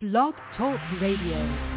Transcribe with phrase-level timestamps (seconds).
[0.00, 1.75] Blog Talk Radio.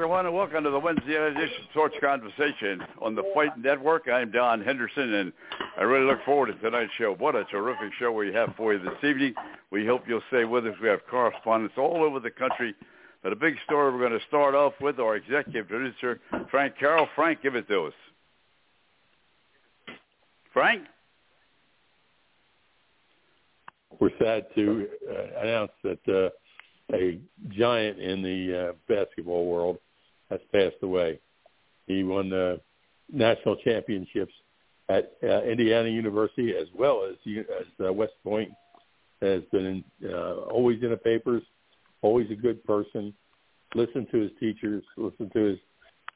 [0.00, 4.08] Everyone, and welcome to the Wednesday edition of Sports Conversation on the Fight Network.
[4.08, 5.32] I'm Don Henderson, and
[5.76, 7.14] I really look forward to tonight's show.
[7.18, 9.34] What a terrific show we have for you this evening.
[9.70, 10.72] We hope you'll stay with us.
[10.80, 12.74] We have correspondents all over the country.
[13.22, 16.18] But a big story we're going to start off with our executive producer,
[16.50, 17.06] Frank Carroll.
[17.14, 17.92] Frank, give it to us.
[20.54, 20.84] Frank?
[24.00, 29.76] We're sad to uh, announce that uh, a giant in the uh, basketball world
[30.30, 31.18] has passed away.
[31.86, 32.60] He won the
[33.12, 34.32] national championships
[34.88, 38.50] at uh, Indiana University as well as as uh, West Point.
[39.22, 39.66] Has been
[40.00, 41.42] in, uh, always in the papers,
[42.00, 43.12] always a good person.
[43.74, 45.58] Listen to his teachers, listen to his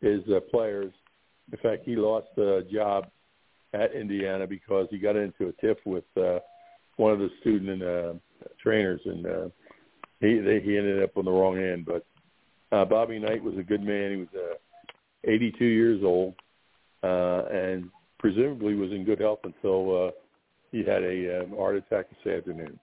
[0.00, 0.93] his uh, players.
[1.52, 3.06] In fact, he lost a job
[3.75, 6.38] at Indiana because he got into a tiff with uh,
[6.96, 8.14] one of the student uh,
[8.62, 9.49] trainers, and uh,
[10.20, 11.84] he they, he ended up on the wrong end.
[11.84, 12.06] But
[12.75, 14.11] uh, Bobby Knight was a good man.
[14.11, 16.35] He was uh, 82 years old,
[17.03, 20.11] uh, and presumably was in good health until uh,
[20.73, 22.79] he had a um, heart attack this afternoon.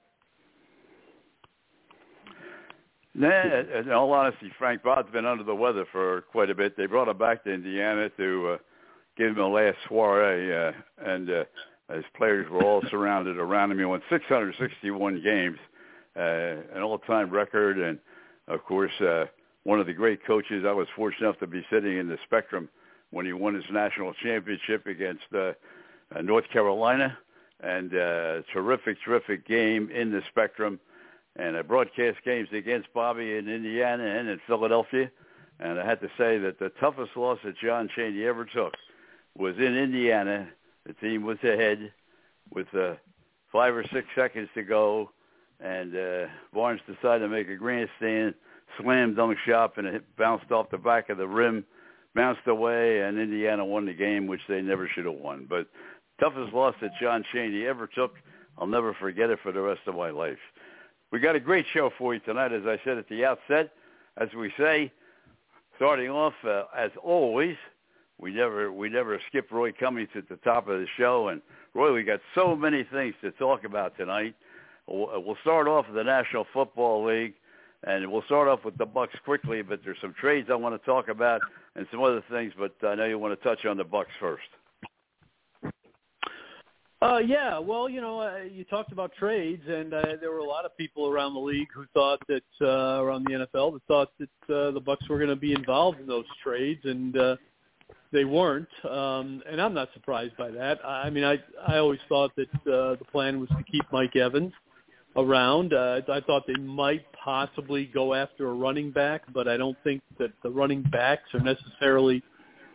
[3.13, 6.77] Nah, in all honesty, Frank Bod's been under the weather for quite a bit.
[6.77, 8.57] They brought him back to Indiana to uh,
[9.17, 10.71] give him a last soiree, uh,
[11.05, 11.43] and uh,
[11.93, 13.79] his players were all surrounded around him.
[13.79, 15.57] He won 661 games,
[16.15, 17.99] uh, an all-time record, and
[18.47, 19.25] of course, uh,
[19.63, 20.65] one of the great coaches.
[20.67, 22.69] I was fortunate enough to be sitting in the spectrum
[23.11, 25.53] when he won his national championship against uh,
[26.15, 27.17] uh, North Carolina,
[27.61, 30.79] and uh, terrific, terrific game in the spectrum.
[31.35, 35.11] And I broadcast games against Bobby in Indiana and in Philadelphia.
[35.59, 38.73] And I had to say that the toughest loss that John Chaney ever took
[39.37, 40.49] was in Indiana.
[40.85, 41.93] The team was ahead
[42.51, 42.95] with uh,
[43.51, 45.11] five or six seconds to go,
[45.59, 48.33] and uh, Barnes decided to make a grandstand
[48.79, 51.65] slam dunk shot, and it bounced off the back of the rim,
[52.15, 55.45] bounced away, and Indiana won the game, which they never should have won.
[55.49, 55.67] But
[56.19, 58.15] toughest loss that John Chaney ever took.
[58.57, 60.37] I'll never forget it for the rest of my life.
[61.11, 63.71] We got a great show for you tonight, as I said at the outset.
[64.17, 64.91] As we say,
[65.77, 67.55] starting off uh, as always,
[68.19, 71.29] we never we never skip Roy Cummings at the top of the show.
[71.29, 71.41] And
[71.73, 74.35] Roy, we got so many things to talk about tonight.
[74.87, 77.33] We'll start off with the National Football League,
[77.83, 79.61] and we'll start off with the Bucks quickly.
[79.61, 81.41] But there's some trades I want to talk about
[81.75, 82.53] and some other things.
[82.57, 84.43] But I know you want to touch on the Bucks first.
[87.01, 90.43] Uh, yeah, well, you know, uh, you talked about trades, and uh, there were a
[90.43, 94.09] lot of people around the league who thought that uh, around the NFL that thought
[94.19, 97.35] that uh, the Bucks were going to be involved in those trades, and uh,
[98.11, 98.69] they weren't.
[98.87, 100.77] Um, and I'm not surprised by that.
[100.85, 104.15] I, I mean, I I always thought that uh, the plan was to keep Mike
[104.15, 104.53] Evans
[105.15, 105.73] around.
[105.73, 110.01] Uh, I thought they might possibly go after a running back, but I don't think
[110.19, 112.23] that the running backs are necessarily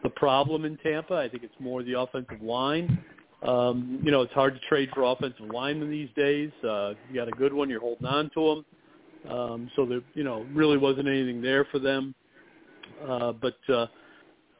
[0.03, 1.15] the problem in Tampa.
[1.15, 3.03] I think it's more the offensive line.
[3.43, 6.51] Um, you know, it's hard to trade for offensive linemen these days.
[6.65, 8.65] Uh, you got a good one, you're holding on to
[9.25, 9.33] them.
[9.33, 12.15] Um, so there, you know, really wasn't anything there for them.
[13.07, 13.87] Uh, but uh,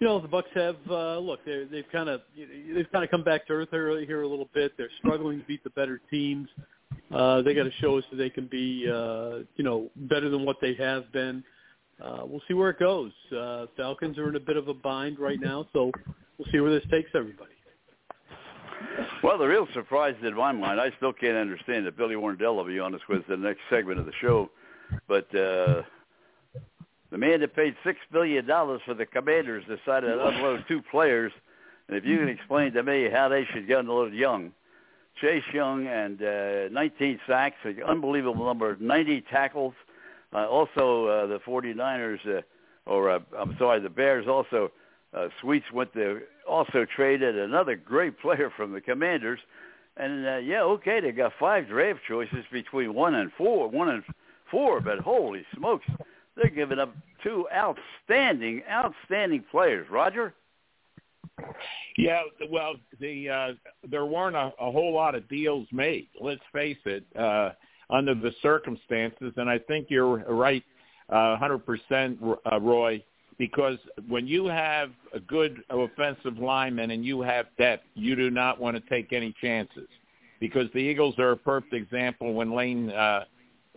[0.01, 1.41] you know, the Bucks have uh, look.
[1.45, 4.73] They've kind of they've kind of come back to earth here, here a little bit.
[4.77, 6.49] They're struggling to beat the better teams.
[7.11, 10.61] They got to show us that they can be, uh, you know, better than what
[10.61, 11.43] they have been.
[12.03, 13.13] Uh, we'll see where it goes.
[13.37, 15.91] Uh, Falcons are in a bit of a bind right now, so
[16.37, 17.51] we'll see where this takes everybody.
[19.23, 22.65] Well, the real surprise in my mind, I still can't understand that Billy Warndell will
[22.65, 24.51] be on us with the next segment of the show,
[25.09, 25.83] but uh,
[27.11, 31.33] the man that paid six billion dollars for the Commanders decided to unload two players,
[31.89, 34.53] and if you can explain to me how they should get unloaded Young,
[35.21, 39.75] Chase Young and uh, 19 sacks, an unbelievable number, 90 tackles.
[40.33, 42.43] Uh, also, uh, the 49ers, uh,
[42.85, 44.71] or uh, I'm sorry, the Bears also
[45.15, 49.41] uh, Sweets went to also traded another great player from the Commanders,
[49.97, 54.03] and uh, yeah, okay, they got five draft choices between one and four, one and
[54.51, 55.87] four, but holy smokes,
[56.37, 59.89] they're giving up two outstanding, outstanding players.
[59.91, 60.35] Roger.
[61.97, 63.49] Yeah, well, the uh,
[63.89, 66.09] there weren't a, a whole lot of deals made.
[66.21, 67.51] Let's face it, uh,
[67.91, 70.63] under the circumstances, and I think you're right,
[71.09, 73.03] uh, 100%, uh, Roy
[73.39, 73.79] because
[74.09, 78.77] when you have a good offensive lineman and you have depth, you do not want
[78.77, 79.89] to take any chances.
[80.41, 83.25] Because the Eagles are a perfect example when Lane, uh,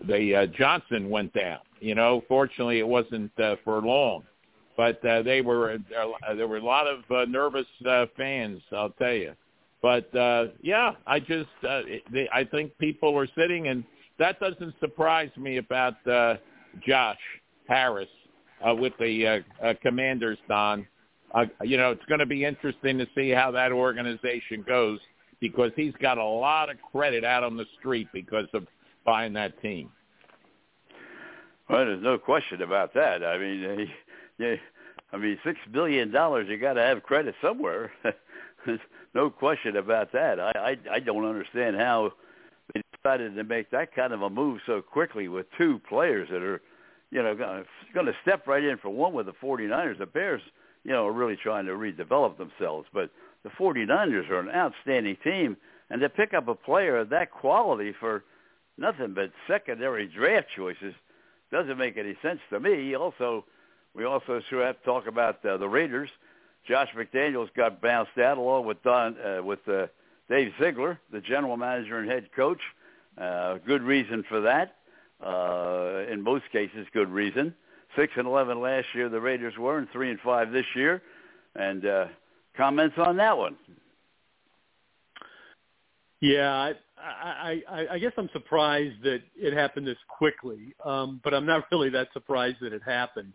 [0.07, 1.59] the uh, Johnson went down.
[1.79, 4.23] You know, fortunately it wasn't uh, for long,
[4.79, 8.61] but uh, they were uh, there were a lot of uh, nervous uh, fans.
[8.71, 9.33] I'll tell you.
[9.81, 13.83] But uh, yeah, I just uh, they, I think people are sitting, and
[14.19, 16.35] that doesn't surprise me about uh,
[16.87, 17.17] Josh
[17.67, 18.07] Harris
[18.65, 20.87] uh, with the uh, uh, Commanders, Don.
[21.35, 24.99] Uh, you know, it's going to be interesting to see how that organization goes
[25.41, 28.65] because he's got a lot of credit out on the street because of
[29.05, 29.91] buying that team.
[31.69, 33.25] Well, there's no question about that.
[33.25, 33.85] I mean, he,
[34.39, 34.55] yeah,
[35.11, 36.47] I mean, six billion dollars.
[36.49, 37.91] You got to have credit somewhere.
[38.65, 38.79] There's
[39.13, 40.39] no question about that.
[40.39, 42.13] I, I I don't understand how
[42.73, 46.43] they decided to make that kind of a move so quickly with two players that
[46.43, 46.61] are
[47.11, 47.63] you know,
[47.93, 49.97] going to step right in for one with the 49ers.
[49.97, 50.41] The Bears,
[50.83, 53.09] you know, are really trying to redevelop themselves, but
[53.43, 55.57] the 49ers are an outstanding team,
[55.89, 58.23] and to pick up a player of that quality for
[58.77, 60.93] nothing but secondary draft choices
[61.51, 62.95] doesn't make any sense to me.
[62.95, 63.43] Also,
[63.95, 66.09] we also sure have to talk about uh, the Raiders.
[66.67, 69.87] Josh McDaniels got bounced out along with Don uh, with uh,
[70.29, 72.59] Dave Ziegler, the general manager and head coach.
[73.19, 74.75] Uh, good reason for that
[75.25, 77.53] uh, in most cases, good reason.
[77.95, 81.01] Six and eleven last year, the Raiders were, and three and five this year.
[81.55, 82.05] And uh,
[82.55, 83.57] comments on that one?
[86.21, 91.33] Yeah, I, I, I, I guess I'm surprised that it happened this quickly, um, but
[91.33, 93.33] I'm not really that surprised that it happened.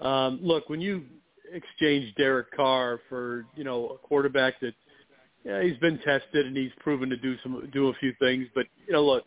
[0.00, 1.04] Um, look, when you
[1.52, 4.74] exchange Derek Carr for you know a quarterback that
[5.44, 8.66] yeah, he's been tested and he's proven to do some do a few things, but
[8.86, 9.24] you know, look,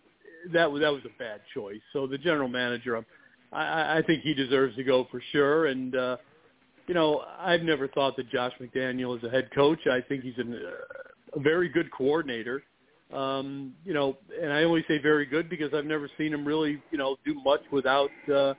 [0.54, 1.82] that was that was a bad choice.
[1.94, 3.04] So the general manager,
[3.52, 5.68] I, I think he deserves to go for sure.
[5.68, 6.18] And uh,
[6.88, 9.80] you know, I've never thought that Josh McDaniel is a head coach.
[9.88, 12.64] I think he's an, uh, a very good coordinator.
[13.14, 16.82] Um, you know, and I only say very good because I've never seen him really,
[16.92, 18.54] you know, do much without uh,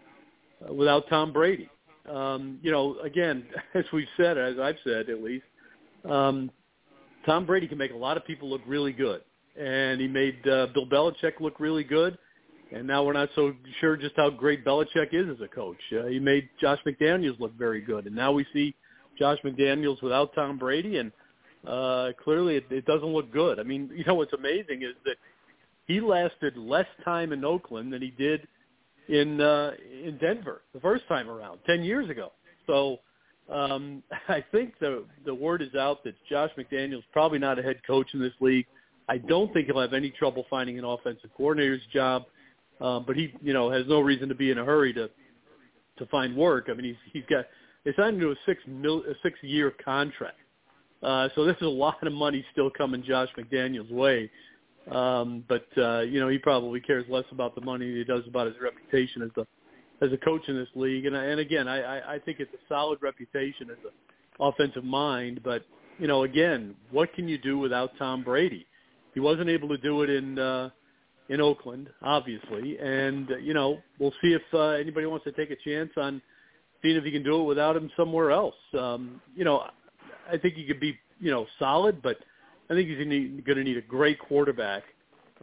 [0.71, 1.69] without Tom Brady.
[2.11, 3.45] Um, you know, again,
[3.75, 5.45] as we've said, as I've said at least,
[6.09, 6.51] um,
[7.25, 9.23] Tom Brady can make a lot of people look really good,
[9.59, 12.19] and he made uh, Bill Belichick look really good.
[12.75, 15.77] And now we're not so sure just how great Belichick is as a coach.
[15.93, 18.75] Uh, he made Josh McDaniels look very good, and now we see
[19.19, 21.13] Josh McDaniels without Tom Brady, and
[21.67, 23.61] uh, clearly it, it doesn't look good.
[23.61, 25.17] I mean, you know what's amazing is that
[25.87, 28.47] he lasted less time in Oakland than he did
[29.09, 29.73] in uh,
[30.05, 32.33] in Denver the first time around ten years ago.
[32.67, 32.99] So
[33.51, 37.81] um, I think the the word is out that Josh McDaniels probably not a head
[37.87, 38.67] coach in this league.
[39.09, 42.25] I don't think he'll have any trouble finding an offensive coordinator's job,
[42.81, 45.11] um, but he you know has no reason to be in a hurry to
[45.99, 46.69] to find work.
[46.71, 47.47] I mean he's he's got
[47.85, 50.39] they signed him to a six mil a six year contract,
[51.03, 54.31] uh, so this is a lot of money still coming Josh McDaniels' way.
[54.91, 58.27] Um, but uh, you know he probably cares less about the money than he does
[58.27, 59.47] about his reputation as a
[60.05, 61.07] as a coach in this league.
[61.07, 63.93] And and again, I I think it's a solid reputation as an
[64.41, 65.41] offensive mind.
[65.45, 65.65] But
[65.99, 68.67] you know, again, what can you do without Tom Brady?
[69.15, 70.71] He wasn't able to do it in uh,
[71.29, 75.51] in Oakland, obviously, and uh, you know, we'll see if uh, anybody wants to take
[75.51, 76.21] a chance on
[76.83, 78.57] seeing if he can do it without him somewhere else.
[78.79, 79.65] Um, you know,
[80.31, 82.19] I think he could be you know solid, but
[82.71, 84.85] I think he's going to need a great quarterback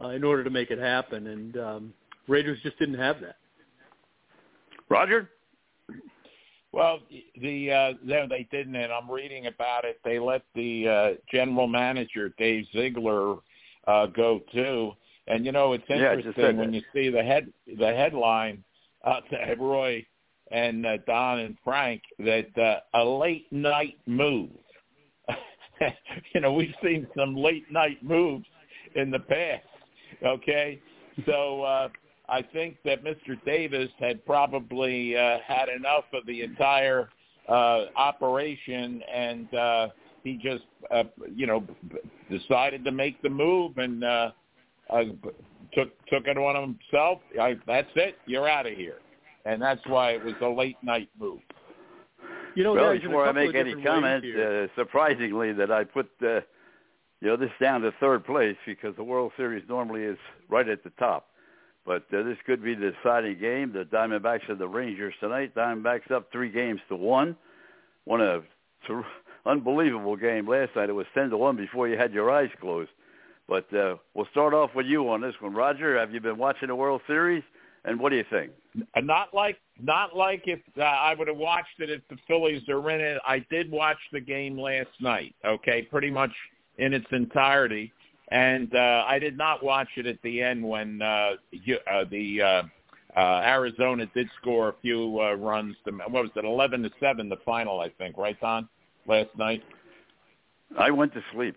[0.02, 1.28] uh, in order to make it happen.
[1.28, 1.94] And um,
[2.28, 3.36] Raiders just didn't have that.
[4.88, 5.30] Roger?
[6.72, 7.00] Well,
[7.40, 9.98] the uh, no, they didn't, and I'm reading about it.
[10.04, 13.36] They let the uh, general manager Dave Ziegler
[13.88, 14.92] uh, go too,
[15.26, 18.62] and you know it's interesting yeah, when you see the head the headline,
[19.04, 19.20] uh,
[19.58, 20.06] Roy
[20.52, 24.50] and uh, Don and Frank that uh, a late night move.
[26.34, 28.46] you know, we've seen some late night moves
[28.94, 29.64] in the past.
[30.24, 30.80] Okay,
[31.26, 31.88] so uh,
[32.28, 33.42] I think that Mr.
[33.44, 37.08] Davis had probably uh, had enough of the entire
[37.48, 39.88] uh, operation, and uh,
[40.22, 41.64] he just, uh, you know,
[42.30, 44.30] decided to make the move and uh,
[44.90, 45.02] uh,
[45.72, 47.20] took took it on himself.
[47.40, 48.16] I, that's it.
[48.26, 48.98] You're out of here,
[49.44, 51.40] and that's why it was a late night move.
[52.54, 56.40] You know, well, before I make any comments, uh, surprisingly that I put uh,
[57.20, 60.82] you know this down to third place because the World Series normally is right at
[60.82, 61.26] the top.
[61.86, 63.72] But uh, this could be the deciding game.
[63.72, 65.54] The Diamondbacks and the Rangers tonight.
[65.54, 67.36] Diamondbacks up three games to one.
[68.04, 68.40] Won a
[68.86, 69.06] ter-
[69.46, 70.88] unbelievable game last night.
[70.88, 72.90] It was ten to one before you had your eyes closed.
[73.48, 75.98] But uh, we'll start off with you on this one, Roger.
[75.98, 77.42] Have you been watching the World Series?
[77.84, 78.52] And what do you think?
[78.96, 82.90] Not like not like if uh, I would have watched it if the Phillies are
[82.90, 83.20] in it.
[83.26, 85.34] I did watch the game last night.
[85.44, 86.32] Okay, pretty much
[86.78, 87.92] in its entirety
[88.30, 92.40] and uh, I did not watch it at the end when uh, you, uh, the
[92.40, 92.62] uh,
[93.16, 95.76] uh, Arizona did score a few uh, runs.
[95.84, 98.68] To, what was it, eleven to seven, the final, I think, right, Don,
[99.06, 99.62] last night.
[100.78, 101.56] I went to sleep.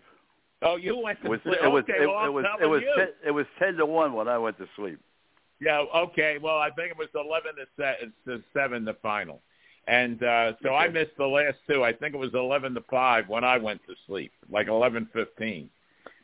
[0.62, 1.58] Oh, you went to it was, sleep.
[1.62, 4.12] It was, okay, it, well, it was, it was, ten, it was ten to one
[4.14, 4.98] when I went to sleep.
[5.60, 5.84] Yeah.
[5.94, 6.38] Okay.
[6.40, 7.52] Well, I think it was eleven
[8.26, 9.40] to seven, the final.
[9.86, 10.76] And uh so okay.
[10.76, 11.84] I missed the last two.
[11.84, 15.70] I think it was eleven to five when I went to sleep, like eleven fifteen.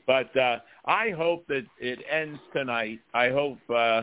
[0.06, 2.98] But uh, I hope that it ends tonight.
[3.14, 4.02] I hope uh,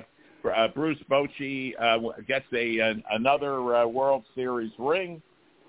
[0.50, 5.22] uh, Bruce Bochy uh, gets a, a another uh, World Series ring,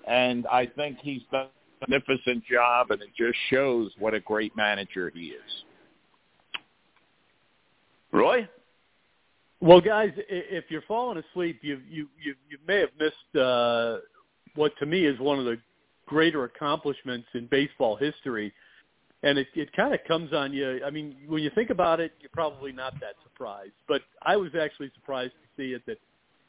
[0.07, 1.47] and I think he's done
[1.81, 5.51] a magnificent job, and it just shows what a great manager he is.
[8.11, 8.47] Roy.
[9.61, 13.97] Well, guys, if you're falling asleep, you you you, you may have missed uh,
[14.55, 15.57] what to me is one of the
[16.05, 18.53] greater accomplishments in baseball history
[19.23, 20.81] and it it kind of comes on you.
[20.85, 23.73] I mean, when you think about it, you're probably not that surprised.
[23.87, 25.97] But I was actually surprised to see it that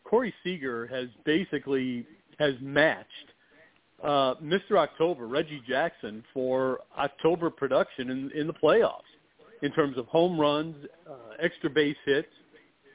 [0.04, 2.06] Corey Seager has basically
[2.38, 3.08] has matched
[4.02, 4.78] uh, Mr.
[4.78, 9.02] October, Reggie Jackson, for October production in in the playoffs
[9.62, 10.74] in terms of home runs,
[11.08, 12.28] uh, extra base hits,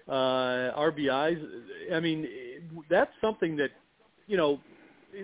[0.08, 1.42] uh, RBIs.
[1.94, 2.28] I mean,
[2.90, 3.72] that's something that
[4.28, 4.60] you know.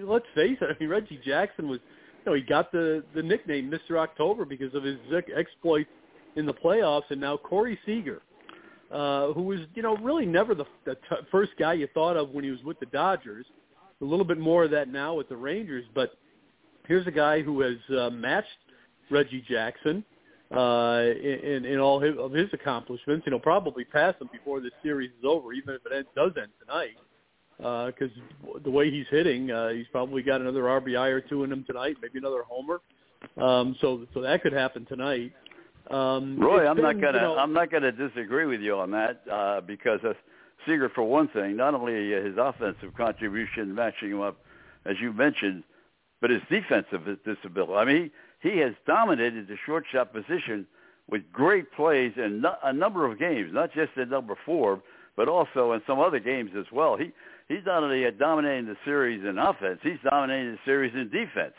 [0.04, 0.70] Let's face it.
[0.70, 1.80] I mean, Reggie Jackson was
[2.24, 3.98] you know, he got the the nickname Mr.
[3.98, 4.98] October because of his
[5.36, 5.90] exploits
[6.36, 8.22] in the playoffs, and now Corey Seager,
[8.92, 12.30] uh, who was you know really never the, the t- first guy you thought of
[12.30, 13.46] when he was with the Dodgers.
[14.02, 16.14] A little bit more of that now with the Rangers, but
[16.88, 18.48] here's a guy who has uh, matched
[19.12, 20.04] Reggie Jackson
[20.56, 23.26] uh, in, in all his, of his accomplishments.
[23.26, 26.32] You know, probably pass him before this series is over, even if it end, does
[26.38, 26.98] end tonight.
[27.58, 28.12] Because
[28.44, 31.64] uh, the way he's hitting, uh, he's probably got another RBI or two in him
[31.64, 32.82] tonight, maybe another homer.
[33.38, 35.32] Um, so, so that could happen tonight.
[35.90, 38.92] Um, Roy, I'm been, not gonna you know, I'm not gonna disagree with you on
[38.92, 40.14] that uh, because uh,
[40.66, 44.38] Seager, for one thing, not only his offensive contribution matching him up,
[44.86, 45.64] as you mentioned,
[46.20, 47.74] but his defensive disability.
[47.74, 50.66] I mean, he, he has dominated the shortstop position
[51.10, 54.82] with great plays in a number of games, not just in number four,
[55.16, 56.98] but also in some other games as well.
[56.98, 57.12] He
[57.48, 61.54] he's not only dominating the series in offense, he's dominating the series in defense.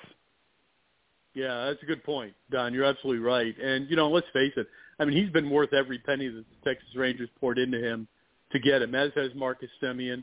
[1.34, 2.74] Yeah, that's a good point, Don.
[2.74, 3.56] You're absolutely right.
[3.58, 4.66] And you know, let's face it.
[4.98, 8.06] I mean, he's been worth every penny that the Texas Rangers poured into him
[8.52, 10.22] to get him, as has Marcus Semien,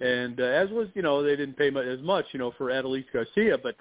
[0.00, 2.66] and uh, as was you know they didn't pay much, as much you know for
[2.66, 3.76] Adolis Garcia, but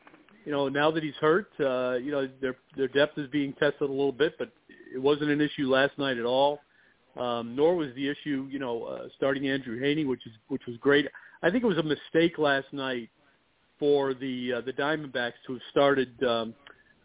[0.48, 3.82] you know now that he's hurt, uh, you know their their depth is being tested
[3.82, 4.50] a little bit, but
[4.96, 6.62] it wasn't an issue last night at all.
[7.20, 10.78] Um, nor was the issue, you know, uh, starting Andrew Heaney, which is which was
[10.78, 11.06] great.
[11.44, 13.10] I think it was a mistake last night
[13.78, 16.54] for the uh, the Diamondbacks to have started um,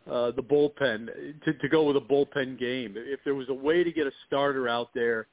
[0.09, 1.09] uh, the bullpen
[1.45, 2.95] to, to go with a bullpen game.
[2.97, 5.27] If there was a way to get a starter out there,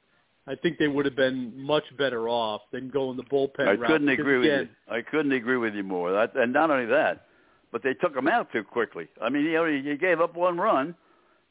[0.48, 3.86] I think they would have been much better off than going the bullpen I route.
[3.86, 4.68] couldn't agree with you.
[4.88, 6.10] I couldn't agree with you more.
[6.10, 7.26] That, and not only that,
[7.72, 9.08] but they took him out too quickly.
[9.20, 10.94] I mean, you know, he gave up one run,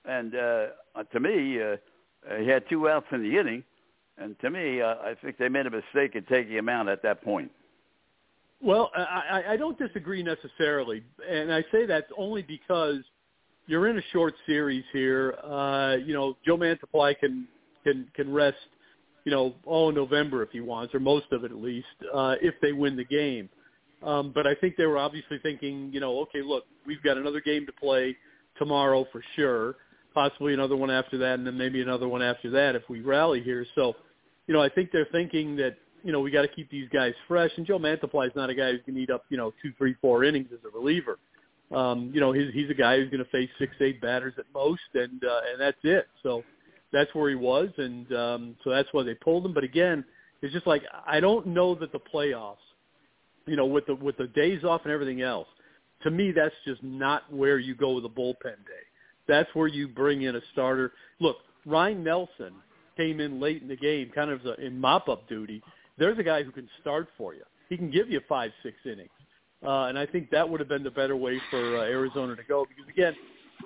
[0.06, 0.68] and uh,
[1.12, 1.78] to me, uh,
[2.40, 3.64] he had two outs in the inning.
[4.18, 7.02] And to me, uh, I think they made a mistake in taking him out at
[7.04, 7.52] that point.
[8.62, 12.98] Well, I, I don't disagree necessarily, and I say that only because
[13.68, 15.36] you're in a short series here.
[15.42, 17.48] Uh, you know, Joe Mantiply can
[17.86, 18.58] can can rest,
[19.24, 22.54] you know, all November if he wants, or most of it at least, uh, if
[22.62, 23.48] they win the game.
[24.04, 27.42] Um, but I think they were obviously thinking, you know, okay, look, we've got another
[27.42, 28.16] game to play
[28.58, 29.76] tomorrow for sure,
[30.14, 33.42] possibly another one after that, and then maybe another one after that if we rally
[33.42, 33.66] here.
[33.76, 33.96] So,
[34.48, 37.14] you know, I think they're thinking that you know, we got to keep these guys
[37.28, 37.52] fresh.
[37.58, 39.74] And Joe Mantiply is not a guy who's going to eat up, you know, two,
[39.78, 41.18] three, four innings as a reliever.
[41.72, 44.46] Um, you know, he's he's a guy who's going to face six, eight batters at
[44.54, 46.08] most, and uh, and that's it.
[46.24, 46.44] So
[46.92, 49.54] that's where he was, and um, so that's why they pulled him.
[49.54, 50.04] But again,
[50.42, 52.56] it's just like I don't know that the playoffs,
[53.46, 55.48] you know, with the with the days off and everything else,
[56.04, 58.86] to me that's just not where you go with a bullpen day.
[59.28, 60.94] That's where you bring in a starter.
[61.20, 62.54] Look, Ryne Nelson
[62.98, 65.62] came in late in the game, kind of in mop-up duty
[66.00, 67.44] there's a guy who can start for you.
[67.68, 69.10] He can give you five, six innings.
[69.64, 72.44] Uh, and I think that would have been the better way for uh, Arizona to
[72.44, 73.14] go because, again,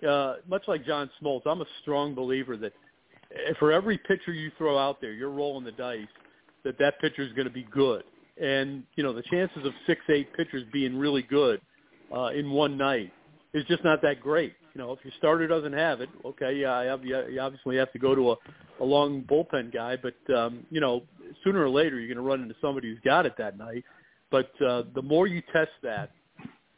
[0.10, 2.74] uh, much like John Smoltz, I'm a strong believer that
[3.60, 6.08] for every pitcher you throw out there, you're rolling the dice
[6.64, 8.04] that that pitcher is going to be good.
[8.42, 11.62] And, you know, the chances of six, eight pitchers being really good
[12.16, 13.12] uh, in one night
[13.54, 14.54] is just not that great.
[14.74, 18.16] You know, if your starter doesn't have it, okay, yeah, you obviously have to go
[18.16, 18.36] to a,
[18.82, 21.04] a long bullpen guy, but um, you know,
[21.44, 23.84] sooner or later you're going to run into somebody who's got it that night.
[24.32, 26.12] But uh, the more you test that,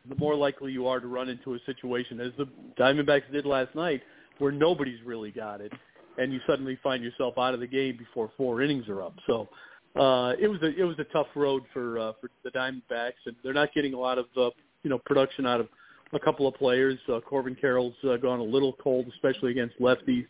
[0.09, 3.73] the more likely you are to run into a situation, as the Diamondbacks did last
[3.75, 4.01] night,
[4.39, 5.71] where nobody's really got it,
[6.17, 9.15] and you suddenly find yourself out of the game before four innings are up.
[9.25, 9.47] So
[9.95, 13.35] uh, it was a it was a tough road for uh, for the Diamondbacks, and
[13.43, 14.49] they're not getting a lot of uh,
[14.83, 15.67] you know production out of
[16.13, 16.97] a couple of players.
[17.11, 20.25] Uh, Corbin Carroll's uh, gone a little cold, especially against lefties.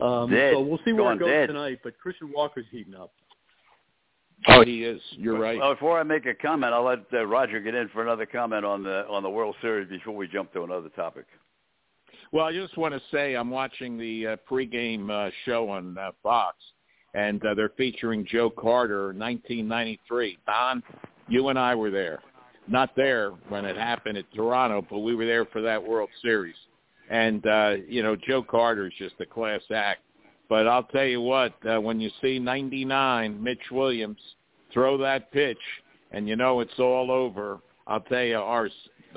[0.00, 0.54] Um, Dead.
[0.54, 1.46] so we'll see where Gone it goes dead.
[1.48, 1.78] tonight.
[1.82, 3.12] But Christian Walker's heating up.
[4.46, 5.00] Oh, he is.
[5.12, 5.58] You're right.
[5.58, 8.64] Well, before I make a comment, I'll let uh, Roger get in for another comment
[8.64, 11.26] on the on the World Series before we jump to another topic.
[12.30, 16.10] Well, I just want to say I'm watching the uh, pregame uh, show on uh,
[16.22, 16.56] Fox,
[17.14, 20.38] and uh, they're featuring Joe Carter, 1993.
[20.46, 20.82] Don,
[21.28, 22.20] you and I were there.
[22.66, 26.56] Not there when it happened at Toronto, but we were there for that World Series.
[27.10, 30.02] And, uh, you know, Joe Carter's just a class act.
[30.48, 34.20] But I'll tell you what, uh, when you see 99, Mitch Williams,
[34.72, 35.58] throw that pitch,
[36.10, 38.68] and you know it's all over, I'll tell you, our,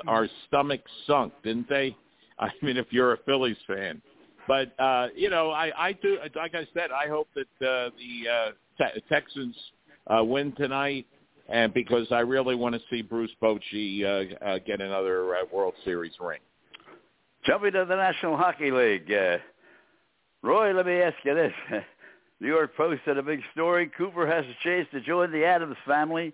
[0.06, 1.96] our stomachs sunk, didn't they?
[2.38, 4.02] I mean, if you're a Phillies fan.
[4.48, 8.28] But, uh, you know, I, I do, like I said, I hope that uh, the
[8.28, 9.56] uh, te- Texans
[10.08, 11.06] uh, win tonight
[11.48, 15.74] and because I really want to see Bruce Bochy uh, uh, get another uh, World
[15.84, 16.40] Series ring.
[17.44, 19.12] Jumping to the National Hockey League.
[19.12, 19.38] Uh,
[20.42, 21.52] Roy, let me ask you this.
[22.40, 23.90] New York Post had a big story.
[23.96, 26.32] Cooper has a chance to join the Adams family.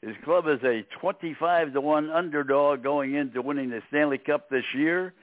[0.00, 4.64] His club is a 25 to 1 underdog going into winning the Stanley Cup this
[4.74, 5.14] year.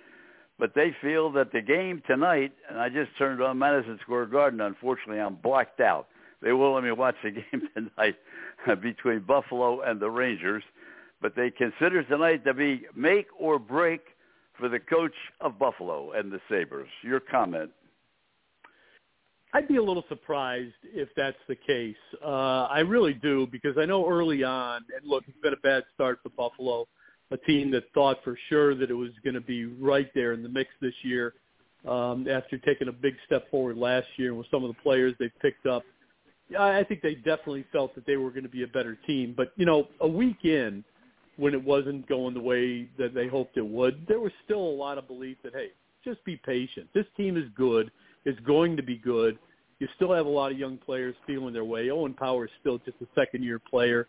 [0.59, 4.59] But they feel that the game tonight, and I just turned on Madison Square Garden.
[4.59, 6.07] Unfortunately, I'm blacked out.
[6.41, 8.15] They won't let me watch the game tonight
[8.81, 10.63] between Buffalo and the Rangers,
[11.21, 14.01] but they consider tonight to be make or break
[14.59, 16.89] for the coach of Buffalo and the Sabres.
[17.03, 17.71] Your comment?
[19.53, 21.95] I'd be a little surprised if that's the case.
[22.23, 25.83] Uh, I really do because I know early on, and look, it's been a bad
[25.95, 26.87] start for Buffalo,
[27.31, 30.43] a team that thought for sure that it was going to be right there in
[30.43, 31.33] the mix this year
[31.87, 35.31] um, after taking a big step forward last year with some of the players they
[35.41, 35.83] picked up.
[36.57, 39.35] I think they definitely felt that they were going to be a better team.
[39.37, 40.83] But, you know, a week in
[41.37, 44.75] when it wasn't going the way that they hoped it would, there was still a
[44.75, 45.67] lot of belief that, hey,
[46.03, 46.87] just be patient.
[46.93, 47.91] This team is good–
[48.25, 49.37] is going to be good.
[49.79, 51.89] You still have a lot of young players feeling their way.
[51.89, 54.07] Owen Power is still just a second-year player.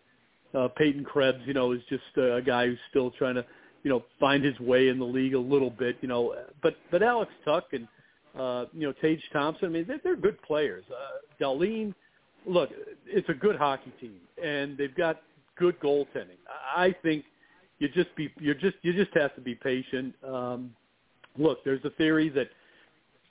[0.54, 3.44] Uh, Peyton Krebs, you know, is just a guy who's still trying to,
[3.82, 6.34] you know, find his way in the league a little bit, you know.
[6.62, 7.86] But but Alex Tuch and
[8.38, 10.84] uh, you know Tage Thompson, I mean, they're, they're good players.
[10.90, 11.94] Uh, Dahlin,
[12.46, 12.70] look,
[13.06, 15.20] it's a good hockey team, and they've got
[15.56, 16.38] good goaltending.
[16.76, 17.24] I think
[17.78, 20.14] you just be you just you just have to be patient.
[20.26, 20.74] Um,
[21.38, 22.48] look, there's a theory that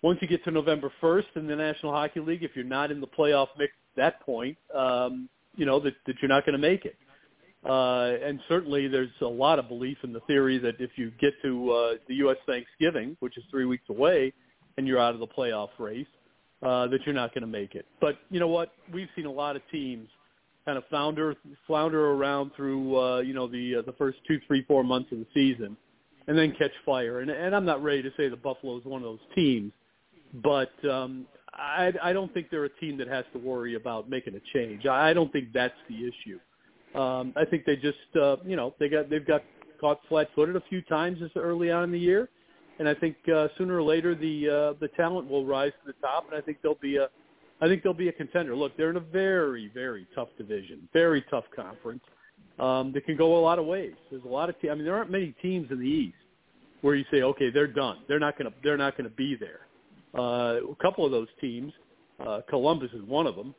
[0.01, 3.01] once you get to November 1st in the National Hockey League, if you're not in
[3.01, 6.59] the playoff mix at that point, um, you know, that, that you're not going to
[6.59, 6.95] make it.
[7.67, 11.33] Uh, and certainly there's a lot of belief in the theory that if you get
[11.41, 12.37] to uh, the U.S.
[12.45, 14.33] Thanksgiving, which is three weeks away,
[14.77, 16.07] and you're out of the playoff race,
[16.63, 17.85] uh, that you're not going to make it.
[17.99, 18.71] But you know what?
[18.93, 20.07] We've seen a lot of teams
[20.65, 24.63] kind of flounder flounder around through uh, you know the uh, the first two, three,
[24.67, 25.75] four months of the season,
[26.27, 27.19] and then catch fire.
[27.19, 29.71] And, and I'm not ready to say the Buffalo is one of those teams,
[30.43, 34.35] but um, I, I don't think they're a team that has to worry about making
[34.35, 34.85] a change.
[34.85, 36.39] I don't think that's the issue.
[36.95, 39.43] Um, I think they just, uh, you know, they got they've got
[39.79, 42.29] caught flat-footed a few times this early on in the year,
[42.79, 46.07] and I think uh, sooner or later the uh, the talent will rise to the
[46.07, 47.09] top, and I think they'll be a,
[47.61, 48.55] I think they'll be a contender.
[48.55, 52.03] Look, they're in a very very tough division, very tough conference.
[52.59, 53.93] Um, that can go a lot of ways.
[54.11, 56.17] There's a lot of, te- I mean, there aren't many teams in the East
[56.81, 57.99] where you say, okay, they're done.
[58.09, 59.61] They're not to, they're not to be there.
[60.13, 61.71] Uh, a couple of those teams,
[62.19, 63.55] uh, Columbus is one of them,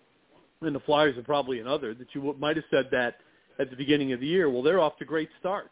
[0.63, 3.17] and the Flyers are probably another that you might have said that
[3.59, 4.51] at the beginning of the year.
[4.51, 5.71] Well, they're off to great starts.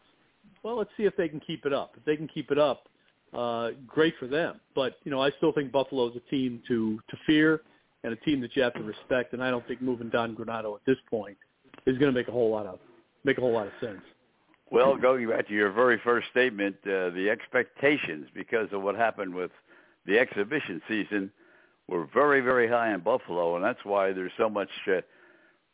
[0.63, 1.93] Well, let's see if they can keep it up.
[1.95, 2.87] If they can keep it up,
[3.33, 4.59] uh, great for them.
[4.73, 7.61] But you know, I still think Buffalo is a team to to fear
[8.03, 9.33] and a team that you have to respect.
[9.33, 11.37] And I don't think moving Don Granato at this point
[11.85, 12.79] is going to make a whole lot of
[13.23, 14.01] make a whole lot of sense.
[14.71, 19.33] Well, going back to your very first statement, uh, the expectations because of what happened
[19.33, 19.51] with
[20.05, 21.31] the exhibition season
[21.89, 25.01] were very, very high in Buffalo, and that's why there's so much uh,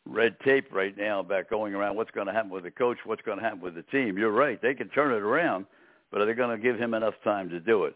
[0.06, 3.22] red tape right now about going around what's going to happen with the coach, what's
[3.22, 4.16] going to happen with the team.
[4.16, 5.66] You're right; they can turn it around,
[6.10, 7.94] but are they going to give him enough time to do it?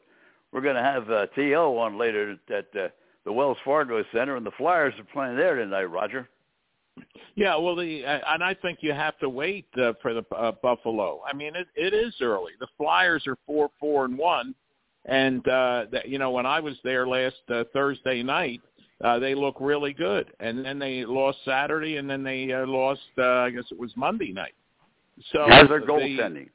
[0.53, 2.89] We're going to have uh, To on later at uh,
[3.25, 5.85] the Wells Fargo Center, and the Flyers are playing there tonight.
[5.85, 6.29] Roger.
[7.37, 11.23] Yeah, well, the and I think you have to wait uh, for the uh, Buffalo.
[11.27, 12.53] I mean, it, it is early.
[12.61, 14.55] The Flyers are four, four, and one
[15.07, 18.61] and uh, that, you know, when I was there last uh, Thursday night,
[19.03, 20.31] uh, they look really good.
[20.41, 23.01] And then they lost Saturday, and then they uh, lost.
[23.17, 24.55] Uh, I guess it was Monday night.
[25.33, 26.49] So how's their goaltending?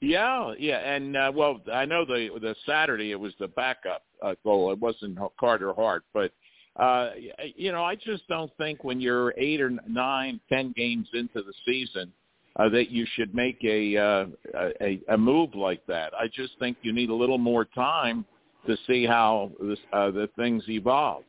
[0.00, 4.34] Yeah, yeah, and uh, well, I know the the Saturday it was the backup uh,
[4.44, 4.70] goal.
[4.70, 6.30] It wasn't Carter Hart, but
[6.76, 7.10] uh,
[7.56, 11.54] you know, I just don't think when you're eight or nine, ten games into the
[11.64, 12.12] season
[12.56, 14.26] uh, that you should make a, uh,
[14.80, 16.12] a a move like that.
[16.14, 18.24] I just think you need a little more time
[18.66, 21.24] to see how this, uh, the things evolve.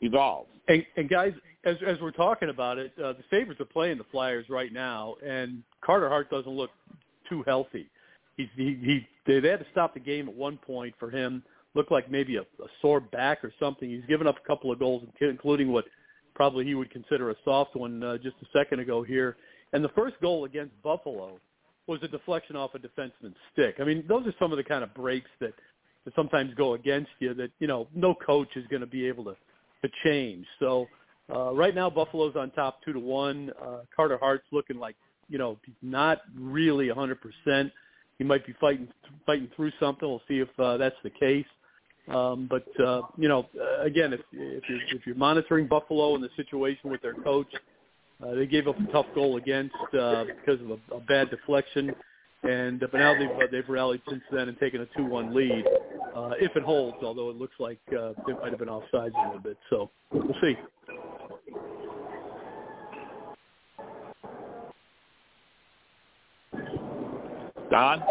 [0.00, 0.46] Evolve.
[0.68, 1.32] And, and guys,
[1.64, 5.16] as as we're talking about it, uh, the Sabres are playing the Flyers right now,
[5.24, 6.70] and Carter Hart doesn't look
[7.28, 7.88] too healthy.
[8.36, 11.42] He's, he he they had to stop the game at one point for him.
[11.74, 13.88] Looked like maybe a, a sore back or something.
[13.88, 15.84] He's given up a couple of goals, including what
[16.34, 19.36] probably he would consider a soft one uh, just a second ago here
[19.72, 21.38] and the first goal against Buffalo
[21.86, 23.76] was a deflection off a defenseman's stick.
[23.80, 25.54] I mean, those are some of the kind of breaks that,
[26.04, 29.24] that sometimes go against you that, you know, no coach is going to be able
[29.24, 29.36] to,
[29.82, 30.44] to change.
[30.60, 30.86] So
[31.34, 33.50] uh, right now Buffalo's on top two to one.
[33.60, 34.96] Uh, Carter Hart's looking like,
[35.28, 37.70] you know, he's not really a 100%.
[38.18, 38.88] He might be fighting
[39.26, 40.08] fighting through something.
[40.08, 41.46] We'll see if uh, that's the case.
[42.08, 43.46] Um, but uh, you know,
[43.80, 47.58] again, if if you're, if you're monitoring Buffalo and the situation with their coach, uh,
[48.34, 51.94] they gave up a tough goal against uh, because of a, a bad deflection,
[52.42, 55.64] and uh, but now they've uh, they've rallied since then and taken a two-one lead.
[56.16, 59.26] Uh, if it holds, although it looks like uh, they might have been offsides a
[59.26, 60.54] little bit, so we'll see.
[67.70, 68.02] Don.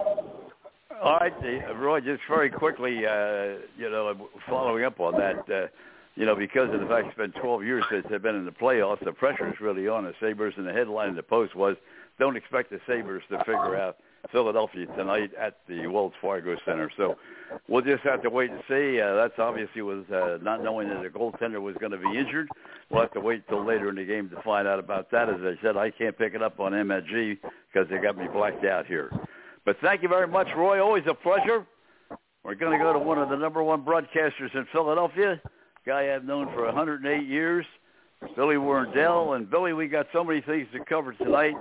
[1.04, 1.34] All right,
[1.78, 5.68] Roy, just very quickly, uh, you know, following up on that, uh,
[6.18, 8.52] you know, because of the fact it's been 12 years since they've been in the
[8.52, 11.78] playoffs, the pressure is really on the Sabres, and the headline in the Post was,
[12.18, 13.98] don't expect the Sabres to figure out
[14.32, 16.90] Philadelphia tonight at the Wells Fargo Center.
[16.98, 17.18] So
[17.68, 19.00] we'll just have to wait and see.
[19.00, 22.50] Uh, that's obviously with uh, not knowing that the goaltender was going to be injured.
[22.90, 25.30] We'll have to wait till later in the game to find out about that.
[25.30, 27.38] As I said, I can't pick it up on MSG
[27.72, 29.12] because they got me blacked out here.
[29.66, 30.84] But thank you very much, Roy.
[30.84, 31.66] Always a pleasure.
[32.44, 35.40] We're going to go to one of the number one broadcasters in Philadelphia,
[35.88, 37.66] guy I've known for 108 years,
[38.36, 39.38] Billy Werndell.
[39.38, 41.56] And Billy, we got so many things to cover tonight.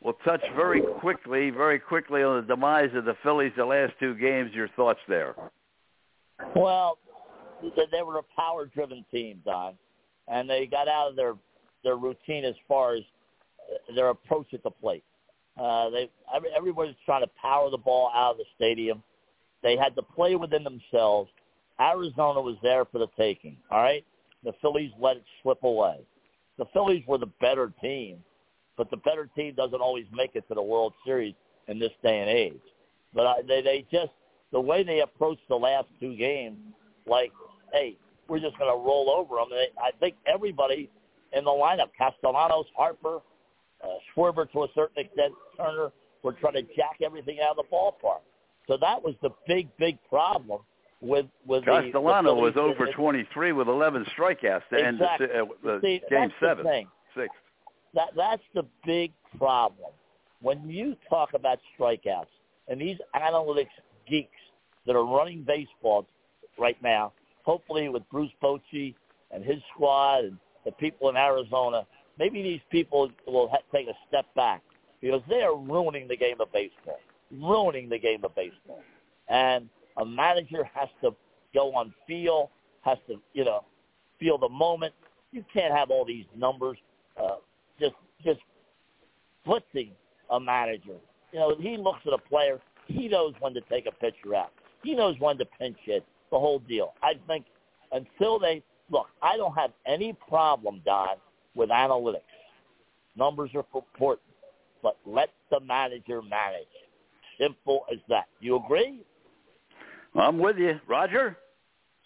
[0.00, 4.14] We'll touch very quickly, very quickly on the demise of the Phillies the last two
[4.14, 4.52] games.
[4.54, 5.34] Your thoughts there?
[6.54, 6.98] Well,
[7.60, 9.74] they were a power-driven team, Don,
[10.28, 11.34] and they got out of their
[11.84, 13.02] their routine as far as
[13.94, 15.04] their approach at the plate.
[15.60, 16.08] Uh, they
[16.56, 19.02] everybody's trying to power the ball out of the stadium.
[19.62, 21.30] They had to play within themselves.
[21.82, 23.56] Arizona was there for the taking.
[23.70, 24.04] All right,
[24.44, 26.00] the Phillies let it slip away.
[26.58, 28.18] The Phillies were the better team,
[28.76, 31.34] but the better team doesn't always make it to the World Series
[31.68, 32.60] in this day and age.
[33.14, 34.12] But I, they they just
[34.52, 36.58] the way they approached the last two games,
[37.06, 37.32] like,
[37.72, 37.96] hey,
[38.28, 39.48] we're just going to roll over them.
[39.50, 40.90] They, I think everybody
[41.32, 43.20] in the lineup, Castellanos, Harper,
[43.82, 45.90] uh, Schwarber to a certain extent, Turner
[46.22, 48.20] were trying to jack everything out of the ballpark.
[48.68, 50.60] So that was the big, big problem
[51.02, 55.26] with with Castellano the, was over 23 with 11 strikeouts to exactly.
[55.34, 56.84] end the, uh, the See, game seven, the
[57.14, 57.34] six.
[57.92, 59.90] That that's the big problem.
[60.40, 62.26] When you talk about strikeouts
[62.68, 63.66] and these analytics
[64.08, 64.30] geeks
[64.86, 66.06] that are running baseball
[66.58, 67.12] right now,
[67.42, 68.94] hopefully with Bruce Bochy
[69.32, 71.84] and his squad and the people in Arizona,
[72.18, 74.62] maybe these people will ha- take a step back
[75.00, 77.00] because they are ruining the game of baseball,
[77.32, 78.82] ruining the game of baseball.
[79.28, 81.14] And a manager has to
[81.54, 82.50] go on feel,
[82.82, 83.64] has to, you know,
[84.18, 84.94] feel the moment.
[85.32, 86.78] You can't have all these numbers
[87.20, 87.36] uh,
[87.80, 88.40] just just
[89.46, 89.90] blitzing
[90.30, 90.96] a manager.
[91.32, 92.60] You know, he looks at a player.
[92.86, 94.52] He knows when to take a pitcher out.
[94.82, 96.04] He knows when to pinch hit.
[96.30, 96.94] The whole deal.
[97.02, 97.44] I think
[97.92, 101.16] until they look, I don't have any problem, Don,
[101.54, 102.20] with analytics.
[103.16, 104.26] Numbers are important,
[104.82, 106.66] but let the manager manage.
[107.38, 108.26] Simple as that.
[108.40, 109.00] You agree?
[110.14, 111.36] I'm with you, Roger.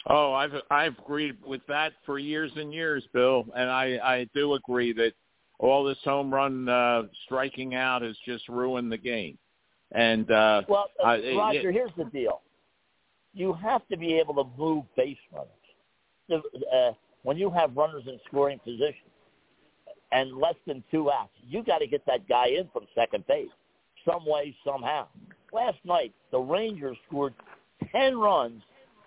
[0.09, 4.55] Oh, I've I've agreed with that for years and years, Bill, and I I do
[4.55, 5.13] agree that
[5.59, 9.37] all this home run uh, striking out has just ruined the game.
[9.93, 12.43] And uh, well, uh, I, Roger, it, here's the deal:
[13.35, 16.45] you have to be able to move base runners.
[16.73, 16.93] Uh,
[17.23, 19.11] when you have runners in scoring position
[20.13, 23.49] and less than two outs, you got to get that guy in from second base
[24.07, 25.07] some way, somehow.
[25.53, 27.35] Last night, the Rangers scored
[27.93, 28.63] 10 runs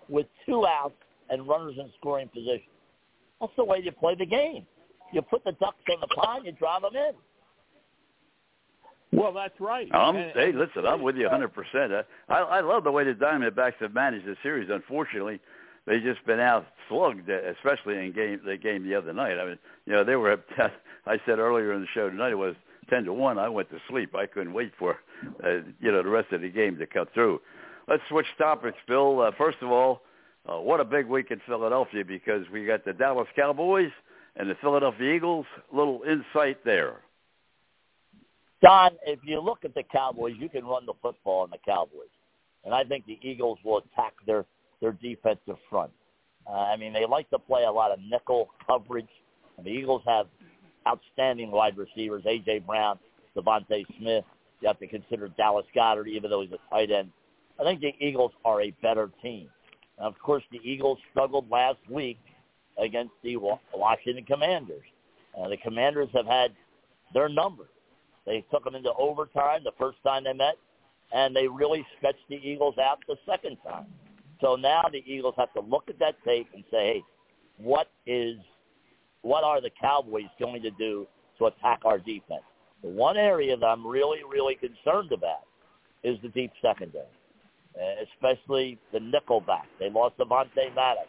[0.08, 0.94] with two outs
[1.28, 2.62] and runners in scoring position.
[3.40, 4.66] That's the way you play the game.
[5.12, 7.12] You put the ducks in the pond, you drive them in.
[9.12, 9.92] Well, that's right.
[9.92, 12.04] Um, and, hey, listen, I'm with you 100%.
[12.28, 14.70] I, I love the way the Diamondbacks have managed the series.
[14.70, 15.40] Unfortunately,
[15.86, 19.38] they've just been out slugged, especially in game the game the other night.
[19.38, 20.38] I mean, you know, they were.
[21.06, 22.54] I said earlier in the show tonight it was
[22.88, 23.38] ten to one.
[23.38, 24.14] I went to sleep.
[24.14, 24.96] I couldn't wait for,
[25.44, 27.40] uh, you know, the rest of the game to cut through.
[27.90, 29.20] Let's switch topics, Bill.
[29.20, 30.02] Uh, first of all,
[30.48, 33.90] uh, what a big week in Philadelphia because we got the Dallas Cowboys
[34.36, 35.44] and the Philadelphia Eagles.
[35.72, 37.00] Little insight there.
[38.62, 42.12] Don, if you look at the Cowboys, you can run the football on the Cowboys,
[42.64, 44.44] and I think the Eagles will attack their
[44.80, 45.90] their defensive front.
[46.46, 49.08] Uh, I mean, they like to play a lot of nickel coverage.
[49.56, 50.26] And the Eagles have
[50.86, 52.60] outstanding wide receivers: A.J.
[52.60, 53.00] Brown,
[53.36, 54.24] DeVonta Smith.
[54.60, 57.10] You have to consider Dallas Goedert, even though he's a tight end.
[57.60, 59.48] I think the Eagles are a better team.
[59.98, 62.18] And of course, the Eagles struggled last week
[62.78, 63.36] against the
[63.74, 64.86] Washington Commanders.
[65.38, 66.52] Uh, the Commanders have had
[67.12, 67.68] their number.
[68.26, 70.56] They took them into overtime the first time they met,
[71.12, 73.86] and they really sketched the Eagles out the second time.
[74.40, 77.02] So now the Eagles have to look at that tape and say, hey,
[77.58, 78.36] what is,
[79.22, 81.06] what are the Cowboys going to do
[81.38, 82.42] to attack our defense?
[82.82, 85.44] The one area that I'm really, really concerned about
[86.02, 87.04] is the deep secondary,
[87.76, 89.64] Uh, especially the nickelback.
[89.78, 91.06] They lost Avonte Maddox.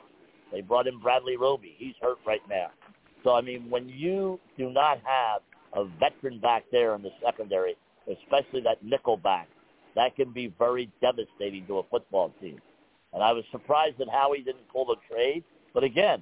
[0.51, 1.75] They brought in Bradley Roby.
[1.77, 2.67] He's hurt right now.
[3.23, 5.41] So, I mean, when you do not have
[5.73, 7.75] a veteran back there in the secondary,
[8.07, 9.47] especially that nickel back,
[9.95, 12.59] that can be very devastating to a football team.
[13.13, 15.43] And I was surprised that Howie didn't pull the trade.
[15.73, 16.21] But again,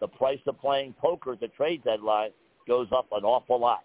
[0.00, 2.30] the price of playing poker at the trade deadline
[2.66, 3.84] goes up an awful lot.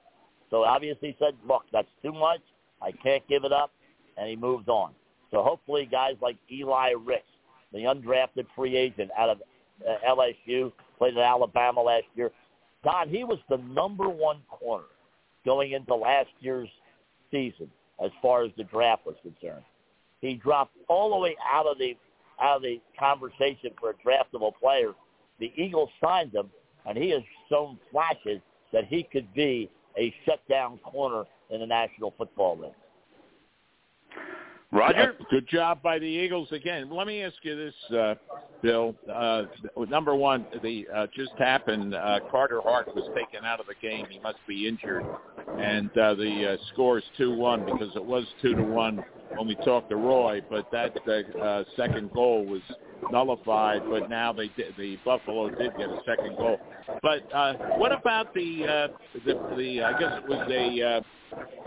[0.50, 2.42] So obviously he said, look, that's too much.
[2.82, 3.72] I can't give it up.
[4.18, 4.92] And he moved on.
[5.34, 7.26] So hopefully guys like Eli Ricks,
[7.74, 9.42] the undrafted free agent out of
[9.86, 12.32] uh, LSU, played at Alabama last year.
[12.84, 14.86] Don, he was the number one corner
[15.44, 16.70] going into last year's
[17.32, 17.70] season
[18.04, 19.64] as far as the draft was concerned.
[20.22, 21.96] He dropped all the way out of the
[22.40, 24.94] out of the conversation for a draftable player.
[25.40, 26.50] The Eagles signed him,
[26.86, 28.40] and he has shown flashes
[28.72, 32.72] that he could be a shutdown corner in the National Football League.
[34.74, 36.90] Roger, good job by the Eagles again.
[36.90, 38.16] Let me ask you this, uh,
[38.64, 38.96] Bill.
[39.12, 39.44] Uh,
[39.88, 41.94] number one, the uh, just happened.
[41.94, 44.08] Uh, Carter Hart was taken out of the game.
[44.10, 45.06] He must be injured,
[45.60, 49.04] and uh, the uh, score is two one because it was two to one
[49.36, 50.42] when we talked to Roy.
[50.50, 52.62] But that uh, second goal was
[53.12, 53.84] nullified.
[53.90, 56.60] But now they did, the Buffalo did get a second goal.
[57.02, 58.88] But uh, what about the uh,
[59.26, 61.02] the, the I guess it was a uh,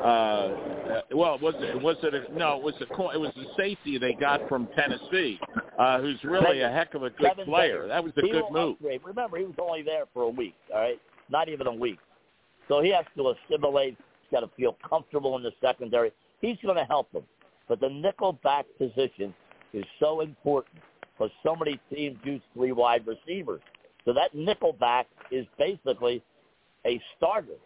[0.03, 2.59] uh, well, was it was it a, no?
[2.59, 5.40] It was a it was a safety they got from Tennessee,
[5.79, 7.87] uh, who's really a heck of a good Kevin player.
[7.88, 8.77] That was a he good move.
[8.77, 9.01] Upgrade.
[9.05, 10.55] Remember, he was only there for a week.
[10.72, 11.99] All right, not even a week.
[12.68, 13.96] So he has to assimilate.
[14.22, 16.12] He's got to feel comfortable in the secondary.
[16.40, 17.25] He's going to help them.
[17.68, 19.35] But the nickel back position
[19.72, 20.77] is so important
[21.16, 23.61] because so many teams use three wide receivers.
[24.05, 26.22] So that nickel back is basically
[26.87, 27.59] a starter.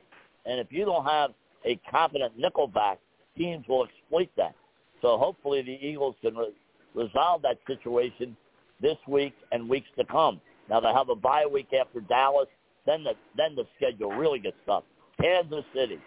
[0.47, 1.33] And if you don't have
[1.65, 2.99] a competent nickel back,
[3.37, 4.55] teams will exploit that.
[5.03, 6.55] So hopefully the Eagles can re-
[6.95, 8.37] resolve that situation
[8.81, 10.41] this week and weeks to come.
[10.69, 12.49] Now they have a bye week after Dallas.
[12.87, 14.85] Then the then the schedule really gets tough.
[15.21, 15.99] Kansas City,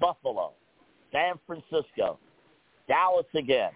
[0.00, 0.52] Buffalo,
[1.10, 2.18] San Francisco,
[2.86, 3.70] Dallas again,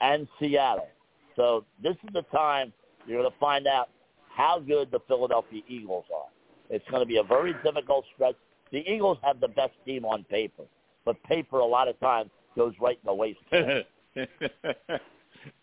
[0.00, 0.88] and Seattle.
[1.36, 2.72] So this is the time
[3.06, 3.88] you're going to find out
[4.34, 6.28] how good the Philadelphia Eagles are.
[6.70, 8.36] It's going to be a very difficult stretch.
[8.72, 10.64] The Eagles have the best team on paper,
[11.04, 13.38] but paper a lot of times goes right in the waste.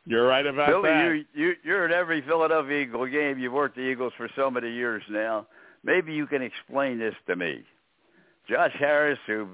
[0.05, 1.05] You're right about Billy, that.
[1.05, 3.39] you, you you're at every Philadelphia Eagle game.
[3.39, 5.47] You've worked the Eagles for so many years now.
[5.83, 7.63] Maybe you can explain this to me.
[8.47, 9.47] Josh Harris, who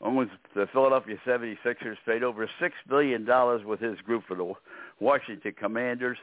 [0.00, 4.52] owns the Philadelphia 76ers, paid over $6 billion with his group for the
[5.00, 6.18] Washington Commanders.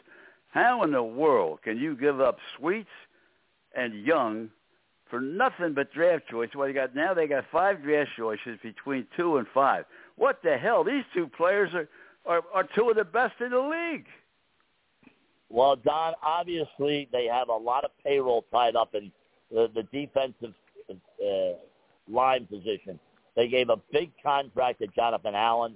[0.49, 2.89] How in the world can you give up Sweets
[3.75, 4.49] and Young
[5.10, 6.49] for nothing but draft choice?
[6.55, 9.86] Well, you got now they got five draft choices between two and five.
[10.17, 10.84] What the hell?
[10.84, 11.88] These two players are
[12.25, 14.05] are, are two of the best in the league.
[15.49, 19.12] Well, Don, obviously they have a lot of payroll tied up in
[19.51, 20.53] the, the defensive
[20.89, 21.53] uh,
[22.10, 22.99] line position.
[23.36, 25.76] They gave a big contract to Jonathan Allen.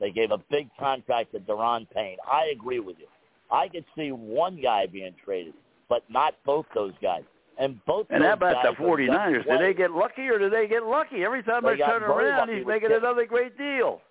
[0.00, 2.18] They gave a big contract to Daron Payne.
[2.30, 3.06] I agree with you.
[3.50, 5.54] I could see one guy being traded,
[5.88, 7.22] but not both those guys.
[7.58, 9.46] And both And how about the 49ers?
[9.46, 11.24] are Did they get lucky or did they get lucky?
[11.24, 12.98] Every time They they, turn around, he's making Chase.
[12.98, 14.02] another great deal.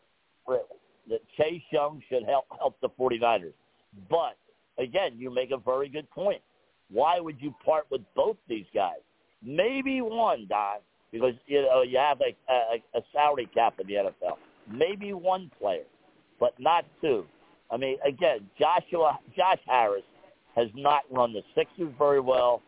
[0.47, 3.53] that Chase Young should help help the 49ers.
[4.09, 4.35] But
[4.79, 6.41] again, you make a very good point.
[6.89, 8.99] Why would you part with both these guys?
[9.43, 10.77] Maybe one, Don,
[11.15, 14.35] because you know you have a, a, a salary cap in the NFL.
[14.69, 15.85] Maybe one player,
[16.39, 17.25] but not two.
[17.71, 20.03] I mean, again, Joshua Josh Harris
[20.57, 22.61] has not run the Sixers very well,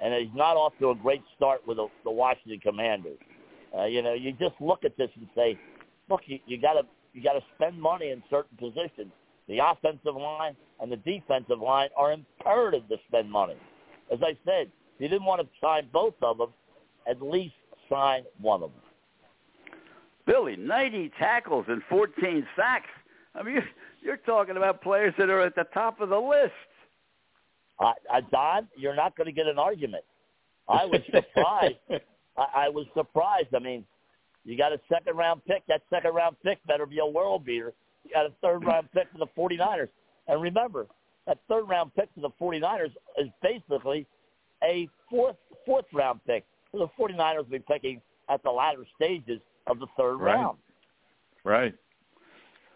[0.00, 3.18] and he's not off to a great start with the, the Washington Commanders.
[3.76, 5.58] Uh, you know, you just look at this and say,
[6.08, 9.12] look, you, you got to you got to spend money in certain positions.
[9.46, 13.54] The offensive line and the defensive line are imperative to spend money.
[14.12, 16.48] As I said, you didn't want to sign both of them,
[17.08, 17.54] at least
[17.88, 18.80] sign one of them.
[20.26, 22.88] Billy, 90 tackles and 14 sacks.
[23.34, 23.62] I mean,
[24.02, 26.52] you're, talking about players that are at the top of the list.
[27.78, 30.04] Uh, uh, Don, you're not going to get an argument.
[30.68, 31.76] I was surprised.
[32.36, 33.54] I, I was surprised.
[33.54, 33.84] I mean,
[34.44, 35.62] you got a second round pick.
[35.68, 37.72] That second round pick better be a world beater.
[38.04, 39.88] You got a third round pick for the 49ers.
[40.28, 40.86] And remember,
[41.26, 44.06] that third round pick for the 49ers is basically
[44.62, 46.44] a fourth fourth round pick.
[46.74, 50.34] So the 49ers will be picking at the latter stages of the third Right.
[50.34, 50.58] round.
[51.44, 51.74] Right.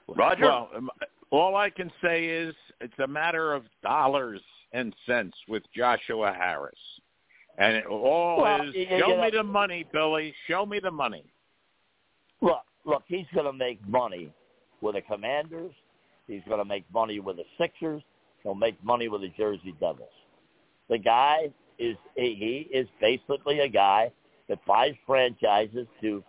[0.07, 0.45] Roger?
[0.45, 0.91] Well, um,
[1.31, 4.41] all I can say is it's a matter of dollars
[4.73, 7.01] and cents with Joshua Harris.
[7.59, 10.33] And it all Well, is show me the money, Billy.
[10.47, 11.25] Show me the money.
[12.41, 14.33] Look, look, he's going to make money
[14.81, 15.75] with the Commanders.
[16.29, 18.03] He's going to make money with the Sixers.
[18.45, 20.09] He'll make money with the Jersey Devils.
[20.89, 24.11] The guy is he is basically a guy
[24.49, 26.23] that buys franchises to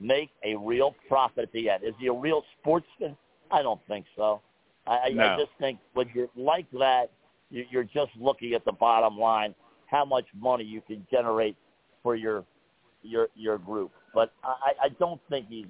[0.00, 1.84] make a real profit at the end.
[1.84, 3.16] Is he a real sportsman?
[3.50, 4.40] I don't think so.
[4.86, 5.22] I, No.
[5.24, 7.10] I just think when you're like that,
[7.50, 9.54] you- you're just looking at the bottom line,
[9.86, 11.56] how much money you can generate
[12.02, 12.44] for your
[13.02, 13.92] your your group.
[14.14, 15.66] But I, I don't think he's,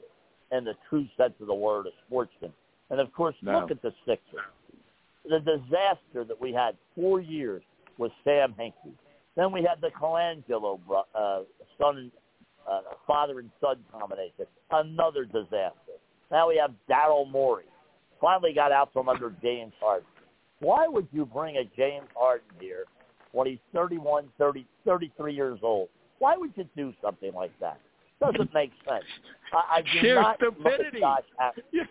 [0.51, 2.53] in the true sense of the word, a sportsman.
[2.91, 3.61] And of course, No.
[3.61, 4.41] look at the Sixers.
[5.25, 7.63] The disaster that we had four years
[7.99, 8.95] with Sam Hinkie.
[9.37, 11.43] Then we had the Colangelo bro- uh,
[11.79, 12.11] son, and,
[12.71, 14.47] uh, father and son combination.
[14.71, 15.97] Another disaster.
[16.31, 17.65] Now we have Daryl Morey.
[18.21, 20.07] Finally got out from under James Harden.
[20.61, 22.85] Why would you bring a James Harden here
[23.33, 25.89] when he's 31, 30, 33 years old?
[26.21, 27.81] Why would you do something like that?
[28.21, 29.05] Doesn't make sense.
[29.53, 31.03] I, I do Sheer not look stupidity.
[31.03, 31.25] at
[31.55, 31.65] Josh.
[31.73, 31.85] Yeah.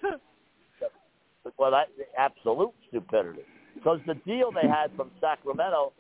[1.58, 1.88] Well, that
[2.18, 3.42] absolute stupidity.
[3.76, 5.92] Because the deal they had from Sacramento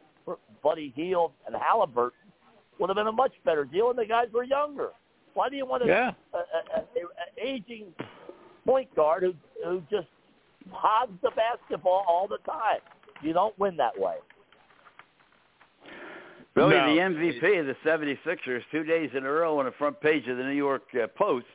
[0.63, 2.17] Buddy Hield and Halliburton
[2.79, 4.89] would have been a much better deal, and the guys were younger.
[5.33, 6.11] Why do you want a, Yeah.
[6.33, 6.41] a, a,
[6.79, 7.93] a, a aging
[8.65, 10.07] point guard who who just
[10.71, 12.79] hogs the basketball all the time?
[13.21, 14.15] You don't win that way.
[16.53, 16.93] Billy, No.
[16.93, 20.37] the MVP of the 76ers, two days in a row on the front page of
[20.37, 21.45] the New York uh, Post,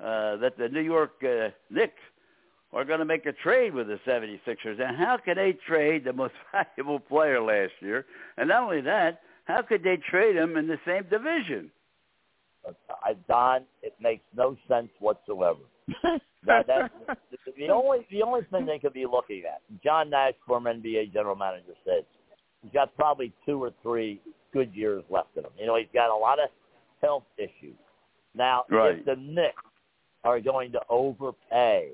[0.00, 2.00] uh, that the New York uh, Knicks
[2.72, 4.80] are going to make a trade with the 76ers.
[4.80, 8.06] And how could they trade the most valuable player last year?
[8.36, 11.70] And not only that, how could they trade him in the same division?
[13.02, 15.60] I, Don, it makes no sense whatsoever.
[16.46, 16.90] that, that,
[17.56, 21.34] the only the only thing they could be looking at, John Nash, former NBA general
[21.34, 22.04] manager, said
[22.62, 24.20] he's got probably two or three
[24.52, 25.50] good years left in him.
[25.58, 26.50] You know, he's got a lot of
[27.02, 27.76] health issues.
[28.34, 28.98] Now, Right.
[28.98, 29.62] if the Knicks
[30.22, 31.90] are going to overpay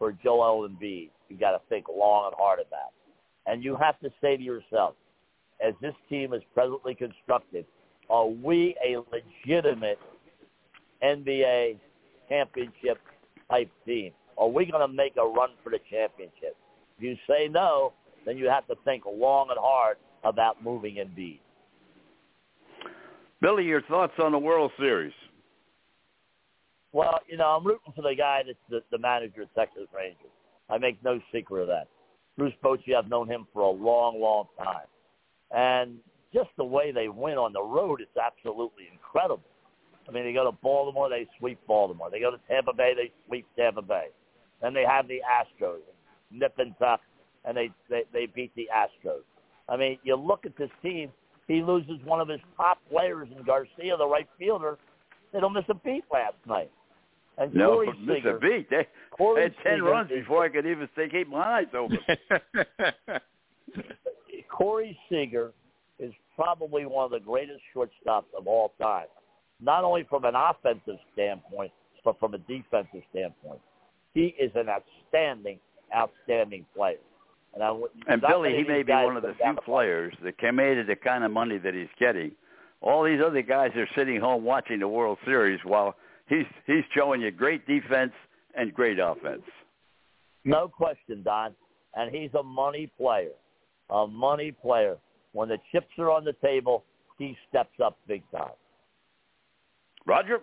[0.00, 2.92] for Joel Embiid, you got to think long and hard about.
[3.46, 4.94] And you have to say to yourself,
[5.64, 7.66] as this team is presently constructed,
[8.08, 9.98] are we a legitimate
[11.04, 11.78] NBA
[12.28, 12.98] championship
[13.50, 14.12] type team?
[14.38, 16.56] Are we going to make a run for the championship?
[16.96, 17.92] If you say no,
[18.24, 21.40] then you have to think long and hard about moving Embiid.
[23.42, 25.12] Billy, your thoughts on the World Series?
[26.92, 30.30] Well, you know, I'm rooting for the guy that's the, the manager of Texas Rangers.
[30.68, 31.88] I make no secret of that.
[32.36, 34.86] Bruce Bochy, I've known him for a long, long time.
[35.50, 35.98] And
[36.32, 39.44] just the way they win on the road is absolutely incredible.
[40.08, 42.10] I mean, they go to Baltimore, they sweep Baltimore.
[42.10, 44.06] They go to Tampa Bay, they sweep Tampa Bay.
[44.62, 45.80] Then they have the Astros,
[46.30, 47.00] nip and tuck,
[47.44, 49.22] and they, they, they beat the Astros.
[49.68, 51.10] I mean, you look at this team,
[51.46, 54.78] he loses one of his top players in Garcia, the right fielder.
[55.32, 56.70] They don't miss a beat last night.
[57.38, 58.70] And No, Corey miss a beat.
[58.70, 61.98] They, Corey had 10 Seager runs before I could even say, keep my eyes open.
[64.50, 65.52] Corey Seager
[65.98, 69.06] is probably one of the greatest shortstops of all time,
[69.60, 71.72] not only from an offensive standpoint,
[72.04, 73.60] but from a defensive standpoint.
[74.14, 75.58] He is an outstanding,
[75.94, 76.96] outstanding player.
[77.54, 77.78] And, I,
[78.08, 81.30] And Billy, he may be one of the few players that commanded the kind of
[81.30, 82.32] money that he's getting.
[82.80, 85.96] All these other guys are sitting home watching the World Series while
[86.30, 88.12] he's he's showing you great defense
[88.54, 89.42] and great offense.
[90.44, 91.54] No question, Don.
[91.94, 93.32] And he's a money player.
[93.90, 94.96] A money player.
[95.32, 96.84] When the chips are on the table,
[97.18, 98.52] he steps up big time.
[100.06, 100.38] Roger?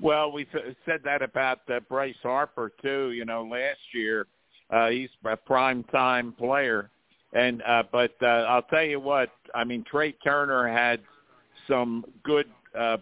[0.00, 0.46] Well, we
[0.86, 3.12] said that about uh, Bryce Harper too.
[3.12, 4.26] You know, last year
[4.70, 6.90] uh, he's a prime time player,
[7.34, 9.30] and uh, but uh, I'll tell you what.
[9.54, 11.00] I mean, Trea Turner had
[11.68, 12.46] some good
[12.78, 12.96] uh,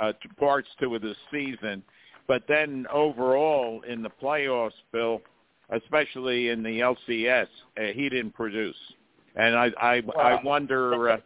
[0.00, 1.82] uh, parts to this season,
[2.26, 5.20] but then overall in the playoffs, Bill,
[5.70, 7.46] especially in the LCS,
[7.76, 8.76] uh, he didn't produce,
[9.36, 11.10] and I I, I wonder.
[11.10, 11.16] Uh,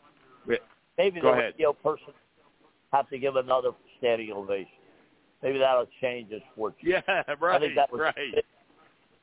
[0.98, 1.52] Maybe Go the ahead.
[1.54, 2.12] radio person
[2.92, 4.66] have to give another standing ovation.
[5.42, 6.88] Maybe that'll change his fortune.
[6.88, 7.00] yeah,
[7.40, 7.56] right.
[7.56, 8.14] I think that was right.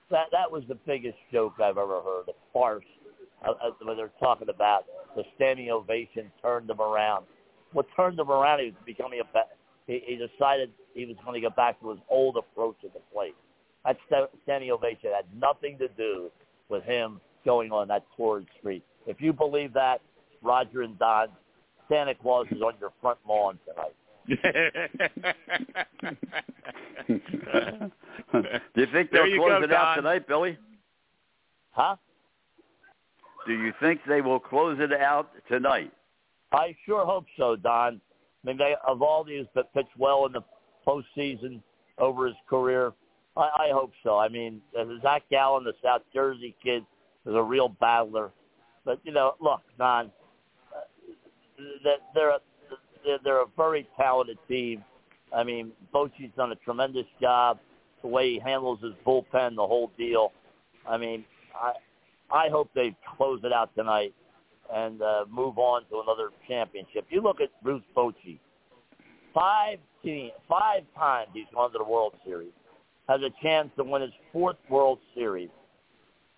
[0.10, 2.30] that that was the biggest joke I've ever heard.
[2.30, 2.86] A farce
[3.46, 4.86] uh, uh, when they're talking about
[5.18, 7.26] the standing ovation turned him around.
[7.76, 8.60] What turned him around?
[8.60, 9.26] He was becoming a.
[9.26, 9.50] ba-
[9.86, 13.02] He, he decided he was going to get back to his old approach at the
[13.14, 13.36] plate.
[13.84, 16.32] That sta- standing ovation had nothing to do
[16.70, 18.82] with him going on that torrid street.
[19.06, 20.00] If you believe that,
[20.42, 21.28] Roger and Don,
[21.90, 23.94] Santa Claus is on your front lawn tonight.
[28.74, 30.58] Do you think they'll you close go, it out tonight, Billy?
[31.72, 31.98] Huh?
[33.46, 35.92] Do you think they will close it out tonight?
[36.52, 38.00] I sure hope so, Don.
[38.44, 40.44] I mean, they, of all these that pitched well in the
[40.86, 41.62] postseason
[41.98, 42.94] over his career,
[43.36, 44.18] I, I hope so.
[44.18, 46.84] I mean, uh, Zach Gallen, the South Jersey kid,
[47.26, 48.32] is a real battler.
[48.86, 50.12] But you know, look, Don,
[50.76, 51.62] uh,
[52.14, 52.40] they're a,
[53.04, 54.84] they're, they're a very talented team.
[55.36, 57.60] I mean, Bochy's done a tremendous job.
[58.02, 60.32] The way he handles his bullpen, the whole deal.
[60.88, 61.26] I mean,
[61.56, 61.74] I
[62.32, 64.14] I hope they close it out tonight
[64.74, 67.06] and uh, move on to another championship.
[67.10, 68.40] You look at Bruce Bochy.
[69.34, 72.54] Five team, five times he's gone to the World Series.
[73.10, 75.50] has a chance to win his fourth World Series,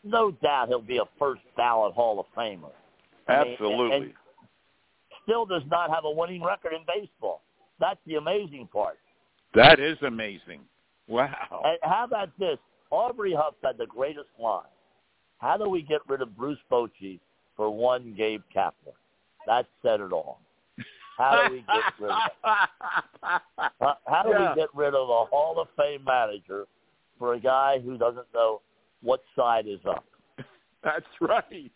[0.03, 2.71] no doubt he'll be a first ballot Hall of Famer.
[3.28, 3.95] I mean, Absolutely.
[3.95, 4.13] and
[5.23, 7.41] still does not have a winning record in baseball.
[7.80, 8.97] That's the amazing part.
[9.53, 10.61] That is amazing.
[11.07, 11.61] Wow.
[11.63, 12.57] And how about this?
[12.89, 14.63] Aubrey Huff had the greatest line.
[15.39, 17.19] How do we get rid of Bruce Bochy
[17.58, 18.93] for one Gabe Kapler?
[19.45, 20.39] That said it all.
[21.18, 24.53] How do we get rid of uh, How do Yeah.
[24.53, 26.68] we get rid of a Hall of Fame manager
[27.18, 28.62] for a guy who doesn't know
[29.01, 30.05] what side is up?
[30.84, 31.72] That's right.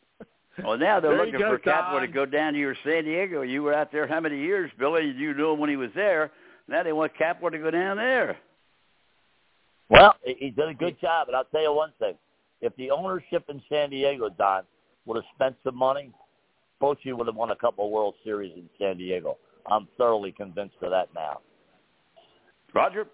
[0.63, 3.41] Well, now they're There looking go, for Kapler to go down to your San Diego.
[3.41, 5.05] You were out there how many years, Billy?
[5.07, 6.31] You knew him when he was there.
[6.67, 8.37] Now they want Kapler to go down there.
[9.89, 12.15] Well, he he did a good job, and I'll tell you one thing:
[12.61, 14.63] if the ownership in San Diego, Don,
[15.05, 16.11] would have spent some money,
[16.81, 19.37] Bochy would have won a couple of World Series in San Diego.
[19.69, 21.39] I'm thoroughly convinced of that now.
[22.73, 23.07] Roger?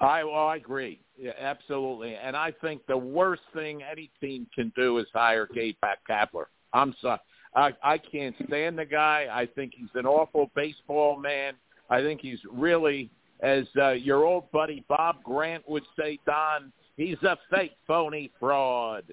[0.00, 1.00] I well, I agree.
[1.18, 2.14] Yeah, absolutely.
[2.14, 5.76] And I think the worst thing any team can do is hire Gabe
[6.08, 6.46] Kapler.
[6.72, 7.20] I'm sorry.
[7.54, 9.26] I I can't stand the guy.
[9.30, 11.54] I think he's an awful baseball man.
[11.90, 17.20] I think he's really, as uh, your old buddy Bob Grant would say, Don, he's
[17.22, 19.04] a fake, phony fraud.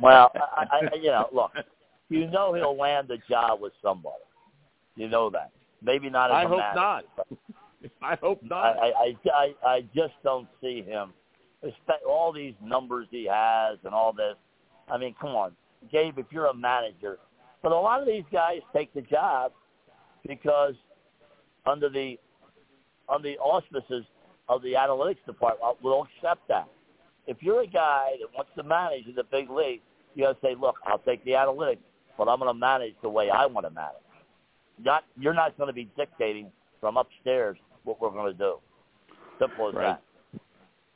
[0.00, 1.52] Well, I, I, you know, look,
[2.08, 4.16] you know he'll land a job with somebody.
[4.96, 5.50] You know that.
[5.82, 7.04] Maybe not as I a hope manager, not.
[8.02, 8.78] I hope not.
[8.78, 11.12] I, I, I, I just don't see him.
[12.08, 14.36] All these numbers he has and all this.
[14.88, 15.52] I mean, come on,
[15.90, 16.18] Gabe.
[16.18, 17.18] If you're a manager,
[17.62, 19.52] but a lot of these guys take the job
[20.26, 20.74] because
[21.66, 22.16] under the
[23.08, 24.04] under the auspices
[24.48, 26.68] of the analytics department will accept that.
[27.26, 29.80] If you're a guy that wants to manage in the big league,
[30.14, 31.78] you got to say, look, I'll take the analytics,
[32.16, 33.96] but I'm going to manage the way I want to manage.
[34.82, 36.50] Not you're not going to be dictating
[36.80, 38.56] from upstairs what we're going to do.
[39.38, 39.96] Simple as Right.
[40.32, 40.40] that.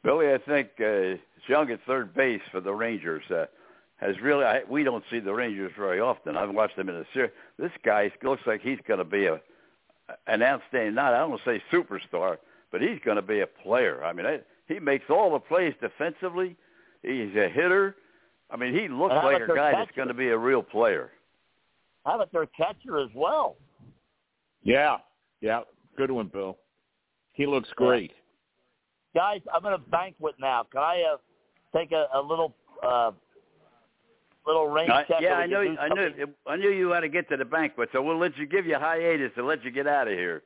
[0.02, 3.46] Billy, I think uh, Jung at third base for the Rangers uh,
[3.96, 4.44] has really.
[4.44, 6.36] I, we don't see the Rangers very often.
[6.36, 7.32] I've watched them in a series.
[7.58, 9.40] This guy looks like he's going to be a
[10.26, 10.94] an outstanding.
[10.94, 12.38] Not I don't want to say superstar,
[12.70, 14.04] but he's going to be a player.
[14.04, 16.56] I mean, I, he makes all the plays defensively.
[17.02, 17.96] He's a hitter.
[18.50, 21.10] I mean, he looks like a their guy that's going to be a real player.
[22.04, 23.56] How about their catcher as well?
[24.62, 24.98] yeah,
[25.40, 25.60] yeah.
[25.96, 26.56] Good one, Bill.
[27.32, 28.12] He looks great.
[29.14, 30.64] Guys, I'm going a banquet now.
[30.70, 32.54] Can I uh, take a, a little
[32.86, 33.10] uh,
[34.46, 35.18] little rain I, check?
[35.20, 35.64] yeah, I can know.
[35.64, 36.26] do I knew.
[36.46, 38.76] I knew you had to get to the banquet, so we'll let you give you
[38.76, 40.42] a hiatus and let you get out of here.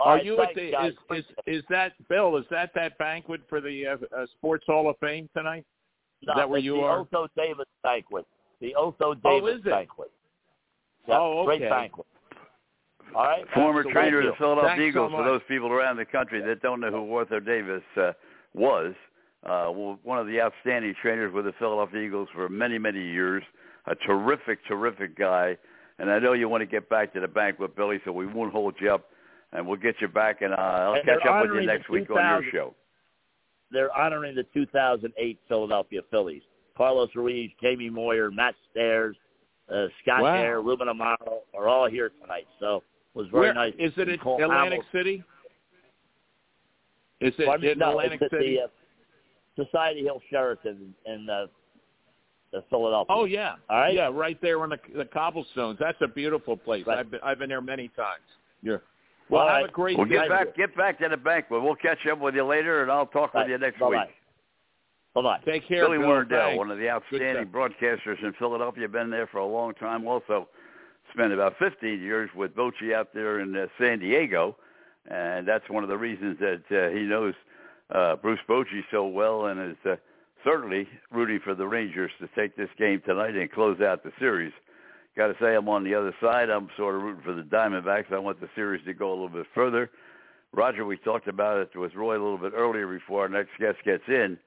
[0.00, 0.92] All Are right, you at the guys.
[1.10, 2.36] is, is is that Bill?
[2.36, 5.64] Is that that banquet for the uh, uh, Sports Hall of Fame tonight?
[6.22, 7.06] Is No, that where you the are?
[7.10, 8.26] The Otho Davis banquet.
[8.60, 9.70] The Otho Oh, Davis is it?
[9.70, 10.10] banquet.
[11.08, 11.70] Yep, Oh, Great okay.
[11.70, 12.06] banquet.
[13.14, 13.44] All right.
[13.54, 13.92] Former Absolutely.
[13.92, 15.12] trainer of the Philadelphia Thanks so Eagles.
[15.12, 18.12] for those people around the country that don't know who Otho Davis uh,
[18.54, 18.94] was,
[19.44, 23.42] uh, one of the outstanding trainers with the Philadelphia Eagles for many, many years.
[23.86, 25.56] A terrific, terrific guy.
[25.98, 28.52] And I know you want to get back to the banquet, Billy, so we won't
[28.52, 29.06] hold you up,
[29.56, 32.08] and we'll get you back, and uh, I'll And catch up with you next week
[32.10, 32.74] on your show.
[33.72, 36.42] They're honoring the 2008 Philadelphia Phillies.
[36.76, 39.16] Carlos Ruiz, Jamie Moyer, Matt Stairs,
[39.72, 40.34] uh, Scott Wow.
[40.34, 42.46] Eyre, Ruben Amaro are all here tonight.
[42.60, 42.76] So
[43.14, 43.72] it was very Where, nice.
[43.78, 45.24] Is it in Atlantic Hamilton- City?
[47.20, 48.56] Is it Pardon in no, Atlantic it's at City?
[48.56, 51.46] the uh, Society Hill Sheraton in uh,
[52.54, 53.06] uh, Philadelphia.
[53.16, 53.94] oh yeah, all right.
[53.94, 55.78] yeah, right there on the the cobblestones.
[55.80, 56.86] That's a beautiful place.
[56.86, 56.98] Right.
[56.98, 58.22] I've been, I've been there many times.
[58.62, 58.76] Yeah.
[59.28, 60.14] Well, All have a great Well, day.
[60.16, 61.62] get back, get back to the banquet.
[61.62, 63.50] We'll catch up with you later, and I'll talk with Right.
[63.50, 64.04] you next Bye-bye.
[64.06, 64.14] week.
[65.14, 65.38] Bye bye.
[65.44, 66.56] Take care, Billy Bill.
[66.58, 70.06] One of the outstanding broadcasters in Philadelphia, been there for a long time.
[70.06, 70.46] Also,
[71.12, 74.56] spent about 15 years with Bochy out there in uh, San Diego,
[75.10, 77.32] and that's one of the reasons that uh, he knows
[77.90, 79.96] uh, Bruce Bochy so well, and is uh,
[80.44, 84.52] certainly rooting for the Rangers to take this game tonight and close out the series.
[85.16, 86.50] Got to say, I'm on the other side.
[86.50, 88.12] I'm sort of rooting for the Diamondbacks.
[88.12, 89.90] I want the series to go a little bit further.
[90.52, 93.78] Roger, we talked about it with Roy a little bit earlier before our next guest
[93.84, 94.38] gets in.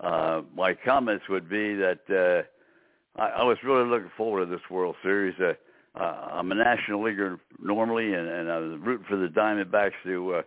[0.00, 4.60] Uh, my comments would be that uh, I, I was really looking forward to this
[4.70, 5.34] World Series.
[5.40, 5.54] Uh,
[5.98, 10.34] uh, I'm a National Leaguer normally, and, and I was rooting for the Diamondbacks to
[10.34, 10.42] uh,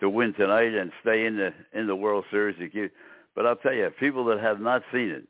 [0.00, 2.56] to win tonight and stay in the in the World Series.
[3.34, 5.24] But I'll tell you, people that have not seen it,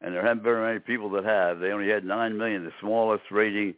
[0.00, 1.58] and there haven't very many people that have.
[1.58, 2.64] They only had nine million.
[2.64, 3.74] The smallest rating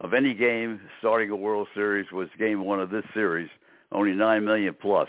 [0.00, 3.48] of any game starting a World Series was Game One of this series.
[3.92, 5.08] Only nine million plus,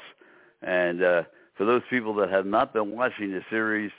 [0.62, 0.70] plus.
[0.70, 1.24] and uh,
[1.56, 3.92] for those people that have not been watching the series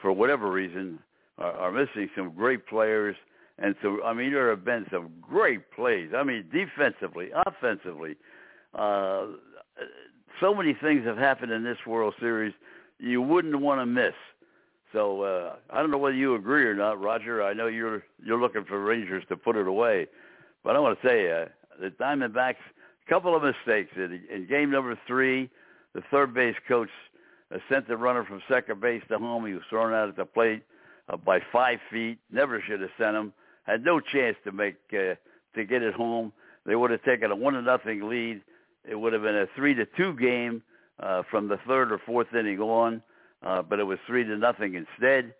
[0.00, 0.98] for whatever reason,
[1.38, 3.16] are, are missing some great players.
[3.58, 6.10] And so, I mean, there have been some great plays.
[6.16, 8.16] I mean, defensively, offensively,
[8.74, 9.26] uh,
[10.40, 12.54] so many things have happened in this World Series
[12.98, 14.14] you wouldn't want to miss.
[14.92, 17.42] So uh, I don't know whether you agree or not, Roger.
[17.42, 20.06] I know you're you're looking for Rangers to put it away,
[20.62, 21.46] but I want to say uh,
[21.80, 22.56] the Diamondbacks
[23.06, 25.50] a couple of mistakes in, in game number three.
[25.94, 26.88] The third base coach
[27.54, 29.46] uh, sent the runner from second base to home.
[29.46, 30.62] He was thrown out at the plate
[31.08, 32.18] uh, by five feet.
[32.30, 33.32] Never should have sent him.
[33.64, 35.14] Had no chance to make uh,
[35.54, 36.32] to get it home.
[36.64, 38.42] They would have taken a one to nothing lead.
[38.88, 40.62] It would have been a three to two game
[41.00, 43.02] uh, from the third or fourth inning on,
[43.42, 45.34] uh, but it was three to nothing instead.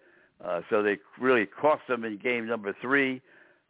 [0.45, 3.21] Uh, so they really cost them in game number three.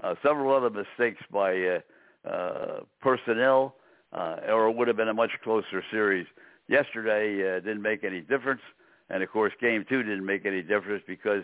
[0.03, 3.75] Uh, several other mistakes by uh, uh, personnel,
[4.13, 6.27] uh, or it would have been a much closer series.
[6.69, 8.63] Yesterday uh, didn't make any difference,
[9.11, 11.43] and of course game two didn't make any difference because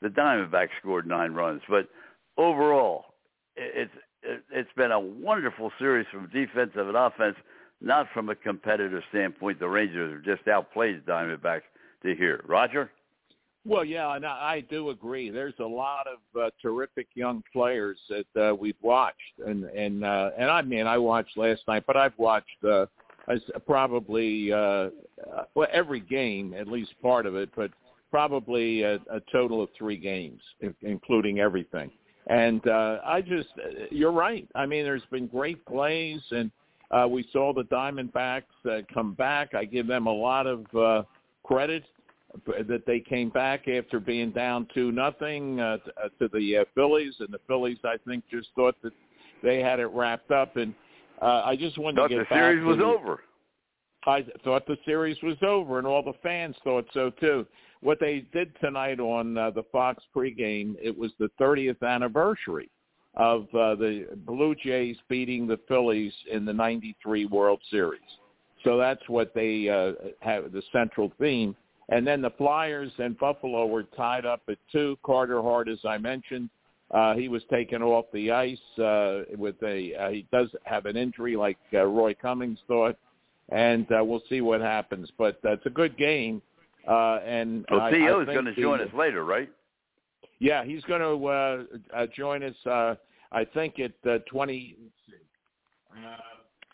[0.00, 1.62] the Diamondbacks scored nine runs.
[1.68, 1.88] But
[2.36, 3.06] overall,
[3.56, 3.90] it's
[4.50, 7.36] it's been a wonderful series from defensive and offense
[7.80, 9.60] not from a competitive standpoint.
[9.60, 11.62] The Rangers have just outplayed the Diamondbacks
[12.02, 12.42] to here.
[12.46, 12.90] Roger?
[13.64, 15.30] Well, yeah, and I do agree.
[15.30, 20.30] There's a lot of uh, terrific young players that uh, we've watched, and and uh,
[20.38, 22.86] and I mean I watched last night, but I've watched uh,
[23.66, 24.90] probably uh, uh,
[25.54, 27.70] well every game, at least part of it, but
[28.10, 30.40] probably a, a total of three games,
[30.82, 31.90] including everything.
[32.28, 33.48] And uh, I just,
[33.90, 34.48] you're right.
[34.54, 36.50] I mean, there's been great plays, and
[36.90, 39.54] uh, we saw the Diamondbacks uh, come back.
[39.54, 41.02] I give them a lot of uh,
[41.48, 41.82] credit
[42.46, 47.14] that they came back after being down two nothing uh, uh, to the uh, Phillies,
[47.20, 48.92] and the Phillies I think just thought that
[49.42, 50.56] they had it wrapped up.
[50.56, 50.74] And
[51.22, 53.20] uh, I just wanted thought to get the series was the, over.
[54.06, 57.46] I thought the series was over, and all the fans thought so too.
[57.80, 62.68] What they did tonight on uh, the Fox pregame, it was the 30th anniversary
[63.14, 68.00] of uh, the Blue Jays beating the Phillies in the 93 World Series.
[68.64, 71.54] So that's what they uh, have the central theme.
[71.90, 74.98] And then the Flyers and Buffalo were tied up at two.
[75.04, 76.50] Carter Hart, as I mentioned,
[76.90, 79.94] uh, he was taken off the ice uh, with a.
[79.94, 82.96] Uh, he does have an injury, like uh, Roy Cummings thought,
[83.50, 85.10] and uh, we'll see what happens.
[85.16, 86.42] But uh, it's a good game.
[86.86, 89.50] Uh, and well, I, I is going to join us later, right?
[90.38, 91.62] Yeah, he's going to uh,
[91.94, 92.54] uh, join us.
[92.64, 92.94] Uh,
[93.32, 94.76] I think at uh, 20.
[95.92, 96.16] Uh,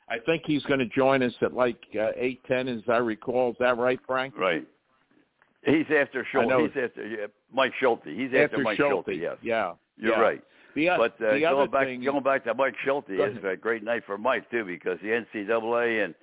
[0.09, 3.51] I think he's going to join us at like uh, eight ten, as I recall.
[3.51, 4.37] Is that right, Frank?
[4.37, 4.67] Right.
[5.65, 6.71] He's after Schulte.
[6.73, 8.05] He's after yeah, Mike Schulte.
[8.05, 9.07] He's after, after Mike Schulte.
[9.07, 9.21] Schulte.
[9.21, 9.37] Yes.
[9.43, 9.73] Yeah.
[9.97, 10.21] You're yeah.
[10.21, 10.43] right.
[10.75, 13.85] The, but uh, the going back thing, going back to Mike Schulte is a great
[13.85, 16.15] night for Mike too because the NCAA and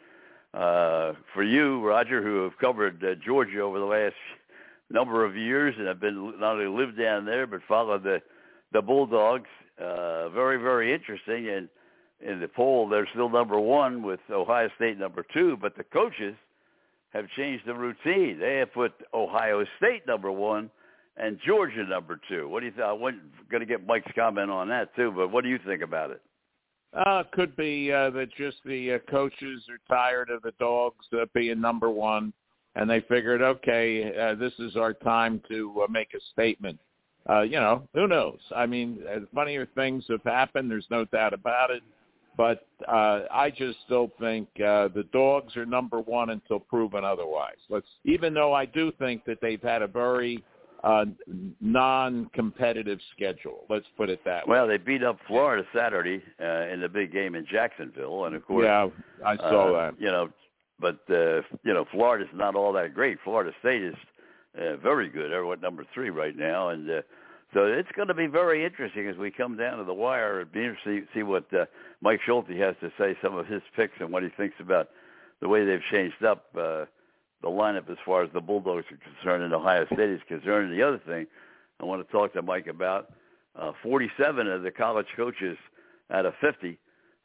[0.54, 4.16] uh, for you, Roger, who have covered uh, Georgia over the last
[4.90, 8.22] number of years and have been not only lived down there but followed the
[8.74, 9.50] the Bulldogs.
[9.80, 11.70] Uh, very very interesting and
[12.26, 16.36] in the poll they're still number one with Ohio State number two, but the coaches
[17.14, 18.40] have changed the routine.
[18.40, 20.70] They have put Ohio State number one
[21.18, 22.48] and Georgia number two.
[22.48, 22.86] What do you think?
[22.86, 26.12] I'm going to get Mike's comment on that too, but what do you think about
[26.12, 26.22] it?
[26.94, 31.26] Uh, could be uh, that just the uh, coaches are tired of the dogs uh,
[31.34, 32.34] being number one,
[32.76, 36.78] and they figured, okay, uh, this is our time to uh, make a statement.
[37.30, 38.40] Uh, you know, who knows?
[38.56, 40.70] I mean, uh, funnier things have happened.
[40.70, 41.84] There's no doubt about it.
[42.38, 47.58] But uh, I just still think uh, the dogs are number one until proven otherwise.
[47.70, 50.44] Let's, even though I do think that they've had a very
[50.84, 51.06] uh,
[51.60, 53.66] non-competitive schedule.
[53.70, 54.54] Let's put it that way.
[54.54, 58.46] Well, they beat up Florida Saturday uh, in the big game in Jacksonville, and of
[58.46, 58.88] course, yeah,
[59.26, 60.02] I saw uh, that.
[60.02, 60.30] You know,
[60.80, 63.20] but uh, you know, Florida's not all that great.
[63.24, 63.96] Florida State is
[64.60, 65.32] uh, very good.
[65.32, 67.02] They're at number three right now, and uh,
[67.54, 70.42] so it's going to be very interesting as we come down to the wire.
[70.42, 70.78] It'd
[71.14, 71.66] see what uh,
[72.02, 74.90] Mike Schulte has to say, some of his picks, and what he thinks about
[75.42, 76.46] the way they've changed up.
[76.56, 76.86] Uh,
[77.42, 80.72] the lineup as far as the Bulldogs are concerned and Ohio State is concerned.
[80.72, 81.26] And the other thing
[81.80, 83.12] I want to talk to Mike about,
[83.60, 85.58] uh, 47 of the college coaches
[86.12, 86.78] out of 50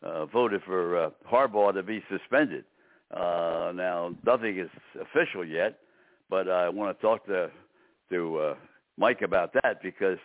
[0.03, 2.65] uh, voted for uh, Harbaugh to be suspended.
[3.11, 4.71] Uh, now, nothing is
[5.01, 5.79] official yet,
[6.29, 7.51] but I want to talk to
[8.11, 8.55] to uh,
[8.99, 10.19] Mike about that because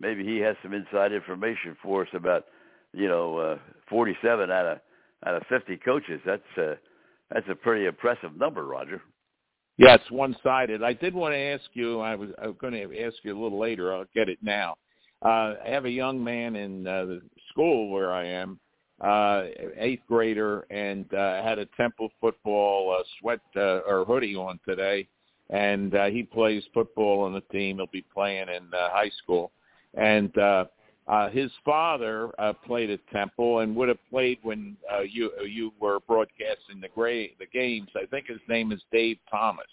[0.00, 2.44] maybe he has some inside information for us about,
[2.92, 3.58] you know, uh,
[3.88, 4.78] 47 out of
[5.26, 6.20] out of 50 coaches.
[6.24, 6.74] That's uh,
[7.30, 9.02] that's a pretty impressive number, Roger.
[9.76, 10.82] Yeah, it's one-sided.
[10.82, 12.00] I did want to ask you.
[12.00, 13.94] I was, I was going to ask you a little later.
[13.94, 14.74] I'll get it now.
[15.24, 18.58] Uh, I have a young man in uh, the school where I am,
[19.00, 19.44] uh,
[19.76, 25.08] eighth grader, and uh, had a Temple football uh, sweat uh, or hoodie on today,
[25.50, 27.76] and uh, he plays football on the team.
[27.76, 29.52] He'll be playing in uh, high school,
[29.94, 30.66] and uh,
[31.08, 35.72] Uh, his father uh, played at Temple and would have played when uh, you you
[35.80, 37.88] were broadcasting the gray, the games.
[37.96, 39.72] I think his name is Dave Thomas,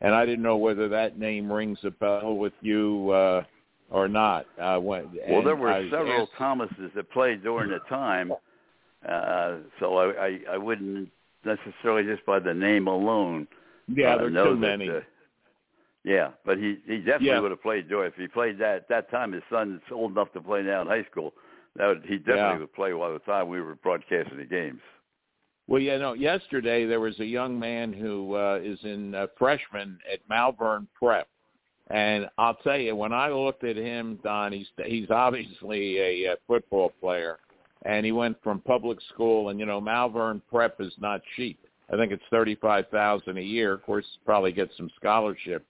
[0.00, 3.44] and I didn't know whether that name rings a bell with you uh,
[3.90, 4.46] or not.
[4.58, 8.32] Uh, when, well, there were I several asked, Thomases that played during the time,
[9.06, 11.10] uh, so I, I I wouldn't
[11.44, 13.46] necessarily just by the name alone.
[13.86, 14.88] Yeah, uh, there are know too many.
[14.88, 15.00] Uh,
[16.04, 17.40] yeah, but he he definitely Yeah.
[17.40, 18.08] would have played during.
[18.08, 20.88] If he played that at that time, his son's old enough to play now in
[20.88, 21.34] high school.
[21.76, 22.58] That would, he definitely Yeah.
[22.58, 24.80] would play while the time we were broadcasting the games.
[25.68, 29.98] Well, you know, yesterday there was a young man who uh, is in uh, freshman
[30.12, 31.28] at Malvern Prep,
[31.90, 36.36] and I'll tell you, when I looked at him, Don, he's he's obviously a, uh
[36.48, 37.38] football player,
[37.84, 41.58] and he went from public school, and you know, Malvern Prep is not cheap.
[41.92, 43.72] I think it's thirty-five thousand a year.
[43.74, 45.64] Of course, probably get some scholarship,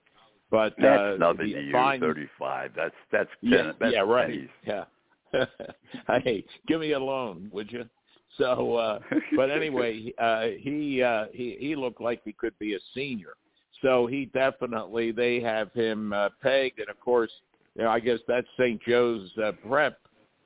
[0.51, 1.73] but That's uh, nothing to you.
[1.73, 2.73] fine- Thirty-five.
[2.77, 3.53] That's that's ten.
[3.53, 4.27] yeah, that's yeah, right.
[4.29, 4.49] pennies.
[4.67, 4.85] Yeah.
[6.25, 7.85] hey, give me a loan, would you?
[8.37, 8.99] So, uh,
[9.37, 13.35] but anyway, uh, he uh, he he looked like he could be a senior.
[13.83, 17.31] So he definitely they have him uh, pegged, and of course,
[17.77, 18.81] you know, I guess that's St.
[18.83, 19.99] Joe's uh, Prep.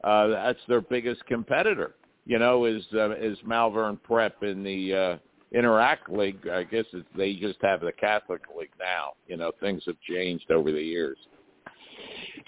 [0.02, 1.94] Uh, that's their biggest competitor.
[2.26, 5.16] You know, is uh, is Malvern Prep in the uh,
[5.54, 6.48] Inter-Ac League.
[6.48, 9.12] I guess it's, they just have the Catholic League now.
[9.28, 11.16] You know, things have changed over the years.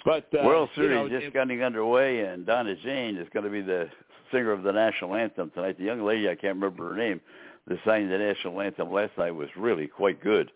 [0.05, 3.51] But uh, World you know, just it- getting underway, and Donna Jane is going to
[3.51, 3.89] be the
[4.33, 5.79] singer of the national anthem tonight.
[5.79, 7.21] The young lady, I can't remember her name,
[7.69, 10.51] that sang the national anthem last night was really quite good.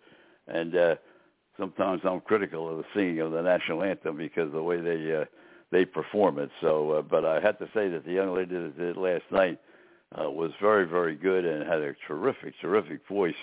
[0.49, 0.95] And uh,
[1.59, 5.15] sometimes I'm critical of the singing of the national anthem because of the way they
[5.15, 5.25] uh,
[5.71, 6.51] they perform it.
[6.61, 9.23] So, uh, but I have to say that the young lady that did it last
[9.31, 9.61] night
[10.19, 13.35] uh, was very, very good and had a terrific, terrific voice.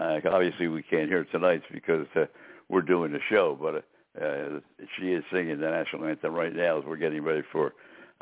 [0.00, 2.24] Uh, obviously, we can't hear tonight because uh,
[2.68, 3.84] we're doing the show, but.
[4.18, 4.60] Uh,
[4.98, 7.74] she is singing the national anthem right now as we're getting ready for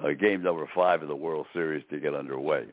[0.03, 2.65] uh, game number five of the World Series to get underway.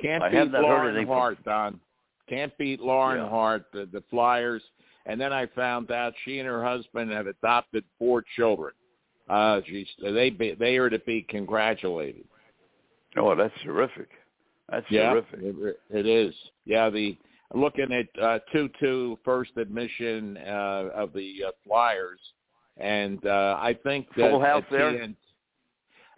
[0.00, 1.80] Can't I beat Lauren from- Hart, Don.
[2.28, 3.28] Can't beat Lauren Yeah.
[3.28, 4.62] Hart, the, the Flyers.
[5.06, 8.72] And then I found out she and her husband have adopted four children.
[9.28, 12.24] Uh, she's, they be, they are to be congratulated.
[13.16, 14.08] Oh, that's terrific.
[14.70, 15.40] That's Yeah, terrific.
[15.42, 16.34] it, it is.
[16.64, 17.16] Yeah, the
[17.54, 22.20] looking at uh, two two first admission uh, of the uh, Flyers,
[22.78, 24.92] and uh, I think that Full house at there?
[24.92, 25.14] TN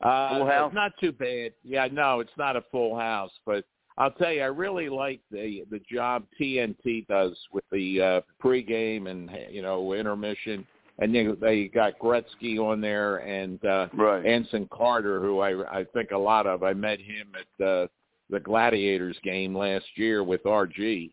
[0.02, 0.72] uh, Full house?
[0.74, 1.52] Not too bad.
[1.64, 3.64] Yeah, no, it's not a full house, but
[3.96, 9.08] I'll tell you, I really like the the job TNT does with the uh, pregame
[9.08, 10.66] and you know intermission,
[10.98, 14.24] and they, they got Gretzky on there and uh, Right.
[14.26, 16.62] Anson Carter, who I I think a lot of.
[16.62, 17.86] I met him at uh,
[18.30, 21.10] the Gladiators game last year with RG,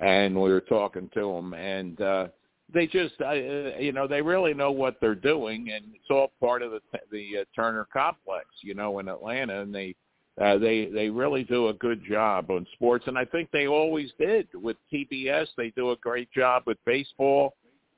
[0.00, 2.28] and we were talking to him, and uh,
[2.72, 6.62] they just, uh, you know, they really know what they're doing, and it's all part
[6.62, 9.94] of the the uh, Turner complex, you know, in Atlanta, and they.
[10.40, 14.10] Uh, they they really do a good job on sports, and I think they always
[14.18, 15.48] did with TBS.
[15.58, 17.52] They do a great job with baseball,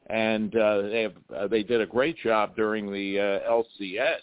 [0.09, 4.19] and uh, they have uh, they did a great job during the uh, LCS.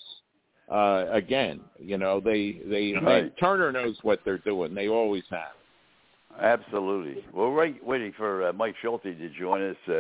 [0.72, 4.74] Uh, again, you know, they they, they Turner knows what they're doing.
[4.74, 5.51] They always have.
[6.39, 7.24] Absolutely.
[7.34, 9.76] Well, we're right, waiting for uh, Mike Schulte to join us.
[9.88, 9.93] Uh,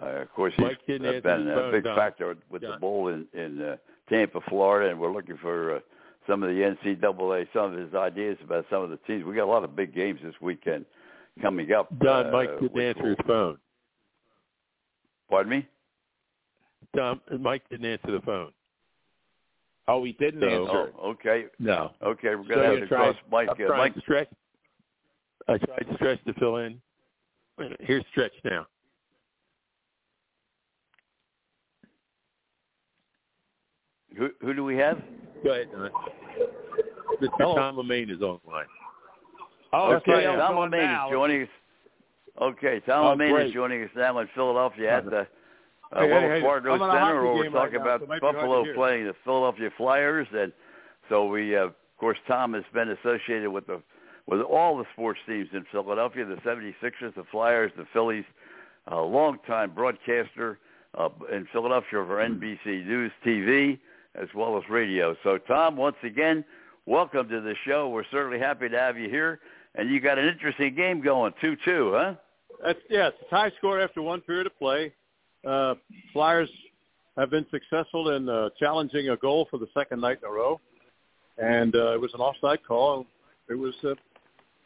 [0.00, 1.94] uh, of course, he's Mike didn't uh, been a big Don.
[1.96, 2.80] factor with the Don.
[2.80, 3.76] bowl in, in uh,
[4.08, 5.80] Tampa, Florida, and we're looking for uh,
[6.26, 9.24] some of the NCAA, some of his ideas about some of the teams.
[9.24, 10.86] We got a lot of big games this weekend
[11.42, 11.88] coming up.
[11.98, 13.58] Don, uh, Mike didn't which answer will- his phone.
[15.28, 15.68] Pardon me?
[16.94, 18.52] Don, Mike didn't answer the phone.
[19.88, 20.92] Oh, he didn't So- answer.
[20.98, 21.46] Oh, okay.
[21.58, 21.92] No.
[22.02, 23.48] Okay, we're going So to have to tried- cross Mike.
[23.60, 24.28] I'm Uh, Mike, to stretch.
[25.48, 26.80] I tried to stretch to fill in.
[27.58, 28.66] Wait a minute, Here's stretch now.
[34.16, 34.98] who, who do we have?
[35.44, 35.90] Go ahead, Don.
[37.20, 37.28] Mr.
[37.38, 37.54] Hello.
[37.56, 38.66] Tom Lemaine is online.
[39.72, 40.26] Oh, okay, okay.
[40.26, 41.48] I'm Tom going Lemaine is joining us.
[42.40, 45.26] Okay, Tom Oh, Lemaine is joining us now in Philadelphia at the
[45.92, 47.82] uh, Hey, Wells hey, Fargo I'm on a Center, where we're game right talking now,
[47.82, 50.52] about so it might be hard to Buffalo playing the Philadelphia Flyers, and
[51.08, 53.82] so we, uh, of course, Tom has been associated with the
[54.26, 58.24] with all the sports teams in Philadelphia, the 76ers, the Flyers, the Phillies,
[58.86, 60.60] a longtime broadcaster
[60.96, 63.78] uh, in Philadelphia for NBC News TV
[64.14, 65.16] as well as radio.
[65.22, 66.44] So, Tom, once again,
[66.86, 67.88] welcome to the show.
[67.88, 69.40] We're certainly happy to have you here,
[69.74, 72.14] and you got an interesting game going, two-two, huh?
[72.62, 74.92] That's yeah, it's a tie score after one period of play.
[75.46, 75.74] Uh,
[76.12, 76.50] Flyers
[77.16, 80.60] have been successful in uh, challenging a goal for the second night in a row,
[81.38, 83.06] and uh, it was an offside call.
[83.48, 83.92] It was a,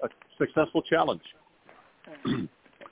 [0.04, 0.08] a
[0.38, 1.22] successful challenge.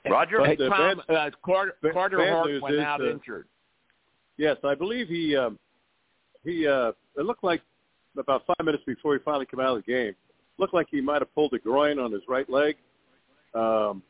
[0.09, 0.39] Roger.
[0.39, 3.47] But Hey, the Tom, uh, Carter, Carter Hart news went is, out uh, injured.
[4.37, 5.57] Yes, I believe he um,
[6.43, 7.61] he uh, it looked like
[8.17, 10.13] about five minutes before he finally came out of the game,
[10.57, 12.75] looked like he might have pulled a groin on his right leg.
[13.53, 14.03] Um,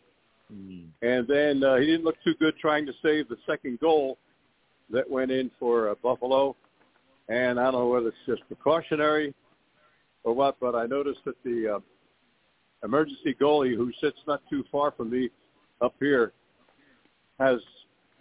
[0.54, 0.90] Mm.
[1.02, 4.20] and then uh, he didn't look too good trying to save the second goal
[4.92, 6.56] that went in for uh, Buffalo.
[7.30, 9.34] And I don't know whether it's just precautionary
[10.24, 11.80] or what, but I noticed that the uh,
[12.86, 15.30] emergency goalie, who sits not too far from me
[15.82, 16.34] up here,
[17.40, 17.60] has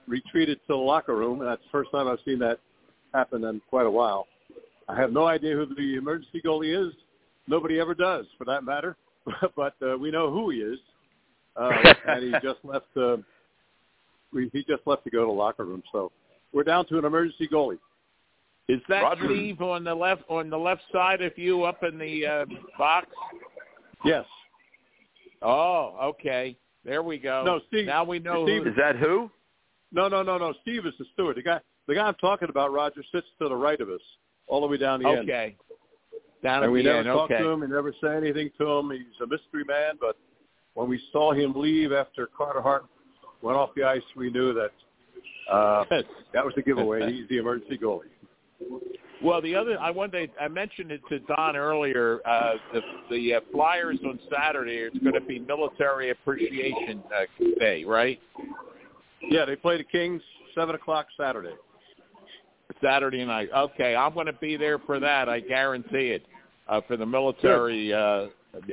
[0.06, 2.58] retreated to the locker room, and that's the first time I've seen that
[3.12, 4.26] happen in quite a while.
[4.88, 6.94] I have no idea who the emergency goalie is.
[7.46, 8.96] Nobody ever does, for that matter.
[9.56, 10.78] but uh, we know who he is,
[11.56, 11.70] uh,
[12.08, 12.86] and he just left.
[12.96, 13.16] Uh,
[14.32, 15.82] we, he just left to go to the locker room.
[15.92, 16.10] So
[16.52, 17.78] we're down to an emergency goalie.
[18.68, 19.26] Is that Roger.
[19.26, 22.44] Steve on the left on the left side of you up in the uh,
[22.78, 23.08] box?
[24.04, 24.24] Yes.
[25.42, 26.56] Oh, okay.
[26.84, 27.42] There we go.
[27.44, 28.44] No, Steve- Now we know.
[28.46, 29.30] Steve who, Is that who?
[29.92, 30.54] No, no, no, no.
[30.62, 31.36] Steve is the steward.
[31.36, 34.00] The guy, the guy I'm talking about, Roger, sits to the right of us,
[34.46, 35.18] all the way down the end.
[35.20, 35.56] okay.
[36.42, 37.06] Down at And we the never end.
[37.06, 37.42] talk okay.
[37.42, 37.60] to him.
[37.60, 38.90] We never say anything to him.
[38.90, 39.94] He's a mystery man.
[40.00, 40.16] But
[40.74, 42.84] when we saw him leave after Carter Hart
[43.42, 44.70] went off the ice, we knew that
[45.52, 45.84] uh,
[46.32, 47.12] that was the giveaway.
[47.12, 48.10] He's the emergency goalie.
[49.22, 52.20] Well, the other I wanted I mentioned it to Don earlier.
[52.26, 54.76] Uh, the the uh, Flyers on Saturday.
[54.78, 58.20] It's going to be Military Appreciation uh, Day, right?
[59.22, 60.20] Yeah, they play the Kings
[60.54, 61.54] seven o'clock Saturday.
[62.82, 63.48] Saturday night.
[63.56, 65.28] Okay, I'm going to be there for that.
[65.28, 66.26] I guarantee it.
[66.66, 68.28] Uh, for the military, uh,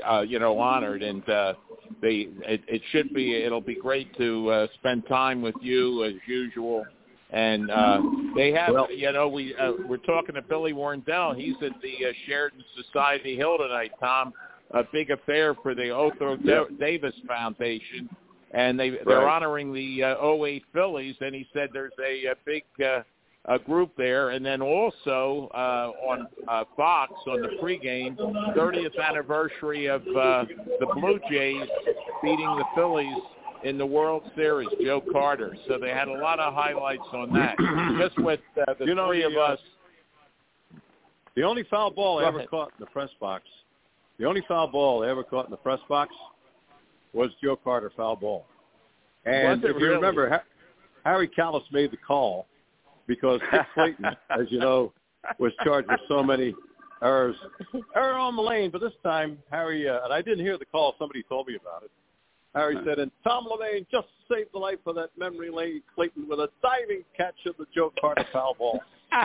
[0.10, 1.54] uh, you know, honored, and uh,
[2.02, 3.36] they it, it should be.
[3.36, 6.86] It'll be great to uh, spend time with you as usual.
[7.34, 8.02] And uh,
[8.36, 11.36] they have, Well- you know, we uh, we're talking to Billy Warndell.
[11.36, 14.34] He's at the uh, Sheraton Society Hill tonight, Tom.
[14.72, 16.64] A big affair for the Otho Yeah.
[16.80, 18.10] Davis Foundation,
[18.52, 19.34] and they they're Right.
[19.36, 21.16] honoring the uh, 08 Phillies.
[21.22, 23.02] And he said there's a, a big uh,
[23.46, 28.16] a group there, and then also uh, on uh, Fox on the pregame,
[28.56, 30.46] 30th anniversary of uh,
[30.80, 31.68] the Blue Jays
[32.22, 33.18] beating the Phillies
[33.64, 34.70] in the World Series.
[34.84, 35.56] Joe Carter.
[35.68, 37.56] So they had a lot of highlights on that.
[38.00, 39.60] Just with uh, the You know, three the, of uh, us.
[41.36, 42.50] The only foul ball I ever ahead.
[42.50, 43.44] caught in the press box,
[44.20, 46.14] the only foul ball I ever caught in the press box
[47.14, 48.46] was Joe Carter foul ball.
[49.26, 49.96] And if you really?
[49.96, 50.42] remember,
[51.06, 52.48] Harry Kalas made the call
[53.12, 54.94] because Dick Clayton, as you know,
[55.38, 56.56] was charged with so many
[57.04, 57.36] errors.
[57.96, 60.96] Error on the lane, but this time Harry, uh, and I didn't hear the call.
[60.98, 61.92] Somebody told me about it.
[62.56, 66.40] Harry said, and Tom Lemaine just saved the life of that memory lane Clayton with
[66.40, 68.82] a diving catch of the Joe Carter foul ball.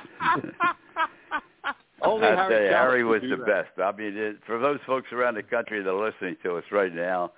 [2.02, 3.46] Only I Harry tell you, Kalas Harry was the that.
[3.46, 3.70] best.
[3.82, 6.94] I mean, it, for those folks around the country that are listening to us right
[6.94, 7.32] now,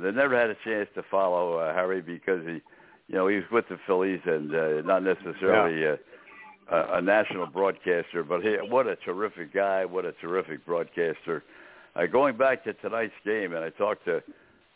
[0.00, 2.60] they never had a chance to follow uh, Harry because he,
[3.10, 5.98] you know, he was with the Phillies and uh, not necessarily a,
[6.72, 8.22] a, a national broadcaster.
[8.22, 9.84] But he, what a terrific guy!
[9.84, 11.42] What a terrific broadcaster.
[11.96, 14.22] Uh, going back to tonight's game, and I talked to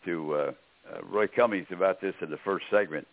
[0.04, 0.52] to uh,
[0.92, 3.06] uh, Roy Cummings about this in the first segment.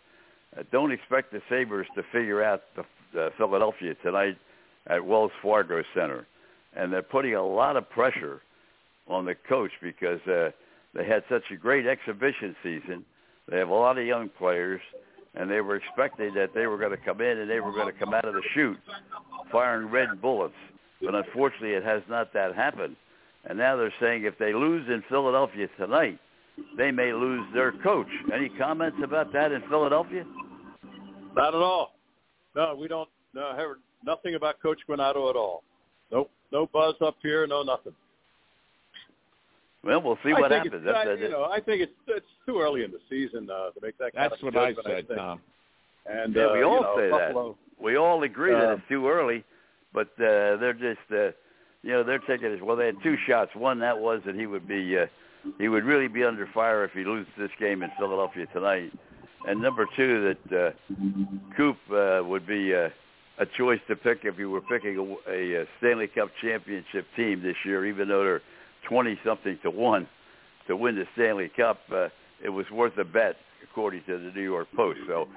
[0.56, 4.36] Uh, don't expect the Sabres to figure out the, uh, Philadelphia tonight
[4.88, 6.26] at Wells Fargo Center,
[6.74, 8.42] and they're putting a lot of pressure
[9.06, 10.50] on the coach because uh,
[10.94, 13.04] they had such a great exhibition season.
[13.48, 14.80] They have a lot of young players,
[15.34, 17.92] and they were expecting that they were going to come in and they were going
[17.92, 18.78] to come out of the chute
[19.50, 20.54] firing red bullets.
[21.00, 22.96] But unfortunately, it has not that happened.
[23.44, 26.18] And now they're saying if they lose in Philadelphia tonight,
[26.76, 28.06] they may lose their coach.
[28.32, 30.24] Any comments about that in Philadelphia?
[31.34, 31.94] Not at all.
[32.54, 33.08] No, we don't.
[33.34, 35.64] No, I heard nothing about Coach Granato at all.
[36.10, 36.30] Nope.
[36.52, 37.46] No buzz up here.
[37.46, 37.94] No nothing.
[39.84, 40.84] Well, we'll see I what think happens.
[40.86, 43.70] It's, That's, I, you know, I think it's it's too early in the season uh,
[43.70, 45.18] to make that kind of That's of what I said, think.
[45.18, 45.40] Tom.
[46.06, 47.54] And Yeah, uh, we you all know, say that.
[47.84, 49.44] We all agree that Uh, it's too early,
[49.92, 51.32] but uh, they're just, uh,
[51.82, 52.64] you know, they're taking it.
[52.64, 53.50] Well, they had two shots.
[53.54, 55.06] One that was that he would be, uh,
[55.58, 58.92] he would really be under fire if he loses this game in Philadelphia tonight.
[59.48, 60.94] And number two, that uh,
[61.56, 62.90] Coop uh, would be uh,
[63.38, 67.42] a choice to pick if you were picking a, a, uh Stanley Cup championship team
[67.42, 68.42] this year, even though they're
[68.88, 70.06] twenty something to one
[70.68, 71.80] to win the Stanley Cup.
[71.92, 72.08] Uh,
[72.44, 74.98] it was worth a bet, according to the New York Post.
[75.06, 75.28] So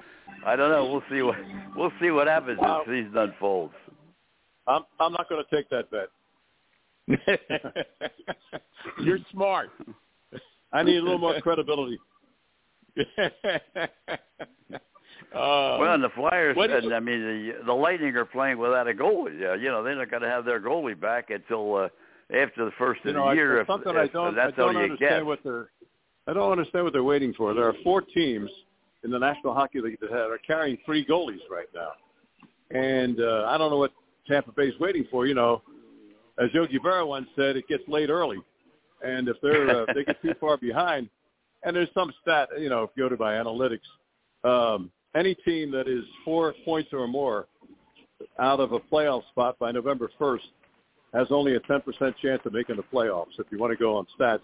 [0.44, 0.84] I don't know.
[0.90, 1.36] We'll see what
[1.76, 2.80] we'll see what happens Wow.
[2.82, 3.74] as the season unfolds.
[4.66, 6.08] I'm I'm not going to take that bet.
[9.00, 9.70] You're smart.
[10.72, 11.98] I need a little more credibility.
[15.34, 18.88] Uh, well, and the Flyers, and you- I mean, the, the Lightning are playing without
[18.88, 19.42] a goalie.
[19.50, 21.88] Uh, you know, they're not going to have their goalie back until uh,
[22.30, 23.60] after the first You of know, the year.
[23.60, 25.26] if, something I don't that's I don't understand get.
[25.26, 25.70] what they're
[26.26, 27.54] I don't understand what they're waiting for.
[27.54, 28.50] There are four teams
[29.04, 31.90] in the National Hockey League that are carrying three goalies right now,
[32.76, 33.92] and uh, I don't know what
[34.26, 35.26] Tampa Bay's waiting for.
[35.26, 35.62] You know,
[36.42, 38.38] as Yogi Berra once said, it gets late early,
[39.02, 41.08] and if they're uh, they get too far behind,
[41.62, 43.78] and there's some stat, you know, goaded by analytics,
[44.42, 47.46] um, any team that is four points or more
[48.38, 50.40] out of a playoff spot by November 1st
[51.16, 51.82] has only a 10%
[52.22, 53.38] chance of making the playoffs.
[53.38, 54.40] If you want to go on stats,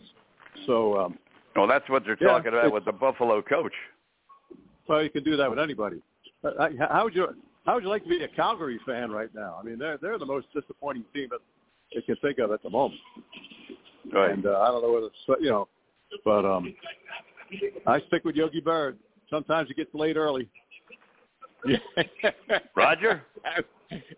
[0.67, 0.99] so.
[0.99, 1.19] Um,
[1.55, 3.75] well, that's what they're yeah, talking about with the Buffalo coach.
[4.89, 6.03] Well, you can do that with anybody.
[6.43, 7.29] How would you
[7.65, 9.57] how would you like to be a Calgary fan right now?
[9.61, 11.41] I mean, they're they're the most disappointing team that
[11.95, 13.01] they can think of at the moment.
[14.13, 14.33] Right.
[14.33, 15.69] And uh, I don't know whether you know,
[16.25, 16.75] but um,
[17.87, 18.95] I stick with Yogi Berra.
[19.31, 20.49] Sometimes it gets late early.
[22.77, 23.23] Roger.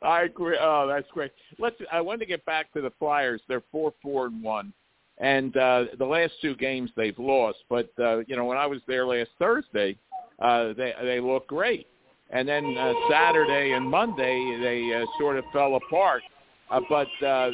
[0.02, 0.56] I agree.
[0.60, 1.32] Oh, that's great.
[1.58, 1.76] Let's.
[1.90, 3.40] I wanted to get back to the Flyers.
[3.48, 4.72] They're four, four, and one,
[5.18, 7.58] and uh, the last two games they've lost.
[7.68, 9.96] But uh, you know, when I was there last Thursday,
[10.40, 11.86] uh, they they look great.
[12.30, 16.22] And then uh, Saturday and Monday they uh, sort of fell apart.
[16.70, 17.50] Uh, but uh,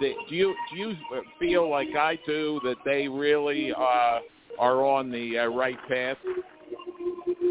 [0.00, 0.94] they, do you do you
[1.38, 4.20] feel like I do that they really uh,
[4.58, 6.16] are on the uh, right path?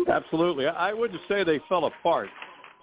[0.08, 0.68] Absolutely.
[0.68, 2.30] I wouldn't say they fell apart.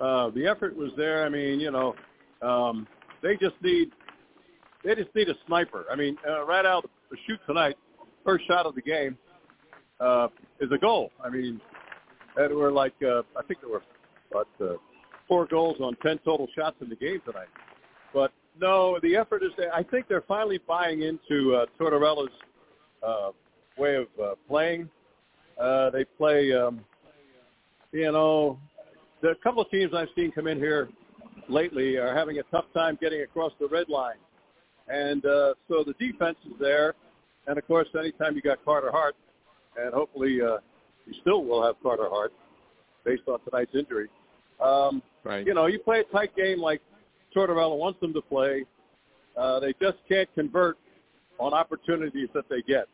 [0.00, 1.24] Uh, the effort was there.
[1.24, 1.94] I mean, you know,
[2.42, 2.86] um,
[3.22, 3.90] they just need
[4.84, 5.84] they just need a sniper.
[5.90, 7.76] I mean, uh, right out the shoot tonight,
[8.24, 9.16] first shot of the game
[10.00, 10.28] uh,
[10.60, 11.12] is a goal.
[11.24, 11.60] I mean,
[12.36, 13.82] there were like uh, I think there were
[14.30, 14.74] what uh,
[15.28, 17.48] four goals on ten total shots in the game tonight.
[18.12, 19.74] But no, the effort is there.
[19.74, 22.30] I think they're finally buying into uh, Tortorella's
[23.06, 23.30] uh,
[23.78, 24.88] way of uh, playing.
[25.61, 26.80] Uh, they play, um,
[27.92, 28.59] you know,
[29.20, 30.88] the couple of teams I've seen come in here
[31.48, 34.16] lately are having a tough time getting across the red line,
[34.88, 36.94] and uh, so the defense is there.
[37.46, 39.16] And of course, anytime you got Carter Hart,
[39.76, 40.59] and hopefully uh,
[41.07, 42.32] you still will have Carter Hart
[43.05, 44.09] based on tonight's injury.
[44.61, 45.46] Um, right.
[45.46, 46.80] You know, you play a tight game like
[47.34, 48.64] Tortorella wants them to play.
[49.36, 50.76] Uh, they just can't convert
[51.38, 52.86] on opportunities that they get.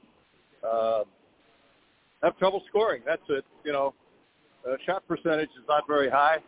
[0.66, 1.02] Uh,
[2.22, 3.02] have trouble scoring.
[3.06, 3.44] That's it.
[3.64, 3.94] You know,
[4.68, 6.38] uh, shot percentage is not very high,